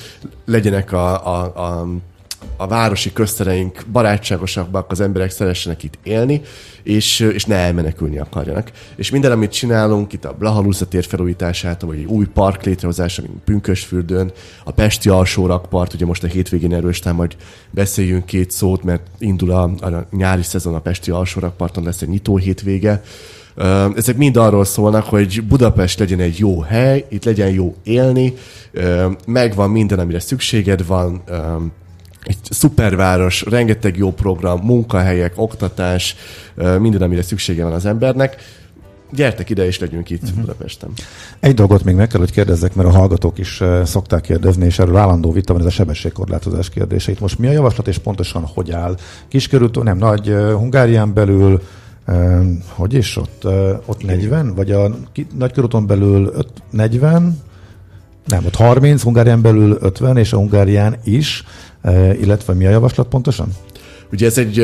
legyenek 0.46 0.92
a, 0.92 1.28
a, 1.28 1.44
a 1.44 1.88
a 2.58 2.68
városi 2.68 3.14
köztereink 3.14 3.84
barátságosabbak, 3.92 4.92
az 4.92 5.00
emberek 5.00 5.30
szeressenek 5.32 5.84
itt 5.84 5.98
élni, 6.04 6.42
és, 6.84 7.20
és 7.20 7.46
ne 7.46 7.56
elmenekülni 7.56 8.18
akarjanak. 8.18 8.72
És 8.96 9.10
minden, 9.10 9.32
amit 9.32 9.52
csinálunk, 9.52 10.14
itt 10.14 10.26
a 10.26 10.36
Blahalúza 10.40 10.88
tér 10.88 11.06
felújítását, 11.06 11.82
vagy 11.82 11.98
egy 11.98 12.06
új 12.06 12.26
park 12.26 12.64
létrehozása, 12.64 13.22
mint 13.22 13.34
Pünkösfürdőn, 13.44 14.32
a 14.64 14.72
Pesti 14.72 15.10
alsó 15.10 15.46
rakpart, 15.46 15.94
ugye 15.94 16.06
most 16.06 16.24
a 16.24 16.28
hétvégén 16.28 16.74
erőstán 16.74 17.16
majd 17.16 17.36
beszéljünk 17.72 18.26
két 18.26 18.52
szót, 18.52 18.84
mert 18.84 19.08
indul 19.18 19.52
a, 19.52 19.64
a 19.64 20.08
nyári 20.12 20.44
szezon 20.44 20.76
a 20.76 20.80
Pesti 20.80 21.12
alsó 21.12 21.40
rakparton, 21.40 21.84
lesz 21.84 22.02
egy 22.02 22.10
nyitó 22.10 22.38
hétvége, 22.38 23.02
Ezek 23.96 24.18
mind 24.18 24.38
arról 24.38 24.66
szólnak, 24.66 25.04
hogy 25.04 25.44
Budapest 25.44 26.00
legyen 26.00 26.20
egy 26.20 26.38
jó 26.38 26.60
hely, 26.60 27.06
itt 27.10 27.24
legyen 27.24 27.50
jó 27.50 27.76
élni, 27.84 28.34
megvan 29.26 29.70
minden, 29.70 30.00
amire 30.00 30.20
szükséged 30.20 30.86
van, 30.86 31.22
egy 32.24 32.38
szuperváros, 32.50 33.44
rengeteg 33.50 33.98
jó 33.98 34.12
program, 34.12 34.60
munkahelyek, 34.60 35.34
oktatás, 35.36 36.16
minden, 36.80 37.02
amire 37.02 37.22
szüksége 37.22 37.64
van 37.64 37.74
az 37.74 37.86
embernek. 37.86 38.36
Gyertek 39.12 39.50
ide, 39.50 39.66
és 39.66 39.80
legyünk 39.80 40.10
itt 40.10 40.24
uh-huh. 40.24 40.40
Budapesten. 40.40 40.90
Egy 41.40 41.54
dolgot 41.54 41.84
még 41.84 41.96
meg 41.96 42.08
kell, 42.08 42.20
hogy 42.20 42.32
kérdezzek, 42.32 42.76
mert 42.76 42.90
a 42.90 42.92
hallgatók 42.92 43.38
is 43.38 43.64
szokták 43.84 44.22
kérdezni, 44.22 44.66
és 44.66 44.80
erről 44.80 44.98
állandó 44.98 45.32
vita 45.32 45.54
van, 45.54 45.62
ez 45.62 45.68
a 45.68 45.72
sebességkorlátozás 45.72 46.70
kérdése. 46.70 47.12
Itt 47.12 47.20
most 47.20 47.40
mi 47.40 47.48
a 47.48 47.52
javaslat, 47.52 47.88
és 47.88 47.98
pontosan 47.98 48.44
hogy 48.54 48.72
áll? 48.72 48.98
Kiskörút, 49.28 49.84
nem 49.84 49.98
nagy, 49.98 50.36
Hungárián 50.54 51.14
belül, 51.14 51.62
hogy 52.68 52.94
is 52.94 53.18
ott, 53.18 53.46
ott 53.86 54.04
40, 54.06 54.56
vagy 54.56 54.72
a 54.72 54.96
nagykörúton 55.38 55.88
belül 55.88 56.32
öt, 56.36 56.50
40, 56.72 57.42
nem, 58.26 58.46
ott 58.46 58.56
30, 58.56 59.02
Hungárián 59.02 59.42
belül 59.42 59.78
50, 59.82 60.18
és 60.18 60.34
a 60.34 60.38
Hungárián 60.38 60.98
is, 61.04 61.44
illetve 62.22 62.54
mi 62.54 62.66
a 62.66 62.70
javaslat 62.70 63.08
pontosan? 63.08 63.48
Ugye 64.12 64.26
ez 64.26 64.38
egy 64.38 64.56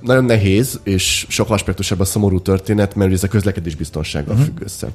nagyon 0.00 0.24
nehéz 0.24 0.80
és 0.82 1.26
sok 1.28 1.50
aspektusában 1.50 2.06
szomorú 2.06 2.40
történet, 2.40 2.94
mert 2.94 3.12
ez 3.12 3.22
a 3.22 3.28
közlekedés 3.28 3.74
biztonsággal 3.74 4.34
uh-huh. 4.34 4.46
függ 4.46 4.62
össze. 4.62 4.88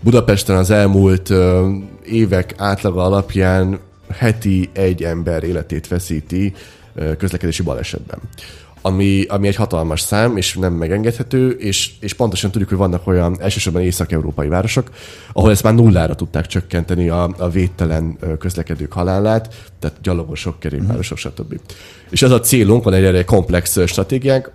Budapesten 0.00 0.56
az 0.56 0.70
elmúlt 0.70 1.32
évek 2.04 2.54
átlaga 2.56 3.02
alapján 3.02 3.78
heti 4.10 4.70
egy 4.72 5.02
ember 5.02 5.44
életét 5.44 5.88
veszíti 5.88 6.52
közlekedési 7.18 7.62
balesetben. 7.62 8.18
Ami, 8.82 9.24
ami 9.28 9.48
egy 9.48 9.56
hatalmas 9.56 10.00
szám, 10.00 10.36
és 10.36 10.54
nem 10.54 10.72
megengedhető, 10.72 11.50
és, 11.50 11.90
és 12.00 12.14
pontosan 12.14 12.50
tudjuk, 12.50 12.68
hogy 12.68 12.78
vannak 12.78 13.06
olyan 13.06 13.36
elsősorban 13.40 13.82
észak-európai 13.82 14.48
városok, 14.48 14.90
ahol 15.32 15.50
ezt 15.50 15.62
már 15.62 15.74
nullára 15.74 16.14
tudták 16.14 16.46
csökkenteni 16.46 17.08
a, 17.08 17.34
a 17.38 17.48
védtelen 17.48 18.18
közlekedők 18.38 18.92
halálát, 18.92 19.70
tehát 19.78 20.00
gyalogosok, 20.02 20.58
kerékpárosok, 20.58 21.18
stb. 21.18 21.60
És 22.10 22.22
ez 22.22 22.30
a 22.30 22.40
célunk, 22.40 22.84
van 22.84 22.94
egy 22.94 23.04
erre 23.04 23.24
komplex 23.24 23.86
stratégiánk, 23.86 24.50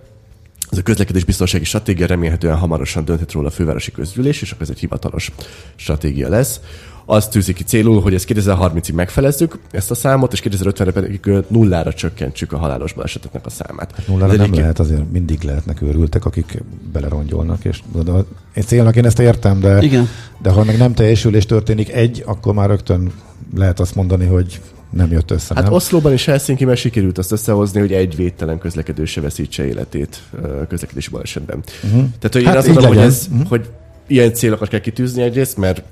Ez 0.70 0.78
a 0.78 0.82
közlekedés 0.82 1.24
biztonsági 1.24 1.64
stratégia 1.64 2.06
remélhetően 2.06 2.56
hamarosan 2.56 3.04
dönthet 3.04 3.32
róla 3.32 3.48
a 3.48 3.50
fővárosi 3.50 3.92
közgyűlés, 3.92 4.42
és 4.42 4.50
akkor 4.50 4.62
ez 4.62 4.70
egy 4.70 4.78
hivatalos 4.78 5.32
stratégia 5.76 6.28
lesz. 6.28 6.60
Azt 7.06 7.30
tűzi 7.30 7.52
ki 7.52 7.62
célul, 7.62 8.00
hogy 8.00 8.14
ezt 8.14 8.26
2030-ig 8.28 8.94
megfelezzük 8.94 9.58
ezt 9.70 9.90
a 9.90 9.94
számot, 9.94 10.32
és 10.32 10.42
2050-re 10.44 10.90
pedig 10.90 11.20
nullára 11.48 11.92
csökkentsük 11.92 12.52
a 12.52 12.56
halálos 12.56 12.92
baleseteknek 12.92 13.46
a 13.46 13.50
számát. 13.50 14.02
Nullára 14.06 14.24
Ez 14.24 14.30
nem 14.30 14.40
egyébként- 14.40 14.60
lehet, 14.60 14.78
azért 14.78 15.12
mindig 15.12 15.42
lehetnek 15.42 15.82
őrültek, 15.82 16.24
akik 16.24 16.62
belerongyolnak, 16.92 17.64
és 17.64 17.82
de 18.04 18.12
én 18.54 18.62
célnak 18.62 18.96
én 18.96 19.04
ezt 19.04 19.18
értem, 19.18 19.60
de, 19.60 19.82
Igen. 19.82 20.08
de 20.42 20.50
ha 20.50 20.64
meg 20.64 20.78
nem 20.78 20.94
teljesülés 20.94 21.46
történik 21.46 21.92
egy, 21.92 22.22
akkor 22.26 22.54
már 22.54 22.68
rögtön 22.68 23.12
lehet 23.56 23.80
azt 23.80 23.94
mondani, 23.94 24.26
hogy 24.26 24.60
nem 24.90 25.10
jött 25.10 25.30
össze, 25.30 25.54
Hát 25.54 25.64
nem? 25.64 25.72
Oszlóban 25.72 26.12
és 26.12 26.24
Helsinki-ben 26.24 26.76
sikerült 26.76 27.18
azt 27.18 27.32
összehozni, 27.32 27.80
hogy 27.80 27.92
egy 27.92 28.16
védtelen 28.16 28.58
közlekedő 28.58 29.04
se 29.04 29.20
veszítse 29.20 29.66
életét 29.66 30.22
közlekedési 30.68 31.10
balesetben. 31.10 31.62
Uh-huh. 31.84 32.00
Tehát, 32.00 32.32
hogy 32.32 32.40
én 32.40 32.46
Hát 32.46 32.56
azt 32.56 32.66
mondom, 32.66 32.86
hogy, 32.86 32.96
ez, 32.98 33.26
uh-huh. 33.32 33.48
hogy 33.48 33.68
ilyen 34.06 34.32
célokat 34.34 34.68
kell 34.68 34.80
kitűzni 34.80 35.22
egyrészt, 35.22 35.56
mert 35.56 35.82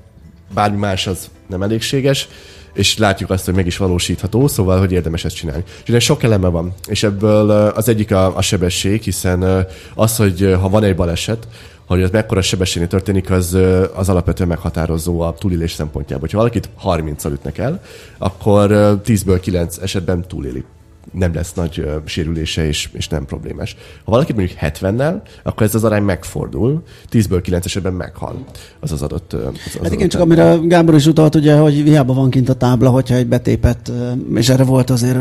bármi 0.53 0.77
más 0.77 1.07
az 1.07 1.29
nem 1.47 1.61
elégséges, 1.61 2.27
és 2.73 2.97
látjuk 2.97 3.29
azt, 3.29 3.45
hogy 3.45 3.53
meg 3.53 3.65
is 3.65 3.77
valósítható, 3.77 4.47
szóval, 4.47 4.79
hogy 4.79 4.91
érdemes 4.91 5.25
ezt 5.25 5.35
csinálni. 5.35 5.63
És 5.83 5.89
ennek 5.89 6.01
sok 6.01 6.23
eleme 6.23 6.47
van, 6.47 6.73
és 6.87 7.03
ebből 7.03 7.49
az 7.49 7.87
egyik 7.87 8.11
a, 8.11 8.37
a 8.37 8.41
sebesség, 8.41 9.01
hiszen 9.01 9.67
az, 9.95 10.15
hogy 10.15 10.55
ha 10.61 10.69
van 10.69 10.83
egy 10.83 10.95
baleset, 10.95 11.47
hogy 11.85 12.03
az 12.03 12.09
mekkora 12.09 12.41
sebességnél 12.41 12.89
történik, 12.89 13.31
az, 13.31 13.57
az 13.93 14.09
alapvetően 14.09 14.49
meghatározó 14.49 15.19
a 15.19 15.33
túlélés 15.33 15.71
szempontjából. 15.71 16.27
Ha 16.31 16.37
valakit 16.37 16.69
30-al 16.83 17.31
ütnek 17.31 17.57
el, 17.57 17.81
akkor 18.17 18.71
ö, 18.71 18.93
10-ből 19.05 19.39
9 19.41 19.77
esetben 19.77 20.27
túléli 20.27 20.63
nem 21.11 21.33
lesz 21.33 21.53
nagy 21.53 21.79
ö, 21.79 21.95
sérülése, 22.05 22.67
és, 22.67 22.89
és 22.93 23.07
nem 23.07 23.25
problémás. 23.25 23.75
Ha 24.05 24.11
valaki 24.11 24.33
mondjuk 24.33 24.57
70-nel, 24.61 25.21
akkor 25.43 25.65
ez 25.65 25.75
az 25.75 25.83
arány 25.83 26.03
megfordul, 26.03 26.81
10-ből 27.11 27.39
9 27.43 27.65
esetben 27.65 27.93
meghal 27.93 28.43
az 28.79 28.91
az 28.91 29.01
adott. 29.01 29.33
Az, 29.33 29.39
az 29.65 29.73
Hát 29.83 29.85
igen, 29.85 29.97
adott 29.97 30.09
csak 30.09 30.21
ember. 30.21 30.39
amire 30.39 30.67
Gábor 30.67 30.95
is 30.95 31.05
utalt, 31.05 31.35
ugye, 31.35 31.55
hogy 31.57 31.73
hiába 31.73 32.13
van 32.13 32.29
kint 32.29 32.49
a 32.49 32.53
tábla, 32.53 32.89
hogyha 32.89 33.15
egy 33.15 33.27
betépet, 33.27 33.91
és 34.35 34.49
erre 34.49 34.63
volt 34.63 34.89
azért 34.89 35.17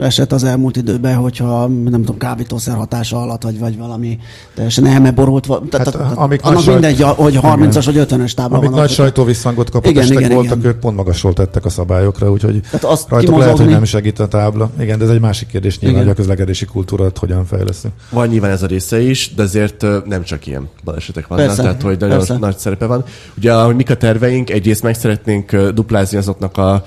eset 0.00 0.32
az 0.32 0.44
elmúlt 0.44 0.76
időben, 0.76 1.14
hogyha 1.16 1.66
nem 1.66 2.00
tudom, 2.00 2.18
kábítószer 2.18 2.74
hatása 2.76 3.20
alatt, 3.22 3.42
vagy, 3.42 3.58
vagy 3.58 3.78
valami 3.78 4.18
teljesen 4.54 4.86
elmeborult, 4.86 5.46
tehát, 5.70 5.86
Hát, 5.86 5.96
tehát, 5.96 6.16
amik 6.16 6.42
annak 6.44 6.66
mindegy, 6.66 7.00
hogy 7.00 7.38
30-as 7.42 7.82
vagy 7.84 8.06
50-es 8.08 8.32
tábla 8.32 8.56
Amik 8.56 8.70
van. 8.70 8.78
nagy 8.78 8.88
ott. 8.88 8.94
sajtóvisszangot 8.94 9.70
kapott 9.70 9.90
Igen, 9.90 10.12
igen, 10.12 10.32
voltak, 10.34 10.58
igen. 10.58 10.70
ők 10.70 10.78
pont 10.78 10.96
magasról 10.96 11.32
tettek 11.32 11.64
a 11.64 11.68
szabályokra, 11.68 12.30
úgyhogy 12.30 12.60
Tehát 12.60 12.84
azt 12.84 13.08
rajtuk 13.08 13.38
lehet, 13.38 13.56
hogy 13.56 13.66
nem 13.68 13.84
segít 13.84 14.18
a 14.18 14.28
tábla. 14.28 14.70
Igen, 14.80 14.93
de 14.98 15.04
ez 15.04 15.10
egy 15.10 15.20
másik 15.20 15.48
kérdés 15.48 15.78
nyilván, 15.78 16.00
Igen. 16.00 16.12
hogy 16.12 16.18
a 16.18 16.22
közlekedési 16.22 16.64
kultúrát 16.64 17.18
hogyan 17.18 17.44
fejleszünk. 17.44 17.94
Van 18.10 18.28
nyilván 18.28 18.50
ez 18.50 18.62
a 18.62 18.66
része 18.66 19.00
is, 19.00 19.34
de 19.34 19.42
azért 19.42 19.86
nem 20.06 20.22
csak 20.22 20.46
ilyen 20.46 20.68
balesetek 20.84 21.26
vannak, 21.26 21.46
Persze, 21.46 21.62
tehát 21.62 21.82
hogy 21.82 21.98
nagyon 21.98 22.16
persze. 22.16 22.38
nagy 22.38 22.58
szerepe 22.58 22.86
van. 22.86 23.04
Ugye, 23.36 23.52
ahogy 23.54 23.76
mik 23.76 23.90
a 23.90 23.96
terveink, 23.96 24.50
egyrészt 24.50 24.82
meg 24.82 24.94
szeretnénk 24.94 25.56
duplázni 25.56 26.18
azoknak 26.18 26.56
a 26.56 26.84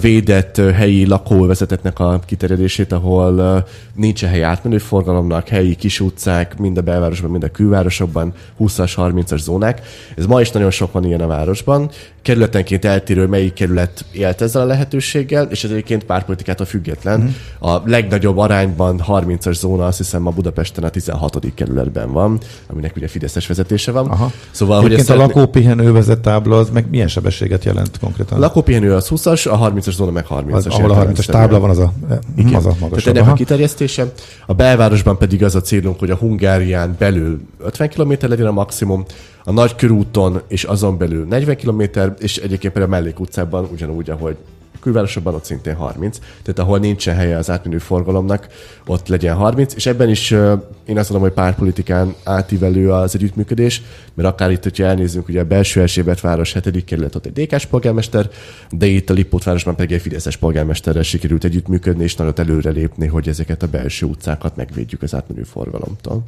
védett 0.00 0.56
helyi 0.56 1.06
lakóvezetetnek 1.06 1.98
a 1.98 2.20
kiterjedését, 2.26 2.92
ahol 2.92 3.38
ö, 3.38 3.58
nincsen 3.94 4.30
helyi 4.30 4.42
átmenő 4.42 4.78
forgalomnak, 4.78 5.48
helyi 5.48 5.74
kis 5.74 6.00
utcák, 6.00 6.58
mind 6.58 6.78
a 6.78 6.80
belvárosban, 6.80 7.30
mind 7.30 7.42
a 7.42 7.50
külvárosokban, 7.50 8.32
20-as, 8.60 8.92
30-as 8.96 9.38
zónák. 9.38 9.80
Ez 10.16 10.26
ma 10.26 10.40
is 10.40 10.50
nagyon 10.50 10.70
sok 10.70 10.92
van 10.92 11.04
ilyen 11.04 11.20
a 11.20 11.26
városban. 11.26 11.90
Kerületenként 12.22 12.84
eltérő, 12.84 13.26
melyik 13.26 13.52
kerület 13.52 14.04
élt 14.12 14.40
ezzel 14.40 14.62
a 14.62 14.64
lehetőséggel, 14.64 15.46
és 15.50 15.64
ez 15.64 15.70
egyébként 15.70 16.04
pártpolitikától 16.04 16.66
független. 16.66 17.20
Mm. 17.20 17.68
A 17.68 17.82
legnagyobb 17.84 18.38
arányban 18.38 19.02
30-as 19.08 19.54
zóna 19.54 19.86
azt 19.86 19.98
hiszem 19.98 20.22
ma 20.22 20.30
Budapesten 20.30 20.84
a 20.84 20.88
16. 20.88 21.38
kerületben 21.54 22.12
van, 22.12 22.38
aminek 22.66 22.96
ugye 22.96 23.08
Fideszes 23.08 23.46
vezetése 23.46 23.92
van. 23.92 24.06
Aha. 24.06 24.32
Szóval, 24.50 24.76
hogy 24.80 24.92
Egyébként 24.92 25.08
ezt 25.08 25.18
a 25.18 25.22
szeretné- 25.22 25.36
lakópihenő 25.36 25.92
vezet 25.92 26.20
tábla, 26.20 26.58
az 26.58 26.70
meg 26.70 26.86
milyen 26.90 27.08
sebességet 27.08 27.64
jelent 27.64 27.98
konkrétan? 27.98 28.38
a 28.38 28.40
lakópihenő 28.40 28.94
az 28.94 29.08
20-as, 29.10 29.50
a 29.50 29.56
30-as 29.68 29.92
zóna 29.92 30.10
meg 30.10 30.26
30-as. 30.30 30.52
az, 30.52 30.66
ahol 30.66 30.90
a 30.90 30.94
30-as 30.94 30.98
értelemszerűen. 30.98 31.42
tábla 31.42 31.60
van, 31.60 31.70
az 31.70 31.78
a, 31.78 31.92
Igen. 32.36 32.54
az 32.54 32.66
a 32.66 32.68
Tehát 32.68 32.80
magasabb. 32.80 33.16
ennek 33.16 33.28
a 33.28 33.32
kiterjesztése. 33.32 34.12
A 34.46 34.54
belvárosban 34.54 35.18
pedig 35.18 35.44
az 35.44 35.54
a 35.54 35.60
célunk, 35.60 35.98
hogy 35.98 36.10
a 36.10 36.16
Hungárián 36.16 36.96
belül 36.98 37.40
50 37.58 37.88
km 37.88 38.12
legyen 38.20 38.46
a 38.46 38.52
maximum, 38.52 39.04
a 39.44 39.52
nagy 39.52 39.74
körúton 39.74 40.40
és 40.48 40.64
azon 40.64 40.98
belül 40.98 41.26
40 41.26 41.56
km, 41.56 41.82
és 42.18 42.36
egyébként 42.36 42.72
például 42.72 42.94
a 42.94 42.96
mellékutcában 43.00 43.68
ugyanúgy, 43.72 44.10
ahogy 44.10 44.36
külvárosokban 44.80 45.34
ott 45.34 45.44
szintén 45.44 45.74
30. 45.74 46.18
Tehát 46.18 46.58
ahol 46.58 46.78
nincsen 46.78 47.14
helye 47.14 47.36
az 47.36 47.50
átmenő 47.50 47.78
forgalomnak, 47.78 48.46
ott 48.86 49.08
legyen 49.08 49.36
30. 49.36 49.74
És 49.74 49.86
ebben 49.86 50.08
is 50.08 50.30
én 50.90 50.98
azt 50.98 51.10
mondom, 51.10 51.28
hogy 51.28 51.36
pártpolitikán 51.36 52.14
átívelő 52.24 52.92
az 52.92 53.14
együttműködés, 53.14 53.82
mert 54.14 54.28
akár 54.28 54.50
itt, 54.50 54.62
hogyha 54.62 54.84
elnézzünk, 54.84 55.28
ugye 55.28 55.40
a 55.40 55.44
belső 55.44 55.80
Erzsébet 55.80 56.20
város 56.20 56.52
7. 56.52 56.84
kerület, 56.84 57.14
ott 57.14 57.26
egy 57.26 57.46
DK-s 57.46 57.66
polgármester, 57.66 58.28
de 58.70 58.86
itt 58.86 59.10
a 59.10 59.12
Lipót 59.12 59.44
városban 59.44 59.74
pedig 59.74 59.92
egy 59.92 60.00
Fideszes 60.02 60.36
polgármesterrel 60.36 61.02
sikerült 61.02 61.44
együttműködni, 61.44 62.02
és 62.02 62.16
nagyot 62.16 62.38
előrelépni, 62.38 63.06
hogy 63.06 63.28
ezeket 63.28 63.62
a 63.62 63.66
belső 63.66 64.06
utcákat 64.06 64.56
megvédjük 64.56 65.02
az 65.02 65.14
átmenő 65.14 65.42
forgalomtól. 65.42 66.22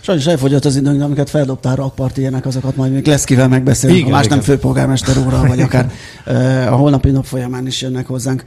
Sajnos 0.00 0.26
elfogyott 0.26 0.64
az 0.64 0.76
időnk, 0.76 1.02
amiket 1.02 1.30
feldobtál 1.30 1.76
rakpart 1.76 2.16
ilyenek, 2.16 2.46
azokat 2.46 2.76
majd 2.76 2.92
még 2.92 3.06
Leszkivel 3.06 3.48
megbeszélünk, 3.48 3.98
Igen, 3.98 4.10
ha 4.10 4.16
más 4.16 4.26
nem 4.26 4.38
igen. 4.38 4.50
főpolgármester 4.50 5.16
úrral, 5.16 5.46
vagy 5.46 5.60
akár 5.60 5.92
a 6.72 6.76
holnapi 6.76 7.10
nap 7.10 7.24
folyamán 7.24 7.65
is 7.66 7.82
jönnek 7.82 8.06
hozzánk 8.06 8.44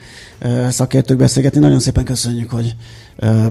szakértők 0.70 1.18
beszélgetni. 1.18 1.60
Nagyon 1.60 1.80
szépen 1.80 2.04
köszönjük, 2.04 2.50
hogy 2.50 2.76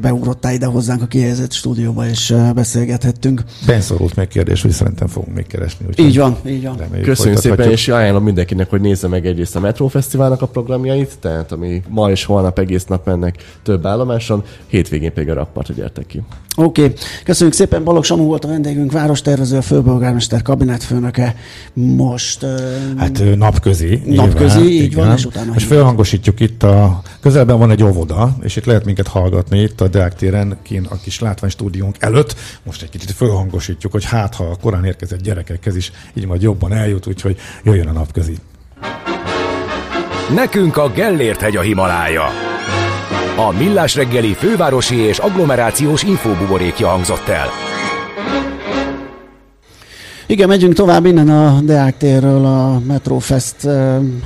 beugrottál 0.00 0.52
ide 0.52 0.66
hozzánk 0.66 1.02
a 1.02 1.06
kihelyezett 1.06 1.52
stúdióba, 1.52 2.06
és 2.06 2.34
beszélgethettünk. 2.54 3.42
Benszorult 3.66 4.16
még 4.16 4.28
kérdés, 4.28 4.62
hogy 4.62 4.70
szerintem 4.70 5.06
fogunk 5.06 5.34
még 5.34 5.46
keresni. 5.46 5.86
Így 5.96 6.18
van, 6.18 6.36
így 6.46 6.62
van. 6.62 6.76
reméljük, 6.76 7.06
Köszönjük 7.06 7.38
szépen, 7.38 7.70
és 7.70 7.88
ajánlom 7.88 8.22
mindenkinek, 8.22 8.70
hogy 8.70 8.80
nézze 8.80 9.08
meg 9.08 9.26
egyrészt 9.26 9.56
a 9.56 9.60
Metro 9.60 9.86
Fesztiválnak 9.88 10.42
a 10.42 10.46
programjait, 10.46 11.18
tehát 11.20 11.52
ami 11.52 11.82
ma 11.88 12.10
és 12.10 12.24
holnap 12.24 12.58
egész 12.58 12.84
nap 12.84 13.06
mennek 13.06 13.58
több 13.62 13.86
állomáson, 13.86 14.44
hétvégén 14.66 15.12
pedig 15.12 15.30
a 15.30 15.34
rakpartra 15.34 15.74
gyertek 15.74 16.06
ki. 16.06 16.22
Oké, 16.56 16.82
okay. 16.82 16.94
köszönjük 17.24 17.56
szépen. 17.56 17.84
Balogh 17.84 18.06
Samu 18.06 18.24
volt 18.24 18.44
a 18.44 18.48
vendégünk, 18.48 18.92
várostervező, 18.92 19.56
a 19.56 19.62
főpolgármester 19.62 20.42
kabinetfőnöke. 20.42 21.34
Most 21.72 22.42
uh, 22.42 22.50
Hát 22.96 23.22
napközi. 23.36 24.02
Napközi, 24.06 24.58
nyilván, 24.58 24.82
így 24.82 24.94
van, 24.94 25.12
és 25.16 25.24
utána 25.24 25.52
És 25.54 25.64
felhangosítjuk 25.64 26.40
itt 26.40 26.62
a... 26.62 27.02
Közelben 27.20 27.58
van 27.58 27.70
egy 27.70 27.82
óvoda, 27.82 28.36
és 28.42 28.56
itt 28.56 28.64
lehet 28.64 28.84
minket 28.84 29.06
hallgatni 29.06 29.57
itt 29.62 29.80
a 29.80 29.88
Deák 29.88 30.14
téren, 30.14 30.58
kín 30.62 30.86
a 30.90 31.00
kis 31.00 31.20
látványstúdiónk 31.20 31.96
előtt. 31.98 32.34
Most 32.62 32.82
egy 32.82 32.88
kicsit 32.88 33.10
felhangosítjuk, 33.10 33.92
hogy 33.92 34.04
hát 34.04 34.34
ha 34.34 34.44
a 34.44 34.56
korán 34.60 34.84
érkezett 34.84 35.22
gyerekekhez 35.22 35.76
is 35.76 35.92
így 36.14 36.26
majd 36.26 36.42
jobban 36.42 36.72
eljut, 36.72 37.06
úgyhogy 37.06 37.36
jöjjön 37.62 37.88
a 37.88 37.92
napközi. 37.92 38.36
Nekünk 40.34 40.76
a 40.76 40.90
Gellért 40.90 41.40
hegy 41.40 41.56
a 41.56 41.60
Himalája. 41.60 42.26
A 43.36 43.52
Millás 43.58 43.94
reggeli 43.94 44.34
fővárosi 44.34 44.96
és 44.96 45.18
agglomerációs 45.18 46.02
infóbuborékja 46.02 46.88
hangzott 46.88 47.28
el. 47.28 47.48
Igen, 50.30 50.48
megyünk 50.48 50.74
tovább 50.74 51.04
innen 51.04 51.28
a 51.28 51.60
Deák 51.60 51.96
térről, 51.96 52.44
a 52.44 52.80
Metrofest 52.86 53.56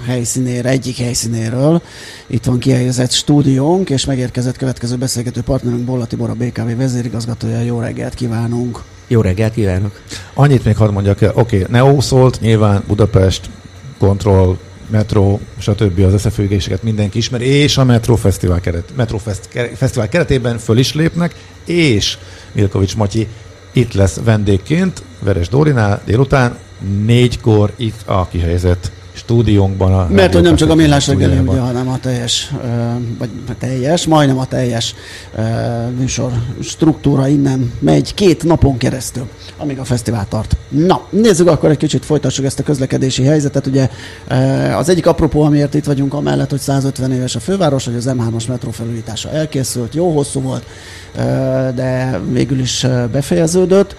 helyszínére, 0.07 0.68
egyik 0.68 0.96
helyszínéről. 0.96 1.82
Itt 2.26 2.44
van 2.44 2.59
kihelyezett 2.59 3.11
stúdiónk, 3.11 3.90
és 3.90 4.05
megérkezett 4.05 4.57
következő 4.57 4.96
beszélgető 4.96 5.40
partnerünk 5.40 5.84
Bolla 5.84 6.07
Tibor, 6.07 6.30
a 6.30 6.34
BKV 6.34 6.76
vezérigazgatója. 6.76 7.61
Jó 7.61 7.80
reggelt 7.80 8.14
kívánunk! 8.14 8.82
Jó 9.07 9.20
reggelt 9.20 9.53
kívánok! 9.53 10.00
Annyit 10.34 10.64
még 10.64 10.76
hadd 10.76 10.92
mondjak 10.92 11.22
el, 11.22 11.32
oké, 11.34 11.66
Neo 11.68 12.00
szólt, 12.00 12.40
nyilván 12.40 12.82
Budapest, 12.86 13.50
Control, 13.98 14.59
Metro, 14.90 15.38
stb. 15.59 16.00
az 16.00 16.12
összefüggéseket 16.12 16.82
mindenki 16.82 17.18
ismer, 17.18 17.40
és 17.40 17.78
a 17.78 17.84
Metro 17.84 18.16
Fesztivál, 18.16 18.61
keret, 18.61 18.92
Metro 18.96 19.18
Fesztivál 19.74 20.09
keretében 20.09 20.59
föl 20.59 20.78
is 20.78 20.94
lépnek, 20.94 21.34
és 21.64 22.18
Milkovics 22.53 22.96
Matyi 22.96 23.28
itt 23.73 23.93
lesz 23.93 24.20
vendégként, 24.25 25.03
Veres 25.18 25.49
Dórinál 25.49 26.01
délután, 26.05 26.57
négykor 27.05 27.73
itt 27.77 28.03
a 28.07 28.29
kihelyezett 28.31 28.93
stúdiónkban. 29.23 29.93
A 29.93 30.07
Mert 30.11 30.33
hogy 30.33 30.43
nem 30.43 30.57
csak 30.57 30.70
a 30.70 30.75
millás 30.75 31.07
reggeli, 31.07 31.39
ugye, 31.39 31.59
hanem 31.59 31.89
a 31.89 31.99
teljes, 31.99 32.53
vagy 33.18 33.31
a 33.49 33.53
teljes, 33.59 34.07
majdnem 34.07 34.39
a 34.39 34.47
teljes 34.47 34.95
műsor 35.99 36.33
struktúra 36.62 37.29
innen 37.29 37.73
megy 37.79 38.14
két 38.14 38.45
napon 38.45 38.77
keresztül, 38.77 39.29
amíg 39.57 39.79
a 39.79 39.85
fesztivál 39.85 40.27
tart. 40.29 40.57
Na, 40.68 41.07
nézzük 41.11 41.49
akkor 41.49 41.70
egy 41.70 41.77
kicsit, 41.77 42.05
folytassuk 42.05 42.45
ezt 42.45 42.59
a 42.59 42.62
közlekedési 42.62 43.25
helyzetet. 43.25 43.66
Ugye 43.66 43.89
az 44.77 44.89
egyik 44.89 45.07
apropó, 45.07 45.43
amiért 45.43 45.75
itt 45.75 45.85
vagyunk, 45.85 46.14
amellett, 46.14 46.51
hogy 46.51 46.61
150 46.61 47.12
éves 47.12 47.35
a 47.35 47.41
főváros, 47.41 47.85
hogy 47.85 47.95
az 47.95 48.11
M3-as 48.11 48.49
metró 48.49 48.70
felújítása 48.70 49.31
elkészült, 49.31 49.95
jó 49.95 50.12
hosszú 50.12 50.41
volt, 50.41 50.66
de 51.75 52.20
végül 52.33 52.59
is 52.59 52.87
befejeződött. 53.12 53.97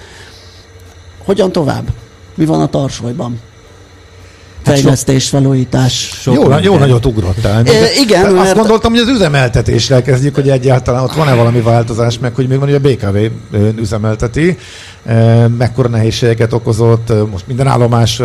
Hogyan 1.25 1.51
tovább? 1.51 1.87
Mi 2.35 2.45
van 2.45 2.61
a 2.61 2.67
tarsolyban? 2.67 3.39
Fejlesztés, 4.63 5.29
felújítás. 5.29 6.21
Jó, 6.25 6.47
na- 6.47 6.59
jó 6.63 6.77
nagyot 6.77 7.05
ugrottál. 7.05 7.63
E, 7.65 7.71
igen, 8.01 8.21
Tehát 8.21 8.27
Azt 8.37 8.43
mert- 8.43 8.55
gondoltam, 8.55 8.91
hogy 8.91 9.01
az 9.01 9.07
üzemeltetéssel 9.07 10.01
kezdjük, 10.01 10.35
hogy 10.35 10.49
egyáltalán 10.49 11.03
ott 11.03 11.13
van-e 11.13 11.33
valami 11.33 11.61
változás, 11.61 12.19
meg 12.19 12.35
hogy 12.35 12.47
még 12.47 12.59
van, 12.59 12.67
hogy 12.71 12.81
a 12.85 12.89
BKV 12.89 13.17
üzemelteti, 13.79 14.57
mekkora 15.57 15.89
nehézségeket 15.89 16.53
okozott, 16.53 17.13
most 17.31 17.47
minden 17.47 17.67
állomás 17.67 18.21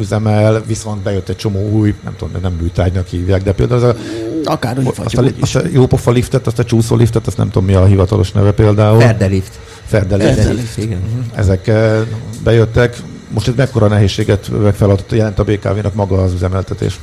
üzemel, 0.00 0.62
viszont 0.66 1.02
bejött 1.02 1.28
egy 1.28 1.36
csomó 1.36 1.68
új, 1.70 1.94
nem 2.04 2.14
tudom, 2.18 2.34
nem 2.42 2.52
műtárgynak 2.60 3.06
hívják, 3.06 3.42
de 3.42 3.52
például 3.52 3.84
az 3.84 3.88
a, 3.88 3.96
Akár 4.44 4.78
úgy 4.78 4.86
azt 5.04 5.14
a, 5.16 5.24
azt 5.40 5.56
a 5.56 5.60
jópofa 5.72 6.10
liftet, 6.10 6.46
azt 6.46 6.58
a 6.58 6.64
csúszó 6.64 6.96
liftet, 6.96 7.26
azt 7.26 7.36
nem 7.36 7.50
tudom 7.50 7.64
mi 7.64 7.74
a 7.74 7.84
hivatalos 7.84 8.32
neve 8.32 8.52
például. 8.52 9.00
Ferdelift. 9.00 9.52
Ferdelift. 9.86 10.34
Ferdelift, 10.34 10.78
igen. 10.78 10.98
Ezek 11.34 11.70
bejöttek. 12.44 12.96
Most 13.32 13.48
ez 13.48 13.54
mekkora 13.54 13.86
nehézséget, 13.86 14.50
meg 14.62 14.74
feladatot 14.74 15.12
jelent 15.12 15.38
a 15.38 15.44
BKV-nak 15.44 15.94
maga 15.94 16.22
az 16.22 16.32
üzemeltetés? 16.32 17.00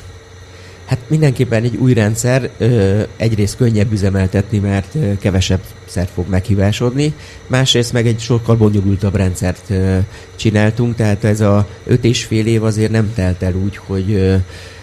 Hát 0.86 1.00
mindenképpen 1.08 1.64
egy 1.64 1.76
új 1.76 1.94
rendszer 1.94 2.50
ö, 2.58 3.02
egyrészt 3.18 3.58
könnyebb 3.58 3.92
üzemeltetni, 3.92 4.60
mert 4.60 4.96
ö, 4.96 5.18
kevesebb 5.20 5.60
szer 5.86 6.08
fog 6.14 6.30
meghívásodni, 6.30 7.14
másrészt 7.48 7.94
meg 7.94 8.08
egy 8.08 8.20
sokkal 8.20 8.56
bonyolultabb 8.56 9.16
rendszert 9.16 9.70
ö, 9.70 9.98
csináltunk, 10.36 10.96
tehát 10.96 11.24
ez 11.24 11.42
a 11.42 11.68
öt 11.86 12.04
és 12.04 12.24
fél 12.24 12.46
év 12.46 12.64
azért 12.64 12.92
nem 12.92 13.14
telt 13.14 13.44
el 13.44 13.54
úgy, 13.54 13.80
hogy 13.86 14.14
ö, 14.14 14.36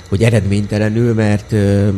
hogy 0.08 0.22
eredménytelenül, 0.22 1.14
mert 1.14 1.52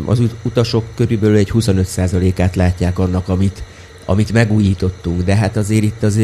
az 0.05 0.21
ut- 0.21 0.35
utasok 0.43 0.85
körülbelül 0.95 1.37
egy 1.37 1.51
25%-át 1.55 2.57
látják 2.57 2.99
annak, 2.99 3.29
amit, 3.29 3.63
amit 4.09 4.33
megújítottunk, 4.33 5.23
de 5.23 5.35
hát 5.35 5.57
azért 5.57 5.83
itt 5.83 6.03
az 6.03 6.21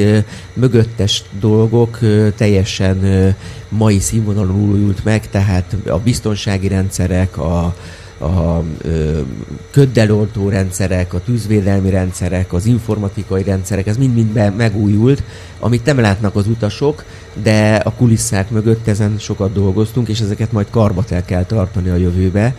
mögöttes 0.54 1.24
dolgok 1.40 1.98
teljesen 2.36 2.98
mai 3.68 3.98
színvonalon 3.98 4.70
újult 4.70 5.04
meg, 5.04 5.30
tehát 5.30 5.76
a 5.86 5.98
biztonsági 5.98 6.68
rendszerek, 6.68 7.38
a, 7.38 7.74
a 8.18 8.62
ö, 8.82 9.20
rendszerek, 10.48 11.14
a 11.14 11.20
tűzvédelmi 11.20 11.90
rendszerek, 11.90 12.52
az 12.52 12.66
informatikai 12.66 13.42
rendszerek, 13.42 13.86
ez 13.86 13.96
mind-mind 13.96 14.56
megújult, 14.56 15.22
amit 15.60 15.84
nem 15.84 16.00
látnak 16.00 16.36
az 16.36 16.46
utasok, 16.46 17.04
de 17.42 17.74
a 17.74 17.92
kulisszák 17.92 18.50
mögött 18.50 18.88
ezen 18.88 19.18
sokat 19.18 19.52
dolgoztunk, 19.52 20.08
és 20.08 20.20
ezeket 20.20 20.52
majd 20.52 20.66
karbatel 20.70 21.24
kell 21.24 21.44
tartani 21.44 21.88
a 21.88 21.96
jövőbe. 21.96 22.54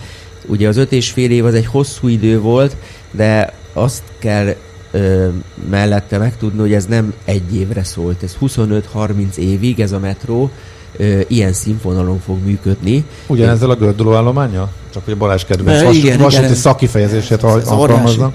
Ugye 0.47 0.67
az 0.67 0.77
öt 0.77 0.91
és 0.91 1.11
fél 1.11 1.31
év 1.31 1.45
az 1.45 1.53
egy 1.53 1.65
hosszú 1.65 2.07
idő 2.07 2.39
volt, 2.39 2.75
de 3.11 3.53
azt 3.73 4.03
kell 4.19 4.55
ö, 4.95 5.27
mellette 5.69 6.17
megtudni, 6.17 6.59
hogy 6.59 6.73
ez 6.73 6.85
nem 6.85 7.13
egy 7.25 7.55
évre 7.55 7.83
szólt, 7.83 8.23
ez 8.23 8.35
25-30 8.41 9.35
évig 9.35 9.79
ez 9.79 9.91
a 9.91 9.99
metró 9.99 10.49
ö, 10.97 11.19
ilyen 11.27 11.53
színvonalon 11.53 12.19
fog 12.19 12.37
működni. 12.45 13.03
Ugyanezzel 13.27 13.69
a 13.69 13.75
gördülő 13.75 14.13
állománya? 14.15 14.69
Csak 14.93 15.03
hogy 15.03 15.13
a 15.13 15.17
Balázs 15.17 15.43
kedvenc 15.43 15.81
E, 15.81 15.83
vas, 15.85 15.95
igen, 15.97 16.17
vasúti 16.17 16.43
igen. 16.43 16.55
szakifejezését 16.55 17.37
Ez 17.37 17.43
al- 17.43 17.67
alkalmazza. 17.67 18.31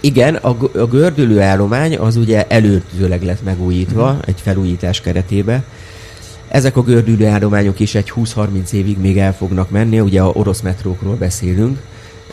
Igen, 0.00 0.34
a, 0.34 0.48
a 0.78 0.86
gördülő 0.86 1.40
állomány 1.40 1.96
az 1.96 2.16
ugye 2.16 2.46
előzőleg 2.48 3.22
lett 3.22 3.44
megújítva 3.44 4.10
Mhm. 4.12 4.20
egy 4.26 4.40
felújítás 4.42 5.00
keretébe. 5.00 5.62
Ezek 6.48 6.76
a 6.76 6.82
gördülő 6.82 7.26
állományok 7.26 7.80
is 7.80 7.94
egy 7.94 8.12
20-30 8.14 8.72
évig 8.72 8.98
még 8.98 9.18
el 9.18 9.34
fognak 9.34 9.70
menni, 9.70 10.00
ugye 10.00 10.20
a 10.20 10.30
orosz 10.34 10.60
metrókról 10.60 11.14
beszélünk. 11.14 11.78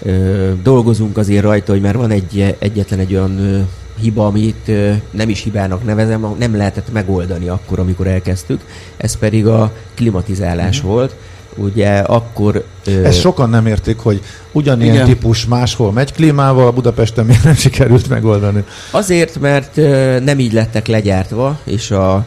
Ö, 0.06 0.52
dolgozunk 0.64 1.18
azért 1.18 1.44
rajta, 1.44 1.72
hogy 1.72 1.82
már 1.82 1.98
van 1.98 2.12
egy, 2.12 2.56
egyetlen 2.60 3.00
egy 3.00 3.14
olyan 3.14 3.40
ö, 3.40 3.60
hiba, 4.02 4.26
amit 4.26 4.68
ö, 4.68 4.92
nem 5.12 5.30
is 5.30 5.42
hibának 5.44 5.84
nevezem, 5.86 6.36
nem 6.40 6.56
lehetett 6.58 6.92
megoldani 6.94 7.48
akkor, 7.48 7.80
amikor 7.80 8.08
elkezdtük. 8.08 8.62
Ez 8.98 9.18
pedig 9.18 9.48
a 9.48 9.72
klimatizálás 9.96 10.80
Mhm. 10.82 10.88
volt. 10.88 11.16
Ugye 11.56 11.90
akkor... 11.98 12.64
ö, 12.86 13.04
Ezt 13.04 13.20
sokan 13.20 13.50
nem 13.50 13.66
értik, 13.66 13.98
hogy 14.00 14.22
ugyanilyen 14.52 14.94
Igen. 14.94 15.06
típus 15.08 15.46
máshol 15.46 15.92
megy 15.92 16.14
klímával, 16.14 16.68
a 16.68 16.72
Budapesten 16.72 17.26
miért 17.26 17.44
nem 17.44 17.56
sikerült 17.56 18.10
megoldani. 18.10 18.64
Azért, 18.92 19.40
mert 19.40 19.78
ö, 19.78 20.20
nem 20.20 20.40
így 20.40 20.54
lettek 20.54 20.88
legyártva, 20.88 21.60
és 21.64 21.92
a, 21.92 22.26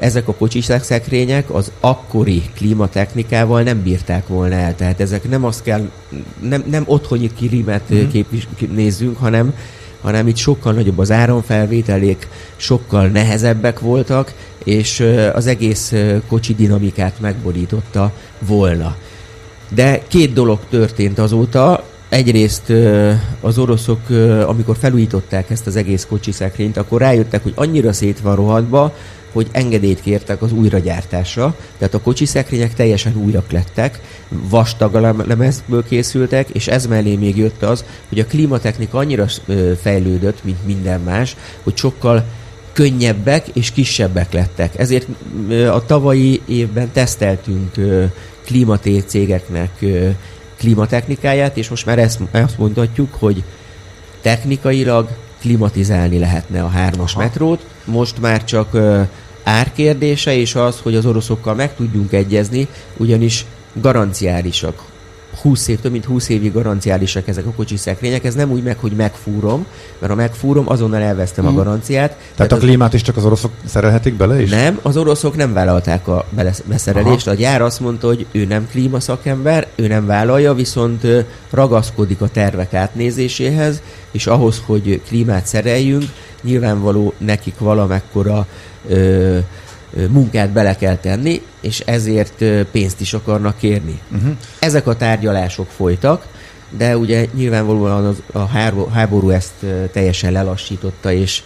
ezek 0.00 0.28
a 0.28 0.34
kocsis 0.34 0.64
szekrények 0.64 1.50
az 1.54 1.72
akkori 1.80 2.42
klímatechnikával 2.54 3.62
nem 3.62 3.82
bírták 3.82 4.26
volna 4.26 4.54
el. 4.54 4.74
Tehát 4.74 5.00
ezek 5.00 5.28
nem 5.28 5.44
azt 5.44 5.62
kell, 5.62 5.88
nem, 6.40 6.64
nem 6.70 6.82
otthoni 6.86 7.30
Mhm. 7.36 7.94
mm. 7.94 8.08
képvis, 8.08 8.48
kép- 8.56 8.74
nézzünk, 8.74 9.18
hanem 9.18 9.54
hanem 10.04 10.28
itt 10.28 10.36
sokkal 10.36 10.72
nagyobb 10.72 10.98
az 10.98 11.10
áramfelvételék, 11.10 12.28
sokkal 12.56 13.06
nehezebbek 13.06 13.80
voltak, 13.80 14.32
és 14.64 15.04
az 15.32 15.46
egész 15.46 15.94
kocsi 16.28 16.54
dinamikát 16.54 17.20
megborította 17.20 18.12
volna. 18.38 18.96
De 19.74 20.02
két 20.08 20.32
dolog 20.32 20.58
történt 20.70 21.18
azóta. 21.18 21.84
Egyrészt 22.08 22.72
az 23.40 23.58
oroszok, 23.58 24.00
amikor 24.46 24.76
felújították 24.76 25.50
ezt 25.50 25.66
az 25.66 25.76
egész 25.76 26.06
kocsiszekrényt, 26.08 26.76
akkor 26.76 27.00
rájöttek, 27.00 27.42
hogy 27.42 27.52
annyira 27.56 27.92
szét 27.92 28.20
van 28.20 28.36
rohadva, 28.36 28.94
hogy 29.34 29.48
engedélyt 29.52 30.00
kértek 30.00 30.42
az 30.42 30.52
újragyártásra. 30.52 31.56
Tehát 31.78 31.94
a 31.94 32.00
kocsiszekrények 32.00 32.74
teljesen 32.74 33.16
újak 33.16 33.50
lettek, 33.50 34.00
vastag 34.28 34.94
lem- 34.94 35.26
lemezből 35.26 35.84
készültek, 35.84 36.48
és 36.48 36.68
ez 36.68 36.86
mellé 36.86 37.14
még 37.16 37.36
jött 37.36 37.62
az, 37.62 37.84
hogy 38.08 38.18
a 38.18 38.26
klímatechnika 38.26 38.98
annyira 38.98 39.26
fejlődött, 39.80 40.44
mint 40.44 40.66
minden 40.66 41.00
más, 41.00 41.36
hogy 41.62 41.76
sokkal 41.76 42.24
könnyebbek 42.72 43.48
és 43.52 43.70
kisebbek 43.70 44.32
lettek. 44.32 44.78
Ezért 44.78 45.06
a 45.70 45.86
tavalyi 45.86 46.40
évben 46.46 46.90
teszteltünk 46.92 47.76
ö, 47.76 48.04
klímaté 48.44 48.98
cégeknek 48.98 49.84
klímatechnikáját, 50.58 51.56
és 51.56 51.68
most 51.68 51.86
már 51.86 51.98
ezt, 51.98 52.20
ezt 52.30 52.58
mondhatjuk, 52.58 53.14
hogy 53.18 53.42
technikailag 54.20 55.08
klimatizálni 55.40 56.18
lehetne 56.18 56.62
a 56.62 56.68
hármas 56.68 57.16
metrót. 57.16 57.64
Most 57.84 58.20
már 58.20 58.44
csak 58.44 58.74
árkérdése, 59.44 60.34
és 60.36 60.54
az, 60.54 60.78
hogy 60.82 60.94
az 60.94 61.06
oroszokkal 61.06 61.54
meg 61.54 61.74
tudjunk 61.76 62.12
egyezni, 62.12 62.68
ugyanis 62.96 63.44
garanciálisak. 63.80 64.82
20 65.42 65.68
év, 65.68 65.80
több 65.80 65.92
mint 65.92 66.04
20 66.04 66.28
évig 66.28 66.52
garanciálisak 66.52 67.28
ezek 67.28 67.46
a 67.46 67.50
kocsi 67.50 67.76
szekrények. 67.76 68.24
Ez 68.24 68.34
nem 68.34 68.50
úgy 68.50 68.62
meg, 68.62 68.76
hogy 68.78 68.92
megfúrom, 68.92 69.66
mert 69.98 70.12
ha 70.12 70.18
megfúrom, 70.18 70.64
azonnal 70.68 71.00
elvesztem 71.02 71.44
Mhm. 71.44 71.54
a 71.54 71.56
garanciát. 71.56 72.16
Tehát 72.34 72.52
a 72.52 72.54
az- 72.54 72.60
klímát 72.62 72.94
is 72.94 73.02
csak 73.02 73.16
az 73.16 73.24
oroszok 73.24 73.50
szerelhetik 73.64 74.14
bele 74.14 74.42
is? 74.42 74.50
nem, 74.50 74.78
az 74.82 74.96
oroszok 74.96 75.36
nem 75.36 75.52
vállalták 75.52 76.08
a 76.08 76.26
beszerelést. 76.64 77.26
A 77.26 77.34
gyár 77.34 77.62
azt 77.62 77.80
mondta, 77.80 78.06
hogy 78.06 78.26
ő 78.32 78.44
nem 78.44 78.68
klímaszakember, 78.70 79.66
ő 79.74 79.86
nem 79.86 80.06
vállalja, 80.06 80.54
viszont 80.54 81.06
ragaszkodik 81.50 82.20
a 82.20 82.28
tervek 82.28 82.74
átnézéséhez, 82.74 83.82
és 84.10 84.26
ahhoz, 84.26 84.62
hogy 84.66 85.00
klímát 85.08 85.46
szereljünk, 85.46 86.04
nyilvánvaló 86.44 87.12
nekik 87.18 87.58
valamekkora 87.58 88.46
ö, 88.88 89.38
munkát 90.08 90.50
bele 90.50 90.76
kell 90.76 90.96
tenni, 90.96 91.42
és 91.60 91.80
ezért 91.80 92.44
pénzt 92.72 93.00
is 93.00 93.14
akarnak 93.14 93.56
kérni. 93.56 94.00
Uh-huh. 94.14 94.30
Ezek 94.58 94.86
a 94.86 94.96
tárgyalások 94.96 95.66
folytak, 95.76 96.26
de 96.78 96.96
ugye 96.96 97.26
nyilvánvalóan 97.34 98.04
az, 98.04 98.22
a 98.32 98.46
háború, 98.92 99.30
ezt 99.30 99.52
teljesen 99.92 100.32
lelassította, 100.32 101.12
és 101.12 101.42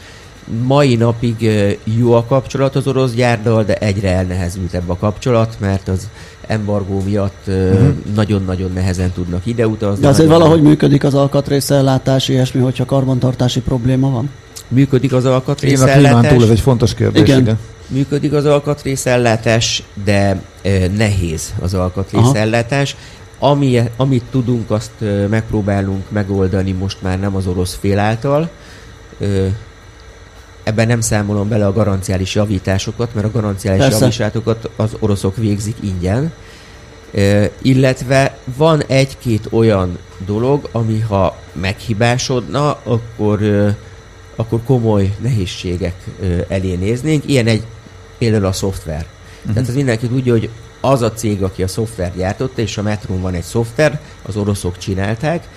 mai 0.63 0.95
napig 0.97 1.51
jó 1.85 2.13
a 2.13 2.25
kapcsolat 2.25 2.77
az 2.77 2.87
orosz 2.87 3.13
gyárdal, 3.13 3.65
de 3.65 3.75
egyre 3.75 4.11
elnehezültebb 4.11 4.89
a 4.91 4.97
kapcsolat, 4.97 5.57
mert 5.61 5.89
az 5.89 6.09
embargó 6.47 7.03
miatt 7.05 7.47
Mhm. 7.47 7.89
nagyon-nagyon 8.15 8.71
nehezen 8.75 9.11
tudnak 9.11 9.47
ideutazni. 9.47 10.03
De 10.03 10.09
azért 10.09 10.29
valahogy 10.29 10.63
működik 10.63 11.05
az 11.05 11.15
alkatrészellátás, 11.15 12.29
ilyesmi, 12.29 12.61
hogyha 12.61 12.85
karbantartási 12.85 13.61
probléma 13.61 14.11
van? 14.11 14.31
Működik 14.69 15.13
az 15.13 15.25
Én 15.25 15.31
a 15.31 15.35
alkatrészellátás. 15.35 16.03
klímán 16.03 16.29
túl 16.35 16.43
ez 16.43 16.51
egy 16.51 16.61
fontos 16.61 16.95
kérdés. 16.95 17.23
Igen. 17.23 17.41
Igen. 17.41 17.59
Működik 17.89 18.33
az 18.33 18.45
alkatrészellátás, 18.45 19.83
de 20.05 20.43
ö, 20.63 20.89
nehéz 20.97 21.55
az 21.61 21.75
alkatrészellátás. 21.75 22.97
Ami, 23.39 23.81
amit 23.97 24.25
tudunk, 24.31 24.71
azt 24.71 24.91
megpróbálunk 25.31 26.11
megoldani 26.11 26.73
most 26.73 27.03
már 27.03 27.21
nem 27.21 27.37
az 27.37 27.47
orosz 27.47 27.79
fél 27.81 27.99
által. 27.99 28.51
Ebben 30.63 30.87
nem 30.87 31.01
számolom 31.01 31.49
bele 31.49 31.67
a 31.67 31.73
garanciális 31.73 32.35
javításokat, 32.35 33.15
mert 33.15 33.27
a 33.27 33.31
garanciális 33.31 33.81
Persze. 33.83 33.99
javításokat 33.99 34.71
az 34.77 34.97
oroszok 34.99 35.37
végzik 35.37 35.77
ingyen. 35.81 36.33
Illetve 37.63 38.39
van 38.57 38.83
egy-két 38.87 39.49
olyan 39.51 39.99
dolog, 40.27 40.69
ami 40.73 41.01
ha 41.01 41.37
meghibásodna, 41.53 42.79
akkor, 42.83 43.43
ö, 43.43 43.69
akkor 44.41 44.61
komoly 44.67 45.15
nehézségek 45.21 45.95
elé 46.49 46.75
néznénk. 46.75 47.23
Ilyen 47.27 47.47
egy 47.47 47.63
például 48.19 48.45
a 48.45 48.53
szoftver. 48.53 49.07
Uh-huh. 49.39 49.53
Tehát 49.53 49.69
az 49.69 49.75
mindenki 49.75 50.07
tudja, 50.09 50.33
hogy 50.33 50.49
az 50.81 51.03
a 51.03 51.13
cég, 51.13 51.43
aki 51.43 51.63
a 51.63 51.69
szoftvert 51.69 52.17
gyártotta, 52.17 52.61
és 52.61 52.79
a 52.79 52.83
metrón 52.83 53.21
van 53.21 53.35
egy 53.35 53.43
szoftver, 53.43 54.01
az 54.27 54.37
oroszok 54.37 54.79
csinálták, 54.79 55.49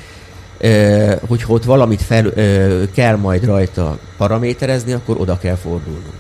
ö, 0.57 1.13
hogyha 1.27 1.53
ott 1.53 1.63
valamit 1.63 2.01
fel, 2.01 2.33
kell 2.93 3.15
majd 3.15 3.45
rajta 3.45 3.97
paraméterezni, 4.17 4.91
akkor 4.91 5.15
oda 5.19 5.37
kell 5.37 5.55
fordulnunk. 5.55 6.19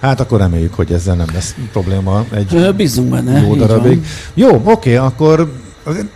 Hát 0.00 0.20
akkor 0.20 0.38
reméljük, 0.38 0.74
hogy 0.74 0.92
ezzel 0.92 1.14
nem 1.14 1.28
lesz 1.32 1.54
probléma 1.72 2.24
egy 2.30 2.54
Ö, 2.54 2.72
Bízzunk 2.72 3.08
benne. 3.10 3.40
jó 3.40 3.54
darabig. 3.54 3.96
van. 3.98 4.04
Jó, 4.34 4.62
oké, 4.64 4.96
akkor 4.96 5.52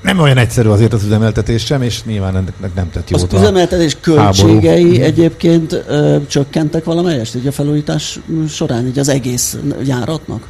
nem 0.02 0.18
olyan 0.18 0.36
egyszerű 0.36 0.68
azért 0.68 0.92
az 0.92 1.04
üzemeltetés 1.04 1.64
sem, 1.64 1.82
és 1.82 2.04
nyilván 2.04 2.36
ennek 2.36 2.74
nem 2.74 2.90
tett 2.90 3.10
jót 3.10 3.32
Az 3.32 3.40
üzemeltetés 3.40 3.96
költségei 4.00 4.84
háború. 4.84 5.02
egyébként 5.02 5.72
ö, 5.72 6.16
csökkentek 6.28 6.84
valamelyest 6.84 7.34
így 7.34 7.46
a 7.46 7.52
felújítás 7.52 8.18
során, 8.48 8.86
így 8.86 8.98
az 8.98 9.08
egész 9.08 9.58
járatnak? 9.84 10.46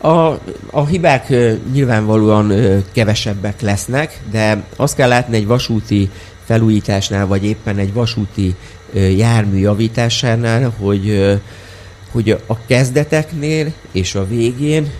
A, 0.00 0.08
a 0.70 0.86
hibák 0.88 1.30
ö, 1.30 1.52
nyilvánvalóan 1.72 2.50
ö, 2.50 2.78
kevesebbek 2.92 3.60
lesznek, 3.60 4.20
de 4.30 4.62
azt 4.76 4.94
kell 4.94 5.08
látni 5.08 5.36
egy 5.36 5.46
vasúti 5.46 6.10
felújításnál, 6.44 7.26
vagy 7.26 7.44
éppen 7.44 7.78
egy 7.78 7.92
vasúti 7.92 8.54
ö, 8.92 8.98
jármű 8.98 9.58
javításánál, 9.58 10.74
hogy, 10.78 11.08
ö, 11.08 11.34
hogy 12.12 12.30
a 12.46 12.66
kezdeteknél 12.66 13.72
és 13.92 14.14
a 14.14 14.26
végén 14.26 14.90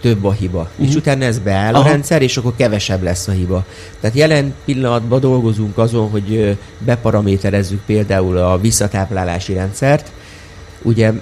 több 0.00 0.24
a 0.24 0.32
hiba. 0.32 0.60
Uh-huh. 0.60 0.88
És 0.88 0.94
utána 0.94 1.24
ez 1.24 1.38
beáll 1.38 1.74
a 1.74 1.78
Aha. 1.78 1.88
rendszer, 1.88 2.22
és 2.22 2.36
akkor 2.36 2.52
kevesebb 2.56 3.02
lesz 3.02 3.28
a 3.28 3.32
hiba. 3.32 3.64
Tehát 4.00 4.16
jelen 4.16 4.54
pillanatban 4.64 5.20
dolgozunk 5.20 5.78
azon, 5.78 6.10
hogy 6.10 6.58
beparaméterezzük 6.78 7.80
például 7.86 8.36
a 8.36 8.58
visszatáplálási 8.58 9.52
rendszert, 9.52 10.10
Ugye 10.82 11.12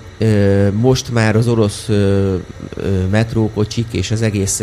most 0.73 1.13
már 1.13 1.37
az 1.37 1.49
orosz 1.49 1.89
metrókocsik 3.11 3.87
és 3.91 4.11
az 4.11 4.23
egész, 4.23 4.63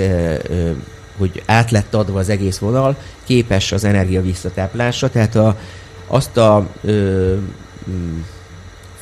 hogy 1.18 1.44
át 1.46 1.72
lett 1.72 1.94
adva 1.94 2.20
az 2.20 2.30
egész 2.30 2.58
vonal, 2.58 2.96
képes 3.24 3.72
az 3.72 3.84
energia 3.84 4.22
visszatáplásra, 4.22 5.10
tehát 5.10 5.36
a, 5.36 5.58
azt 6.08 6.38
a 6.38 6.68
ö, 6.82 7.36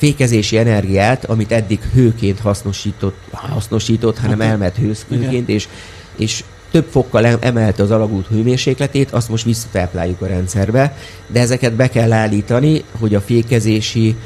fékezési 0.02 0.58
energiát, 0.58 1.24
amit 1.24 1.52
eddig 1.52 1.80
hőként 1.94 2.40
hasznosított, 2.40 3.16
hasznosított 3.32 4.18
hanem 4.18 4.40
Hát, 4.40 4.48
elment 4.48 4.76
hőként, 5.08 5.48
és, 5.48 5.68
és 6.16 6.44
több 6.70 6.86
fokkal 6.90 7.24
em- 7.26 7.44
emelte 7.44 7.82
az 7.82 7.90
alagút 7.90 8.26
hőmérsékletét, 8.26 9.10
azt 9.10 9.28
most 9.28 9.44
visszatápláljuk 9.44 10.20
a 10.20 10.26
rendszerbe, 10.26 10.96
de 11.26 11.40
ezeket 11.40 11.72
be 11.72 11.88
kell 11.88 12.12
állítani, 12.12 12.84
hogy 12.98 13.14
a 13.14 13.20
fékezési 13.20 14.16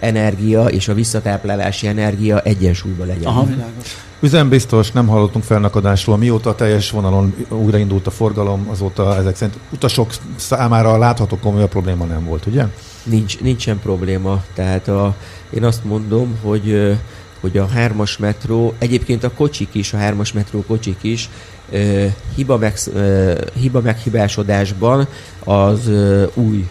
energia 0.00 0.64
és 0.64 0.88
a 0.88 0.94
visszatáplálási 0.94 1.86
energia 1.86 2.40
egyensúlyban 2.40 3.06
legyen. 3.06 3.24
Aha, 3.24 3.44
világos. 3.44 3.96
Üzembiztos, 4.22 4.90
nem 4.92 5.06
hallottunk 5.06 5.44
felnakadásról. 5.44 6.16
Mióta 6.16 6.50
a 6.50 6.54
teljes 6.54 6.90
vonalon 6.90 7.34
újraindult 7.48 8.06
a 8.06 8.10
forgalom, 8.10 8.66
azóta 8.70 9.16
ezek 9.16 9.36
szerint 9.36 9.58
utasok 9.72 10.10
számára 10.36 10.98
látható 10.98 11.38
komoly 11.38 11.68
probléma 11.68 12.04
nem 12.04 12.24
volt, 12.24 12.46
ugye? 12.46 12.64
Nincs, 13.02 13.40
nincsen 13.40 13.78
probléma. 13.78 14.42
Tehát 14.54 14.88
a, 14.88 15.14
én 15.50 15.64
azt 15.64 15.84
mondom, 15.84 16.38
hogy 16.42 16.98
hogy 17.40 17.58
a 17.58 17.66
hármas 17.66 18.16
metró, 18.18 18.74
egyébként 18.78 19.24
a 19.24 19.30
kocsik 19.30 19.68
is, 19.72 19.92
a 19.92 19.96
hármas 19.96 20.32
metró 20.32 20.64
kocsik 20.66 20.98
is 21.00 21.28
ö, 21.70 22.06
hiba, 22.34 22.56
meg, 22.58 22.74
ö, 22.94 23.32
hiba 23.54 23.80
meghibásodásban 23.80 25.06
az 25.44 25.88
ö, 25.88 26.24
új 26.34 26.68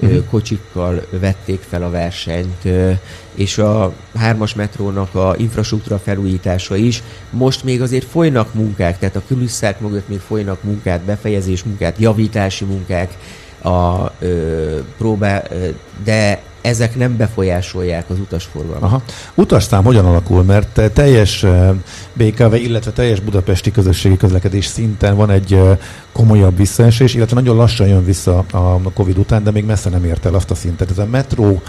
ö, 0.00 0.06
Mhm. 0.06 0.16
kocsikkal 0.30 1.02
vették 1.10 1.60
fel 1.68 1.82
a 1.82 1.90
versenyt, 1.90 2.64
ö, 2.64 2.90
és 3.34 3.58
a 3.58 3.92
hármas 4.14 4.54
metrónak 4.54 5.14
a 5.14 5.34
infrastruktúra 5.38 5.98
felújítása 5.98 6.76
is. 6.76 7.02
Most 7.30 7.64
még 7.64 7.82
azért 7.82 8.06
folynak 8.06 8.54
munkák, 8.54 8.98
tehát 8.98 9.16
a 9.16 9.22
külüsszák 9.26 9.80
mögött 9.80 10.08
még 10.08 10.20
folynak 10.20 10.62
munkát, 10.62 11.00
befejezés 11.00 11.62
munkát, 11.62 11.98
javítási 11.98 12.64
munkák, 12.64 13.16
a 13.62 14.10
ö, 14.18 14.78
próbál, 14.98 15.44
ö, 15.50 15.68
de 16.04 16.42
ezek 16.62 16.96
nem 16.96 17.16
befolyásolják 17.16 18.10
az 18.10 18.18
utasforgalmat. 18.18 18.82
Aha. 18.82 19.02
Utasszám 19.34 19.84
hogyan 19.84 20.04
alakul? 20.04 20.42
Mert 20.42 20.78
eh, 20.78 20.88
teljes 20.88 21.42
eh, 21.42 21.70
BKV, 22.12 22.54
illetve 22.54 22.90
teljes 22.90 23.20
budapesti 23.20 23.70
közösségi 23.70 24.16
közlekedés 24.16 24.66
szinten 24.66 25.16
van 25.16 25.30
egy 25.30 25.52
eh, 25.52 25.78
komolyabb 26.12 26.56
visszaesés, 26.56 27.14
illetve 27.14 27.34
nagyon 27.34 27.56
lassan 27.56 27.86
jön 27.86 28.04
vissza 28.04 28.44
a 28.52 28.92
Covid 28.94 29.18
után, 29.18 29.44
de 29.44 29.50
még 29.50 29.64
messze 29.64 29.90
nem 29.90 30.04
ért 30.04 30.26
el 30.26 30.34
azt 30.34 30.50
a 30.50 30.54
szintet. 30.54 30.90
Ez 30.90 30.98
a 30.98 31.06
metró, 31.06 31.62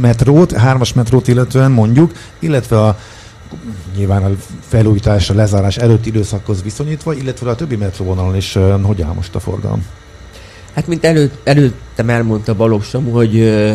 metrót, 0.00 0.52
hármas 0.52 0.92
metrót 0.92 1.28
illetően 1.28 1.70
mondjuk, 1.70 2.12
illetve 2.38 2.80
a 2.80 2.98
nyilván 3.96 4.24
a 4.24 4.30
felújítás, 4.60 5.30
a 5.30 5.34
lezárás 5.34 5.76
előtti 5.76 6.08
időszakhoz 6.08 6.62
viszonyítva, 6.62 7.14
illetve 7.14 7.50
a 7.50 7.54
többi 7.54 7.76
metróvonalon 7.76 8.36
is 8.36 8.58
hogy 8.82 9.02
áll 9.02 9.12
most 9.12 9.34
a 9.34 9.40
forgalom? 9.40 9.86
Hát, 10.74 10.86
mint 10.86 11.04
elő, 11.04 11.30
előttem 11.44 12.10
elmondta 12.10 12.54
Balogh 12.54 12.84
Samu, 12.84 13.10
hogy 13.10 13.38
ö, 13.38 13.72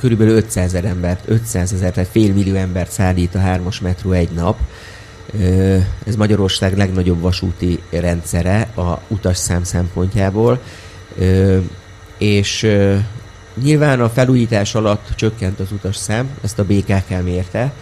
körülbelül 0.00 0.36
500 0.36 0.64
ezer 0.64 0.84
embert, 0.84 1.22
500 1.26 1.72
ezer, 1.72 1.92
tehát 1.92 2.10
fél 2.10 2.32
millió 2.32 2.54
embert 2.54 2.90
szállít 2.90 3.34
a 3.34 3.38
hármas 3.38 3.80
metró 3.80 4.12
egy 4.12 4.30
nap. 4.30 4.58
Ö, 5.40 5.76
ez 6.06 6.16
Magyarország 6.16 6.76
legnagyobb 6.76 7.20
vasúti 7.20 7.78
rendszere 7.90 8.68
a 8.76 9.00
utasszám 9.08 9.64
szempontjából. 9.64 10.60
Ö, 11.18 11.58
és 12.18 12.62
ö, 12.62 12.96
nyilván 13.62 14.00
a 14.00 14.08
felújítás 14.08 14.74
alatt 14.74 15.08
csökkent 15.16 15.60
az 15.60 15.72
utasszám, 15.72 16.28
ezt 16.42 16.58
a 16.58 16.64
BKK 16.64 17.22
mérte. 17.24 17.72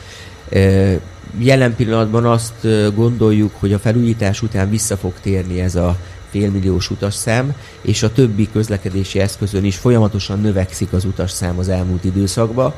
Ö, 0.48 0.92
Jelen 1.38 1.74
pillanatban 1.74 2.24
azt 2.24 2.66
gondoljuk, 2.94 3.52
hogy 3.58 3.72
a 3.72 3.78
felújítás 3.78 4.42
után 4.42 4.70
vissza 4.70 4.96
fog 4.96 5.12
térni 5.20 5.60
ez 5.60 5.74
a 5.74 5.96
félmilliós 6.36 6.90
utasszám, 6.90 7.54
és 7.80 8.02
a 8.02 8.12
többi 8.12 8.48
közlekedési 8.52 9.18
eszközön 9.18 9.64
is 9.64 9.76
folyamatosan 9.76 10.40
növekszik 10.40 10.92
az 10.92 11.04
utasszám 11.04 11.58
az 11.58 11.68
elmúlt 11.68 12.04
időszakban, 12.04 12.74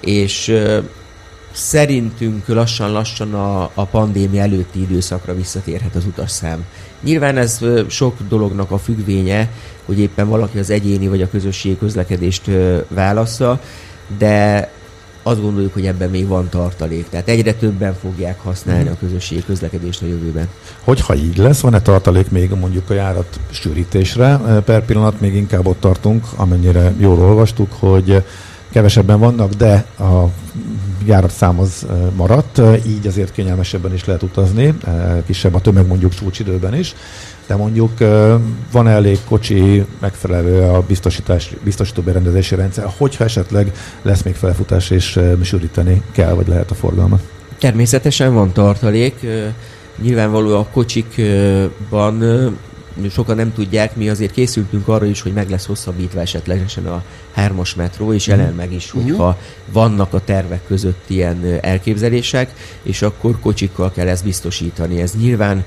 és 0.00 0.56
szerintünk 1.52 2.48
lassan-lassan 2.48 3.34
a, 3.34 3.70
a 3.74 3.84
pandémia 3.84 4.42
előtti 4.42 4.80
időszakra 4.80 5.34
visszatérhet 5.34 5.94
az 5.94 6.04
utasszám. 6.04 6.64
Nyilván 7.00 7.36
ez 7.36 7.60
sok 7.88 8.16
dolognak 8.28 8.70
a 8.70 8.78
függvénye, 8.78 9.50
hogy 9.84 9.98
éppen 9.98 10.28
valaki 10.28 10.58
az 10.58 10.70
egyéni 10.70 11.08
vagy 11.08 11.22
a 11.22 11.28
közösségi 11.28 11.78
közlekedést 11.78 12.50
válassza, 12.88 13.60
de 14.18 14.70
azt 15.26 15.42
gondoljuk, 15.42 15.72
hogy 15.72 15.86
ebben 15.86 16.10
még 16.10 16.26
van 16.26 16.48
tartalék. 16.48 17.08
Tehát 17.08 17.28
egyre 17.28 17.54
többen 17.54 17.94
fogják 17.94 18.40
használni 18.40 18.88
a 18.88 18.96
közösségi 19.00 19.44
közlekedést 19.44 20.02
a 20.02 20.06
jövőben. 20.06 20.48
Hogyha 20.84 21.14
így 21.14 21.36
lesz, 21.36 21.60
van-e 21.60 21.80
tartalék 21.80 22.30
még 22.30 22.50
mondjuk 22.50 22.90
a 22.90 22.94
járat 22.94 23.40
sűrítésre? 23.50 24.36
Per 24.64 24.84
pillanat 24.84 25.20
még 25.20 25.34
inkább 25.34 25.66
ott 25.66 25.80
tartunk, 25.80 26.26
amennyire 26.36 26.92
jól 26.98 27.18
olvastuk, 27.18 27.72
hogy 27.72 28.24
kevesebben 28.70 29.18
vannak, 29.18 29.52
de 29.52 29.86
a 29.98 30.24
járatszám 31.06 31.60
az 31.60 31.86
maradt, 32.16 32.60
így 32.86 33.06
azért 33.06 33.32
kényelmesebben 33.32 33.94
is 33.94 34.04
lehet 34.04 34.22
utazni, 34.22 34.74
kisebb 35.26 35.54
a 35.54 35.60
tömeg 35.60 35.86
mondjuk 35.86 36.14
csúcsidőben 36.14 36.74
is, 36.74 36.94
de 37.46 37.56
mondjuk 37.56 37.98
van 38.72 38.88
elég 38.88 39.18
kocsi 39.28 39.84
megfelelő 40.00 40.62
a 40.62 40.82
biztosítás, 40.86 41.50
biztosító 41.62 42.02
berendezési 42.02 42.54
rendszer, 42.54 42.84
hogyha 42.96 43.24
esetleg 43.24 43.72
lesz 44.02 44.22
még 44.22 44.34
felfutás 44.34 44.90
és 44.90 45.20
sűríteni 45.42 46.02
kell, 46.12 46.32
vagy 46.32 46.48
lehet 46.48 46.70
a 46.70 46.74
forgalmat. 46.74 47.20
Természetesen 47.58 48.34
van 48.34 48.52
tartalék. 48.52 49.14
ö, 49.22 49.46
Nyilvánvaló 50.02 50.56
a 50.56 50.66
kocsikban 50.72 52.22
sokan 53.10 53.36
nem 53.36 53.52
tudják, 53.52 53.96
mi 53.96 54.08
azért 54.08 54.32
készültünk 54.32 54.88
arra 54.88 55.04
is, 55.04 55.20
hogy 55.20 55.32
meg 55.32 55.50
lesz 55.50 55.66
hosszabbítva 55.66 56.20
esetlegesen 56.20 56.86
a 56.86 57.04
hármas 57.32 57.74
metró, 57.74 58.12
és 58.12 58.26
jelen 58.26 58.54
meg 58.54 58.72
is, 58.72 58.90
hogyha 58.90 59.38
vannak 59.72 60.14
a 60.14 60.24
tervek 60.24 60.66
között 60.66 61.04
ilyen 61.06 61.58
elképzelések, 61.60 62.52
és 62.82 63.02
akkor 63.02 63.40
kocsikkal 63.40 63.92
kell 63.92 64.08
ezt 64.08 64.24
biztosítani. 64.24 65.00
Ez 65.00 65.12
nyilván 65.16 65.64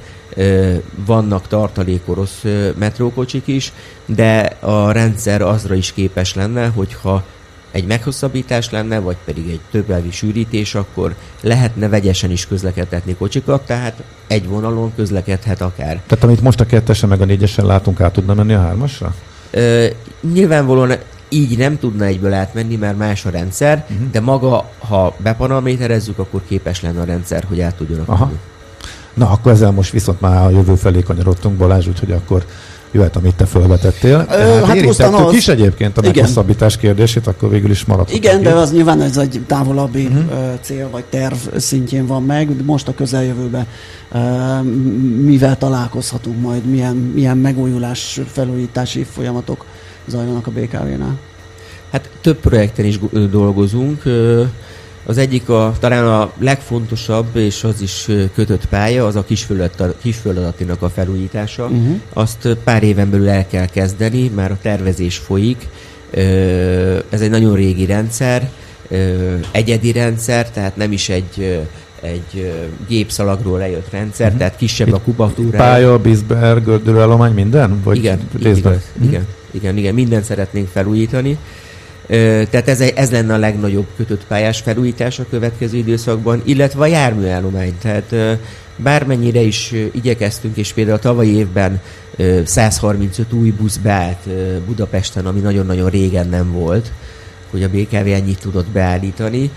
vannak 1.05 1.47
tartalékoros 1.47 2.31
ö, 2.43 2.69
metrókocsik 2.77 3.47
is, 3.47 3.73
de 4.05 4.39
a 4.59 4.91
rendszer 4.91 5.41
azra 5.41 5.75
is 5.75 5.93
képes 5.93 6.33
lenne, 6.33 6.67
hogyha 6.67 7.23
egy 7.71 7.85
meghosszabbítás 7.85 8.69
lenne, 8.69 8.99
vagy 8.99 9.17
pedig 9.25 9.49
egy 9.49 9.59
többelvi 9.71 10.11
sűrítés, 10.11 10.75
akkor 10.75 11.15
lehetne 11.41 11.87
vegyesen 11.87 12.31
is 12.31 12.47
közlekedtetni 12.47 13.15
kocsikat, 13.15 13.65
tehát 13.65 14.03
egy 14.27 14.47
vonalon 14.47 14.93
közlekedhet 14.95 15.61
akár. 15.61 16.01
Tehát 16.07 16.23
amit 16.23 16.41
most 16.41 16.59
a 16.59 16.65
kettesen 16.65 17.09
meg 17.09 17.21
a 17.21 17.25
négyesen 17.25 17.65
látunk, 17.65 18.01
át 18.01 18.13
tudna 18.13 18.33
menni 18.33 18.53
a 18.53 18.61
hármasra? 18.61 19.15
Ö, 19.51 19.87
nyilvánvalóan 20.33 20.95
így 21.29 21.57
nem 21.57 21.79
tudna 21.79 22.05
egyből 22.05 22.33
átmenni, 22.33 22.75
mert 22.75 22.97
más 22.97 23.25
a 23.25 23.29
rendszer, 23.29 23.85
uh-huh. 23.89 24.09
de 24.11 24.19
maga, 24.19 24.69
ha 24.79 25.15
beparaméterezzük, 25.17 26.19
akkor 26.19 26.41
képes 26.47 26.81
lenne 26.81 27.01
a 27.01 27.03
rendszer, 27.03 27.43
hogy 27.47 27.61
át 27.61 27.75
tudjon 27.75 28.03
Aha. 28.05 28.31
Na, 29.13 29.29
akkor 29.29 29.51
ezzel 29.51 29.71
most 29.71 29.91
viszont 29.91 30.21
már 30.21 30.45
a 30.45 30.49
jövő 30.49 30.75
felé 30.75 31.01
kanyarodtunk, 31.01 31.57
Balázs, 31.57 31.87
úgyhogy 31.87 32.11
akkor 32.11 32.45
jöhet, 32.91 33.15
amit 33.15 33.35
te 33.35 33.45
felvetettél. 33.45 34.25
Ö, 34.29 34.37
hát 34.37 34.65
hát 34.65 34.75
érintettük 34.75 35.25
az- 35.25 35.33
is 35.33 35.47
egyébként 35.47 35.97
a 35.97 36.01
Igen. 36.01 36.13
meghosszabbítás 36.15 36.77
kérdését, 36.77 37.27
akkor 37.27 37.49
végül 37.49 37.69
is 37.69 37.85
maradt. 37.85 38.13
Igen, 38.13 38.41
de 38.43 38.51
az 38.53 38.71
nyilván 38.71 39.01
ez 39.01 39.17
egy 39.17 39.41
távolabbi 39.47 40.05
uh-huh. 40.05 40.59
cél 40.61 40.89
vagy 40.89 41.03
terv 41.03 41.35
szintjén 41.55 42.05
van 42.05 42.23
meg. 42.23 42.65
Most 42.65 42.87
a 42.87 42.93
közeljövőben 42.93 43.67
uh, 44.11 44.63
mivel 45.21 45.57
találkozhatunk 45.57 46.41
majd, 46.41 46.65
milyen, 46.65 46.95
milyen 46.95 47.37
megújulás, 47.37 48.21
felújítási 48.31 49.03
folyamatok 49.03 49.65
zajlanak 50.07 50.47
a 50.47 50.51
BKV-nál? 50.51 51.17
Hát 51.91 52.09
több 52.21 52.37
projekten 52.37 52.85
is 52.85 52.99
dolgozunk. 53.31 54.03
Az 55.09 55.17
egyik 55.17 55.49
a, 55.49 55.73
talán 55.79 56.07
a 56.07 56.31
legfontosabb, 56.39 57.35
és 57.35 57.63
az 57.63 57.81
is 57.81 58.07
kötött 58.35 58.65
pálya, 58.65 59.05
az 59.05 59.15
a 59.15 59.23
kisföldata- 59.23 59.95
kisföldalatinak 60.01 60.81
a 60.81 60.89
felújítása. 60.89 61.63
Uh-huh. 61.63 61.99
Azt 62.13 62.57
pár 62.63 62.83
éven 62.83 63.09
belül 63.09 63.29
el 63.29 63.47
kell 63.47 63.65
kezdeni, 63.65 64.31
már 64.35 64.51
a 64.51 64.57
tervezés 64.61 65.17
folyik. 65.17 65.67
Ez 67.09 67.21
egy 67.21 67.29
nagyon 67.29 67.55
régi 67.55 67.85
rendszer, 67.85 68.49
egyedi 69.51 69.91
rendszer, 69.91 70.49
tehát 70.51 70.75
nem 70.75 70.91
is 70.91 71.09
egy 71.09 71.59
egy 72.01 72.53
gépszalagról 72.87 73.57
lejött 73.57 73.91
rendszer, 73.91 74.29
Mhm. 74.29 74.37
tehát 74.37 74.55
kisebb 74.55 74.93
a 74.93 74.99
kubatúra. 75.01 75.57
Pálya, 75.57 75.97
Bisberg, 75.99 76.63
gördülőállomány, 76.63 77.33
minden? 77.33 77.81
Vagy 77.83 77.97
igen, 77.97 78.19
részben? 78.41 78.71
igaz, 78.73 78.91
igen, 79.09 79.25
igen, 79.51 79.77
igen, 79.77 79.93
mindent 79.93 80.23
szeretnénk 80.23 80.67
felújítani. 80.67 81.37
Tehát 82.49 82.67
ez, 82.67 82.79
ez 82.79 83.11
lenne 83.11 83.33
a 83.33 83.37
legnagyobb 83.37 83.87
kötött 83.95 84.25
pályás 84.25 84.59
felújítás 84.59 85.19
a 85.19 85.25
következő 85.29 85.77
időszakban, 85.77 86.41
illetve 86.45 86.81
a 86.81 86.85
járműállomány. 86.85 87.77
Tehát 87.81 88.15
bármennyire 88.75 89.41
is 89.41 89.73
igyekeztünk, 89.91 90.57
és 90.57 90.73
például 90.73 90.97
a 90.97 90.99
tavalyi 90.99 91.35
évben 91.35 91.81
ö, 92.15 92.41
135 92.45 93.33
új 93.33 93.49
busz 93.49 93.77
beállt 93.77 94.29
Budapesten, 94.65 95.25
ami 95.25 95.39
nagyon-nagyon 95.39 95.89
régen 95.89 96.29
nem 96.29 96.51
volt, 96.51 96.91
hogy 97.51 97.63
a 97.63 97.69
BKV 97.69 98.07
ennyit 98.07 98.39
tudott 98.39 98.67
beállítani, 98.67 99.51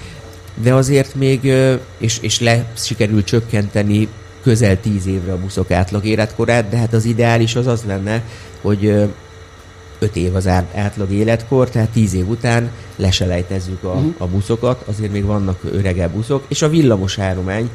de 0.63 0.75
azért 0.75 1.15
még, 1.15 1.53
és, 1.99 2.19
és 2.21 2.41
le 2.41 2.65
sikerült 2.77 3.25
csökkenteni 3.25 4.09
közel 4.43 4.81
10 4.81 5.07
évre 5.07 5.33
a 5.33 5.39
buszok 5.39 5.71
átlag 5.71 6.05
életkorát, 6.05 6.69
de 6.69 6.77
hát 6.77 6.93
az 6.93 7.05
ideális 7.05 7.57
az 7.57 7.67
az 7.67 7.83
lenne, 7.87 8.23
hogy 8.61 9.09
5 10.01 10.17
év 10.17 10.35
az 10.35 10.47
át- 10.47 10.77
átlag 10.77 11.13
életkor, 11.13 11.71
tehát 11.71 11.89
10 11.89 12.15
év 12.15 12.29
után 12.29 12.71
leselejtezzük 12.97 13.85
a, 13.85 14.03
a 14.19 14.27
buszokat, 14.27 14.83
azért 14.87 15.13
még 15.13 15.25
vannak 15.25 15.61
öregebb 15.73 16.13
buszok, 16.13 16.45
és 16.49 16.63
a 16.63 16.69
villamos 16.69 17.19
állomány. 17.19 17.71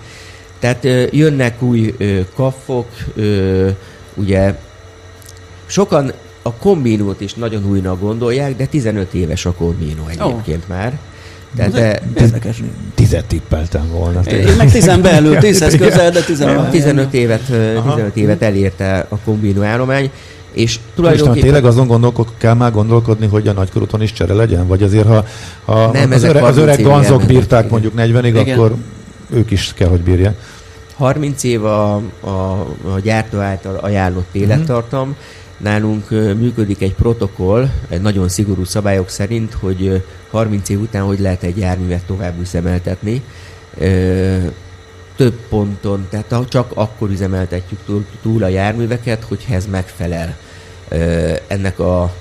Tehát 0.60 0.86
ö, 0.86 1.06
jönnek 1.12 1.62
új 1.62 1.94
ö, 1.98 2.20
kaffok, 2.36 2.88
ö, 3.16 3.70
ugye 4.14 4.56
sokan 5.66 6.12
a 6.42 6.54
kombinót 6.54 7.22
is 7.22 7.34
nagyon 7.34 7.66
újnak 7.66 8.00
gondolják, 8.00 8.56
de 8.56 8.66
15 8.66 9.14
éves 9.14 9.46
a 9.46 9.52
kombinó 9.52 10.08
egyébként 10.08 10.64
oh. 10.64 10.70
már. 10.70 11.00
Tehát 11.56 11.72
de, 11.72 12.02
Érdekes. 12.18 12.64
Tizet 12.96 13.26
tippeltem 13.26 13.90
volna. 13.92 14.22
Én 14.22 14.56
meg 14.58 14.72
tizen 14.72 15.02
belül, 15.02 15.38
tízhez 15.38 15.76
közel, 15.76 16.12
de 16.12 16.22
tizen 16.22 16.56
belül. 16.56 16.70
15 16.70 17.14
évet, 17.14 17.50
ö, 17.50 17.74
15 17.84 18.16
évet 18.16 18.42
elérte 18.42 19.06
a 19.10 19.18
kombinó 19.18 19.62
állomány, 19.62 20.12
és 20.56 20.80
tulajdonképpen... 20.96 21.42
tényleg 21.42 21.66
azon 21.66 21.88
gondolkod, 21.88 22.28
kell 22.38 22.54
már 22.54 22.72
gondolkodni, 22.72 23.28
hogy 23.28 23.48
a 23.48 23.54
nagykörúton 23.54 24.02
is 24.02 24.14
csere 24.14 24.34
legyen? 24.34 24.68
Vagy 24.68 24.84
azért, 24.84 25.08
ha, 25.08 25.26
ha 25.66 25.92
Nem, 25.92 26.12
az, 26.12 26.24
öreg, 26.24 26.44
az 26.44 26.56
30 26.56 26.58
öreg 26.58 26.82
ganzok 26.82 27.12
elmennek, 27.12 27.28
bírták 27.28 27.70
mondjuk 27.70 27.94
40-ig, 27.98 28.26
Igen. 28.26 28.58
akkor 28.58 28.76
ők 29.30 29.52
is 29.52 29.74
kell, 29.76 29.90
hogy 29.90 30.02
bírják. 30.02 30.38
30 30.96 31.44
év 31.44 31.66
a, 31.66 31.94
a, 32.20 32.30
a 32.94 33.00
gyártó 33.04 33.40
által 33.40 33.76
ajánlott 33.76 34.30
élettartam. 34.36 35.16
Nálunk 35.58 36.12
ö, 36.12 36.34
működik 36.34 36.82
egy 36.82 36.94
protokoll, 36.94 37.70
egy 37.90 38.02
nagyon 38.02 38.30
szigorú 38.30 38.64
szabályok 38.64 39.10
szerint, 39.10 39.54
hogy 39.54 39.88
ö, 39.88 39.96
30 40.32 40.70
év 40.70 40.82
után 40.82 41.04
hogy 41.04 41.20
lehet 41.20 41.44
egy 41.44 41.58
járművet 41.58 42.06
tovább 42.06 42.40
üzemeltetni. 42.40 43.24
Több 45.16 45.34
ponton, 45.50 46.08
tehát 46.10 46.50
csak 46.50 46.72
akkor 46.74 47.10
üzemeltetjük 47.10 47.80
túl, 47.86 48.06
túl 48.22 48.44
a 48.44 48.48
járműveket, 48.48 49.24
hogyha 49.24 49.54
ez 49.54 49.66
megfelel 49.72 50.38
ennek 51.48 51.80
a 51.80 52.14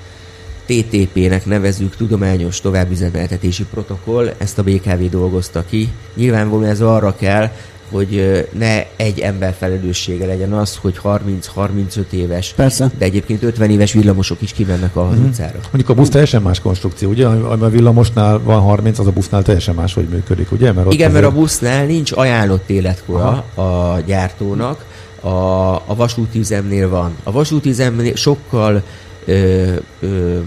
TTP-nek 0.65 1.45
nevezük 1.45 1.95
tudományos 1.95 2.61
továbbüzemeltetési 2.61 3.65
protokoll, 3.65 4.33
ezt 4.37 4.57
a 4.57 4.63
BKV 4.63 5.09
dolgozta 5.09 5.63
ki. 5.69 5.89
Nyilvánvalóan 6.15 6.69
ez 6.69 6.81
arra 6.81 7.15
kell, 7.15 7.49
hogy 7.91 8.47
ne 8.57 8.83
egy 8.95 9.19
ember 9.19 9.55
felelőssége 9.57 10.25
legyen 10.25 10.53
az, 10.53 10.75
hogy 10.75 10.99
30-35 11.03 12.09
éves, 12.09 12.53
Persze. 12.55 12.91
de 12.97 13.05
egyébként 13.05 13.43
50 13.43 13.69
éves 13.69 13.93
villamosok 13.93 14.41
is 14.41 14.53
kimennek 14.53 14.95
az 14.95 15.17
utcára. 15.19 15.59
Mondjuk 15.61 15.89
a 15.89 15.93
busz 15.93 16.09
teljesen 16.09 16.41
más 16.41 16.59
konstrukció, 16.59 17.09
ugye? 17.09 17.27
Ami 17.27 17.63
a 17.63 17.69
villamosnál 17.69 18.39
van 18.39 18.61
30, 18.61 18.99
az 18.99 19.07
a 19.07 19.11
busznál 19.11 19.43
teljesen 19.43 19.75
más, 19.75 19.93
hogy 19.93 20.07
működik, 20.07 20.51
ugye? 20.51 20.71
Mert 20.71 20.87
ott 20.87 20.93
Igen, 20.93 21.11
mert 21.11 21.25
a 21.25 21.31
busznál 21.31 21.85
nincs 21.85 22.11
ajánlott 22.11 22.69
életkora 22.69 23.27
a 23.55 23.99
gyártónak, 24.05 24.85
a, 25.25 25.73
a 25.75 25.95
vasúti 25.95 26.39
üzemnél 26.39 26.89
van. 26.89 27.15
A 27.23 27.31
vasúti 27.31 27.69
üzemnél 27.69 28.15
sokkal 28.15 28.83
ö, 29.25 29.73
ö, 29.99 30.39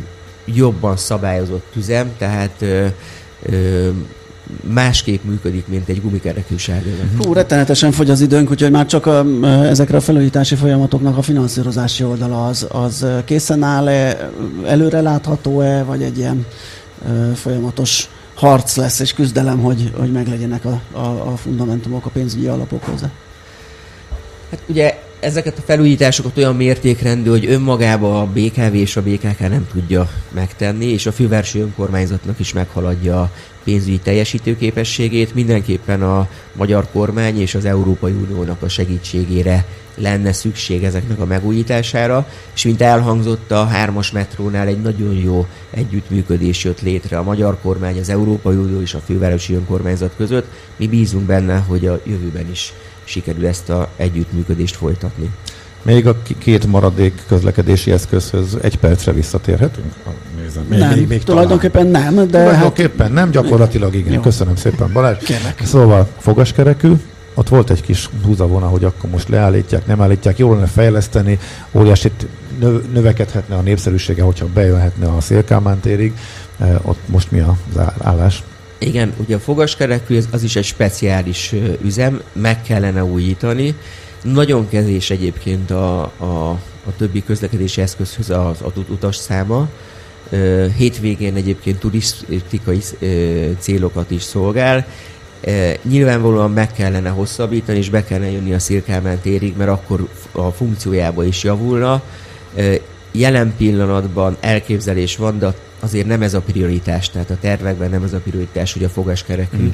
jobban 0.45 0.97
szabályozott 0.97 1.72
üzem, 1.76 2.11
tehát 2.18 2.55
ö, 2.59 2.87
ö, 3.43 3.89
másképp 4.72 5.24
működik, 5.24 5.66
mint 5.66 5.89
egy 5.89 6.03
gumikerekű 6.03 6.57
sárgőben. 6.57 7.11
Hú, 7.18 7.33
rettenetesen 7.33 7.93
fogy 7.93 8.11
az 8.11 8.20
időnk, 8.20 8.51
úgyhogy 8.51 8.70
már 8.70 8.87
csak 8.87 9.07
a, 9.07 9.24
ezekre 9.64 9.97
a 9.97 10.01
felújítási 10.01 10.55
folyamatoknak 10.55 11.16
a 11.16 11.22
finanszírozási 11.22 12.05
oldala 12.05 12.47
az, 12.47 12.66
az 12.70 13.07
készen 13.24 13.62
áll-e, 13.62 14.31
előre 14.66 15.01
látható-e, 15.01 15.83
vagy 15.83 16.03
egy 16.03 16.18
ilyen 16.18 16.47
ö, 17.09 17.33
folyamatos 17.35 18.09
harc 18.35 18.76
lesz 18.76 19.01
és 19.01 19.12
küzdelem, 19.12 19.59
hogy, 19.59 19.93
hogy 19.99 20.12
meglegyenek 20.12 20.64
a, 20.64 20.81
a, 20.93 21.33
a 21.33 21.37
fundamentumok, 21.37 22.07
a 22.07 22.11
pénzügyi 22.11 22.47
alapok 22.47 22.85
hozzá. 22.85 23.11
Hát 24.51 24.62
ugye 24.66 24.99
ezeket 25.20 25.59
a 25.59 25.62
felújításokat 25.64 26.36
olyan 26.36 26.57
mértékrendű, 26.57 27.30
hogy 27.30 27.46
önmagába 27.46 28.20
a 28.20 28.26
BKV 28.26 28.74
és 28.74 28.96
a 28.96 29.03
BKK 29.03 29.38
nem 29.38 29.66
tudja 29.72 30.11
megtenni, 30.34 30.86
és 30.86 31.07
a 31.07 31.12
fővárosi 31.12 31.61
önkormányzatnak 31.61 32.40
is 32.40 32.53
meghaladja 32.53 33.20
a 33.20 33.30
pénzügyi 33.64 33.99
teljesítőképességét. 33.99 35.34
Mindenképpen 35.34 36.03
a 36.03 36.28
magyar 36.53 36.86
kormány 36.92 37.40
és 37.40 37.55
az 37.55 37.64
Európai 37.64 38.12
Uniónak 38.12 38.62
a 38.62 38.68
segítségére 38.68 39.64
lenne 39.94 40.32
szükség 40.32 40.84
ezeknek 40.84 41.20
a 41.20 41.24
megújítására, 41.24 42.28
és 42.55 42.64
mint 42.64 42.82
elhangzott 42.82 43.51
a 43.51 43.64
hármas 43.64 44.11
metrónál 44.11 44.66
egy 44.66 44.80
nagyon 44.80 45.14
jó 45.14 45.46
együttműködés 45.70 46.64
jött 46.64 46.80
létre 46.80 47.18
a 47.18 47.22
magyar 47.22 47.59
kormány, 47.62 47.99
az 47.99 48.09
Európai 48.09 48.57
Unió 48.57 48.80
és 48.80 48.94
a 48.94 49.03
fővárosi 49.07 49.55
önkormányzat 49.55 50.14
között. 50.16 50.46
Mi 50.76 50.86
bízunk 50.86 51.26
benne, 51.26 51.57
hogy 51.57 51.86
a 51.86 52.01
jövőben 52.05 52.51
is 52.51 52.72
sikerül 53.09 53.46
ezt 53.46 53.68
a 53.70 53.88
együttműködést 53.96 54.76
folytatni. 54.76 55.30
Még 55.82 56.06
a 56.06 56.16
két 56.38 56.66
maradék 56.66 57.22
közlekedési 57.28 57.90
eszközhöz 57.90 58.56
egy 58.61 58.78
percre 58.78 59.12
visszatérhetünk? 59.12 59.92
Nézem, 60.40 60.64
még, 60.68 60.78
nem, 60.78 60.92
még, 60.94 61.09
még 61.09 61.22
tulajdonképpen 61.22 61.86
nem, 61.86 62.14
de 62.14 62.20
hát 62.20 62.28
Tulajdonképpen 62.30 63.12
nem, 63.12 63.30
gyakorlatilag 63.30 63.94
igen. 63.94 64.12
Jó. 64.12 64.20
Köszönöm 64.20 64.56
szépen 64.56 64.92
Balázs. 64.92 65.16
Kérlek. 65.24 65.61
Szóval 65.64 66.09
fogaskerekű, 66.18 66.92
ott 67.34 67.48
volt 67.48 67.70
egy 67.70 67.82
kis 67.82 68.09
húzavona, 68.24 68.66
hogy 68.66 68.84
akkor 68.84 69.11
most 69.11 69.28
leállítják, 69.28 69.86
nem 69.86 70.00
állítják, 70.00 70.38
jól 70.38 70.54
lenne 70.54 70.66
fejleszteni, 70.66 71.38
óriásit 71.72 72.26
nö- 72.61 72.92
növekedhetne 72.92 73.56
a 73.56 73.61
népszerűsége, 73.61 74.22
hogyha 74.22 74.46
bejöhetne 74.54 75.06
a 75.06 75.20
Szélkámán 75.20 75.80
térig. 75.80 76.12
Eh, 76.59 76.76
Ott 76.82 76.98
most 77.06 77.30
mi 77.30 77.40
az 77.40 77.80
állás? 78.02 78.42
Igen, 78.79 79.14
ugye 79.16 79.37
a 79.37 79.39
fogaskerekű 79.39 80.16
az, 80.16 80.29
az 80.31 80.43
is 80.43 80.57
egy 80.57 80.64
speciális 80.64 81.55
üzem, 81.85 82.22
meg 82.33 82.62
kellene 82.62 83.05
újítani. 83.05 83.74
Nagyon 84.22 84.68
kezés 84.68 85.11
egyébként 85.11 85.70
a, 85.70 86.03
a, 86.03 86.51
a 86.85 86.97
többi 86.97 87.24
közlekedési 87.24 87.81
eszközhöz 87.81 88.31
az 88.31 88.61
adott 88.61 88.91
utas 88.91 89.16
száma. 89.16 89.68
Hétvégén 90.76 91.35
egyébként 91.35 91.79
turisztikai 91.79 92.81
célokat 93.59 94.11
is 94.11 94.22
szolgál. 94.22 94.87
Nyilvánvalóan 95.83 96.51
meg 96.51 96.72
kellene 96.72 97.09
hosszabbítani, 97.09 97.79
és 97.79 97.91
be 97.91 98.05
kellene 98.05 98.31
jönni 98.31 98.55
a 98.55 98.59
Szirkálmán 98.59 99.18
térig, 99.20 99.57
mert 99.57 99.70
akkor 99.70 100.09
a 100.33 100.51
funkciójába 100.51 101.24
is 101.24 101.43
javulna. 101.43 102.03
Jelen 103.12 103.55
pillanatban 103.57 104.37
elképzelés 104.41 105.16
van, 105.16 105.39
de 105.39 105.55
azért 105.81 106.07
nem 106.07 106.22
ez 106.22 106.35
a 106.35 106.41
prioritás, 106.41 107.11
tehát 107.11 107.31
a 107.31 107.37
tervekben 107.41 107.91
nem 107.91 108.03
ez 108.03 108.12
a 108.12 108.18
prioritás, 108.18 108.72
hogy 108.72 108.85
a 108.85 108.89
fogaskerekű 108.89 109.72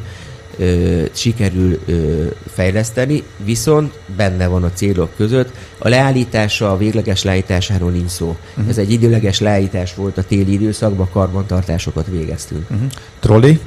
ö, 0.59 1.03
sikerül 1.13 1.79
ö, 1.87 2.25
fejleszteni, 2.47 3.23
viszont 3.45 3.99
benne 4.17 4.47
van 4.47 4.65
a 4.65 4.71
célok 4.73 5.11
között. 5.17 5.53
A 5.79 5.89
leállítása, 5.89 6.73
a 6.73 6.77
végleges 6.77 7.23
leállításáról 7.23 7.91
nincs 7.91 8.11
szó. 8.11 8.37
Uh-huh. 8.51 8.69
Ez 8.69 8.79
egy 8.79 8.93
időleges 8.93 9.41
leállítás 9.41 9.95
volt 9.95 10.19
a 10.19 10.23
téli 10.23 10.53
időszakban, 10.53 11.09
karbantartásokat 11.13 12.07
végeztünk. 12.11 12.71
Uh-huh. 12.71 12.89
Trolli? 13.21 13.61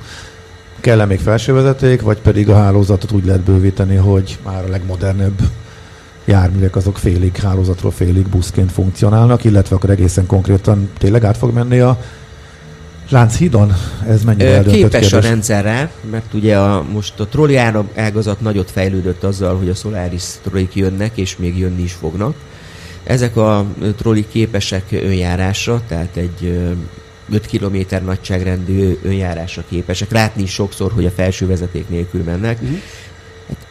Kell-e 0.80 1.06
még 1.06 1.20
felsővezeték, 1.20 2.02
vagy 2.02 2.18
pedig 2.18 2.50
a 2.50 2.56
hálózatot 2.56 3.12
úgy 3.12 3.26
lehet 3.26 3.42
bővíteni, 3.42 3.96
hogy 3.96 4.38
már 4.44 4.64
a 4.64 4.70
legmodernebb 4.70 5.42
járművek 6.26 6.76
azok 6.76 6.98
félig 6.98 7.36
hálózatról 7.36 7.92
félig 7.92 8.28
buszként 8.28 8.72
funkcionálnak, 8.72 9.44
illetve 9.44 9.76
akkor 9.76 9.90
egészen 9.90 10.26
konkrétan 10.26 10.90
tényleg 10.98 11.24
át 11.24 11.38
fog 11.38 11.54
menni 11.54 11.80
a 11.80 12.00
Lánchídon? 13.10 13.74
Ez 14.08 14.24
mennyire 14.24 14.64
Képes 14.64 15.06
a 15.06 15.10
kérdés? 15.10 15.30
rendszer 15.30 15.64
rá, 15.64 15.90
mert 16.12 16.34
ugye 16.34 16.58
a, 16.58 16.86
most 16.92 17.20
a 17.20 17.28
trolli 17.28 17.56
ágazat 17.96 18.42
nagyot 18.42 18.72
fejlődött 18.72 19.24
azzal, 19.24 19.58
hogy 19.58 19.70
a 19.70 19.74
Solaris 19.74 20.24
trollik 20.44 20.76
jönnek, 20.76 21.18
és 21.18 21.38
még 21.38 21.58
jönni 21.58 21.82
is 21.82 21.94
fognak. 21.94 22.36
Ezek 23.04 23.38
a 23.38 23.66
trollik 23.98 24.28
képesek 24.28 24.84
önjárásra, 24.92 25.82
tehát 25.88 26.16
egy 26.16 26.44
ö, 26.44 26.72
5 27.32 27.48
km 27.48 27.78
nagyságrendű 28.06 28.98
önjárásra 29.04 29.64
képesek. 29.70 30.12
Látni 30.12 30.42
is 30.42 30.52
sokszor, 30.52 30.92
hogy 30.92 31.06
a 31.06 31.12
felső 31.12 31.48
vezeték 31.48 31.90
nélkül 31.90 32.24
mennek. 32.24 32.58
Uh-huh. 32.62 32.78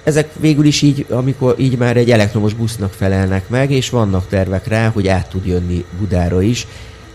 Ezek 0.04 0.30
végül 0.40 0.64
is 0.64 0.82
így, 0.82 1.06
amikor 1.10 1.54
így 1.58 1.78
már 1.78 1.96
egy 1.96 2.10
elektromos 2.10 2.54
busznak 2.54 2.92
felelnek 2.92 3.48
meg, 3.48 3.70
és 3.70 3.90
vannak 3.90 4.28
tervek 4.28 4.66
rá, 4.66 4.88
hogy 4.88 5.08
át 5.08 5.28
tud 5.28 5.46
jönni 5.46 5.84
Budára 5.98 6.42
is. 6.42 6.66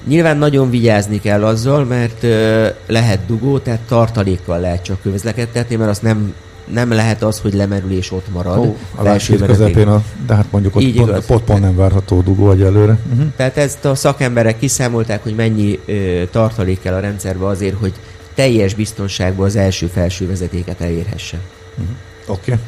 Nyilván 0.07 0.37
nagyon 0.37 0.69
vigyázni 0.69 1.19
kell 1.19 1.45
azzal, 1.45 1.85
mert 1.85 2.23
ö, 2.23 2.67
lehet 2.87 3.25
dugó, 3.25 3.57
tehát 3.59 3.79
tartalékkal 3.79 4.59
lehet 4.59 4.83
csak 4.83 5.01
közlekedtetni, 5.01 5.75
mert 5.75 5.89
azt 5.89 6.01
nem, 6.01 6.33
nem 6.65 6.91
lehet 6.91 7.23
az, 7.23 7.39
hogy 7.39 7.53
lemerül 7.53 7.91
és 7.91 8.11
ott 8.11 8.31
marad. 8.33 8.57
Ó, 8.57 8.77
a 8.95 9.03
vezeték. 9.03 9.45
közepén, 9.45 9.87
a, 9.87 10.03
de 10.27 10.35
hát 10.35 10.45
mondjuk 10.51 10.75
ott 10.75 10.81
Így 10.81 10.95
pont, 10.95 11.09
igaz. 11.09 11.25
pont, 11.25 11.43
pont 11.43 11.61
nem 11.61 11.75
várható 11.75 12.21
dugó 12.21 12.51
egyelőre. 12.51 12.97
Uh-huh. 13.11 13.27
Tehát 13.35 13.57
ezt 13.57 13.85
a 13.85 13.95
szakemberek 13.95 14.59
kiszámolták, 14.59 15.23
hogy 15.23 15.35
mennyi 15.35 15.79
ö, 15.85 16.23
tartalék 16.31 16.81
kell 16.81 16.93
a 16.93 16.99
rendszerbe 16.99 17.45
azért, 17.45 17.75
hogy 17.79 17.93
teljes 18.35 18.73
biztonságban 18.73 19.45
az 19.45 19.55
első 19.55 19.87
felső 19.87 20.27
vezetéket 20.27 20.81
elérhesse. 20.81 21.37
Oké. 22.27 22.51
Okay. 22.51 22.63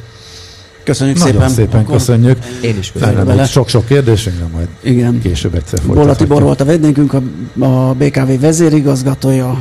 Köszönjük 0.84 1.18
Nagyon 1.18 1.34
szépen. 1.34 1.50
szépen 1.50 1.80
Akkor 1.80 1.96
köszönjük. 1.96 2.38
Én 2.62 2.78
is 2.78 2.92
köszönöm. 2.92 3.46
sok-sok 3.46 3.86
kérdésünk, 3.86 4.38
de 4.40 4.46
majd 4.54 4.68
Igen. 4.82 5.20
később 5.22 5.56
egyszer 5.56 5.80
Bolla 5.80 5.94
folytathatjuk. 5.94 6.28
Tibor 6.28 6.44
volt 6.44 6.62
a 6.62 6.66
vendégünk, 6.66 7.14
a, 7.14 7.22
a 7.66 7.94
BKV 7.94 8.40
vezérigazgatója, 8.40 9.60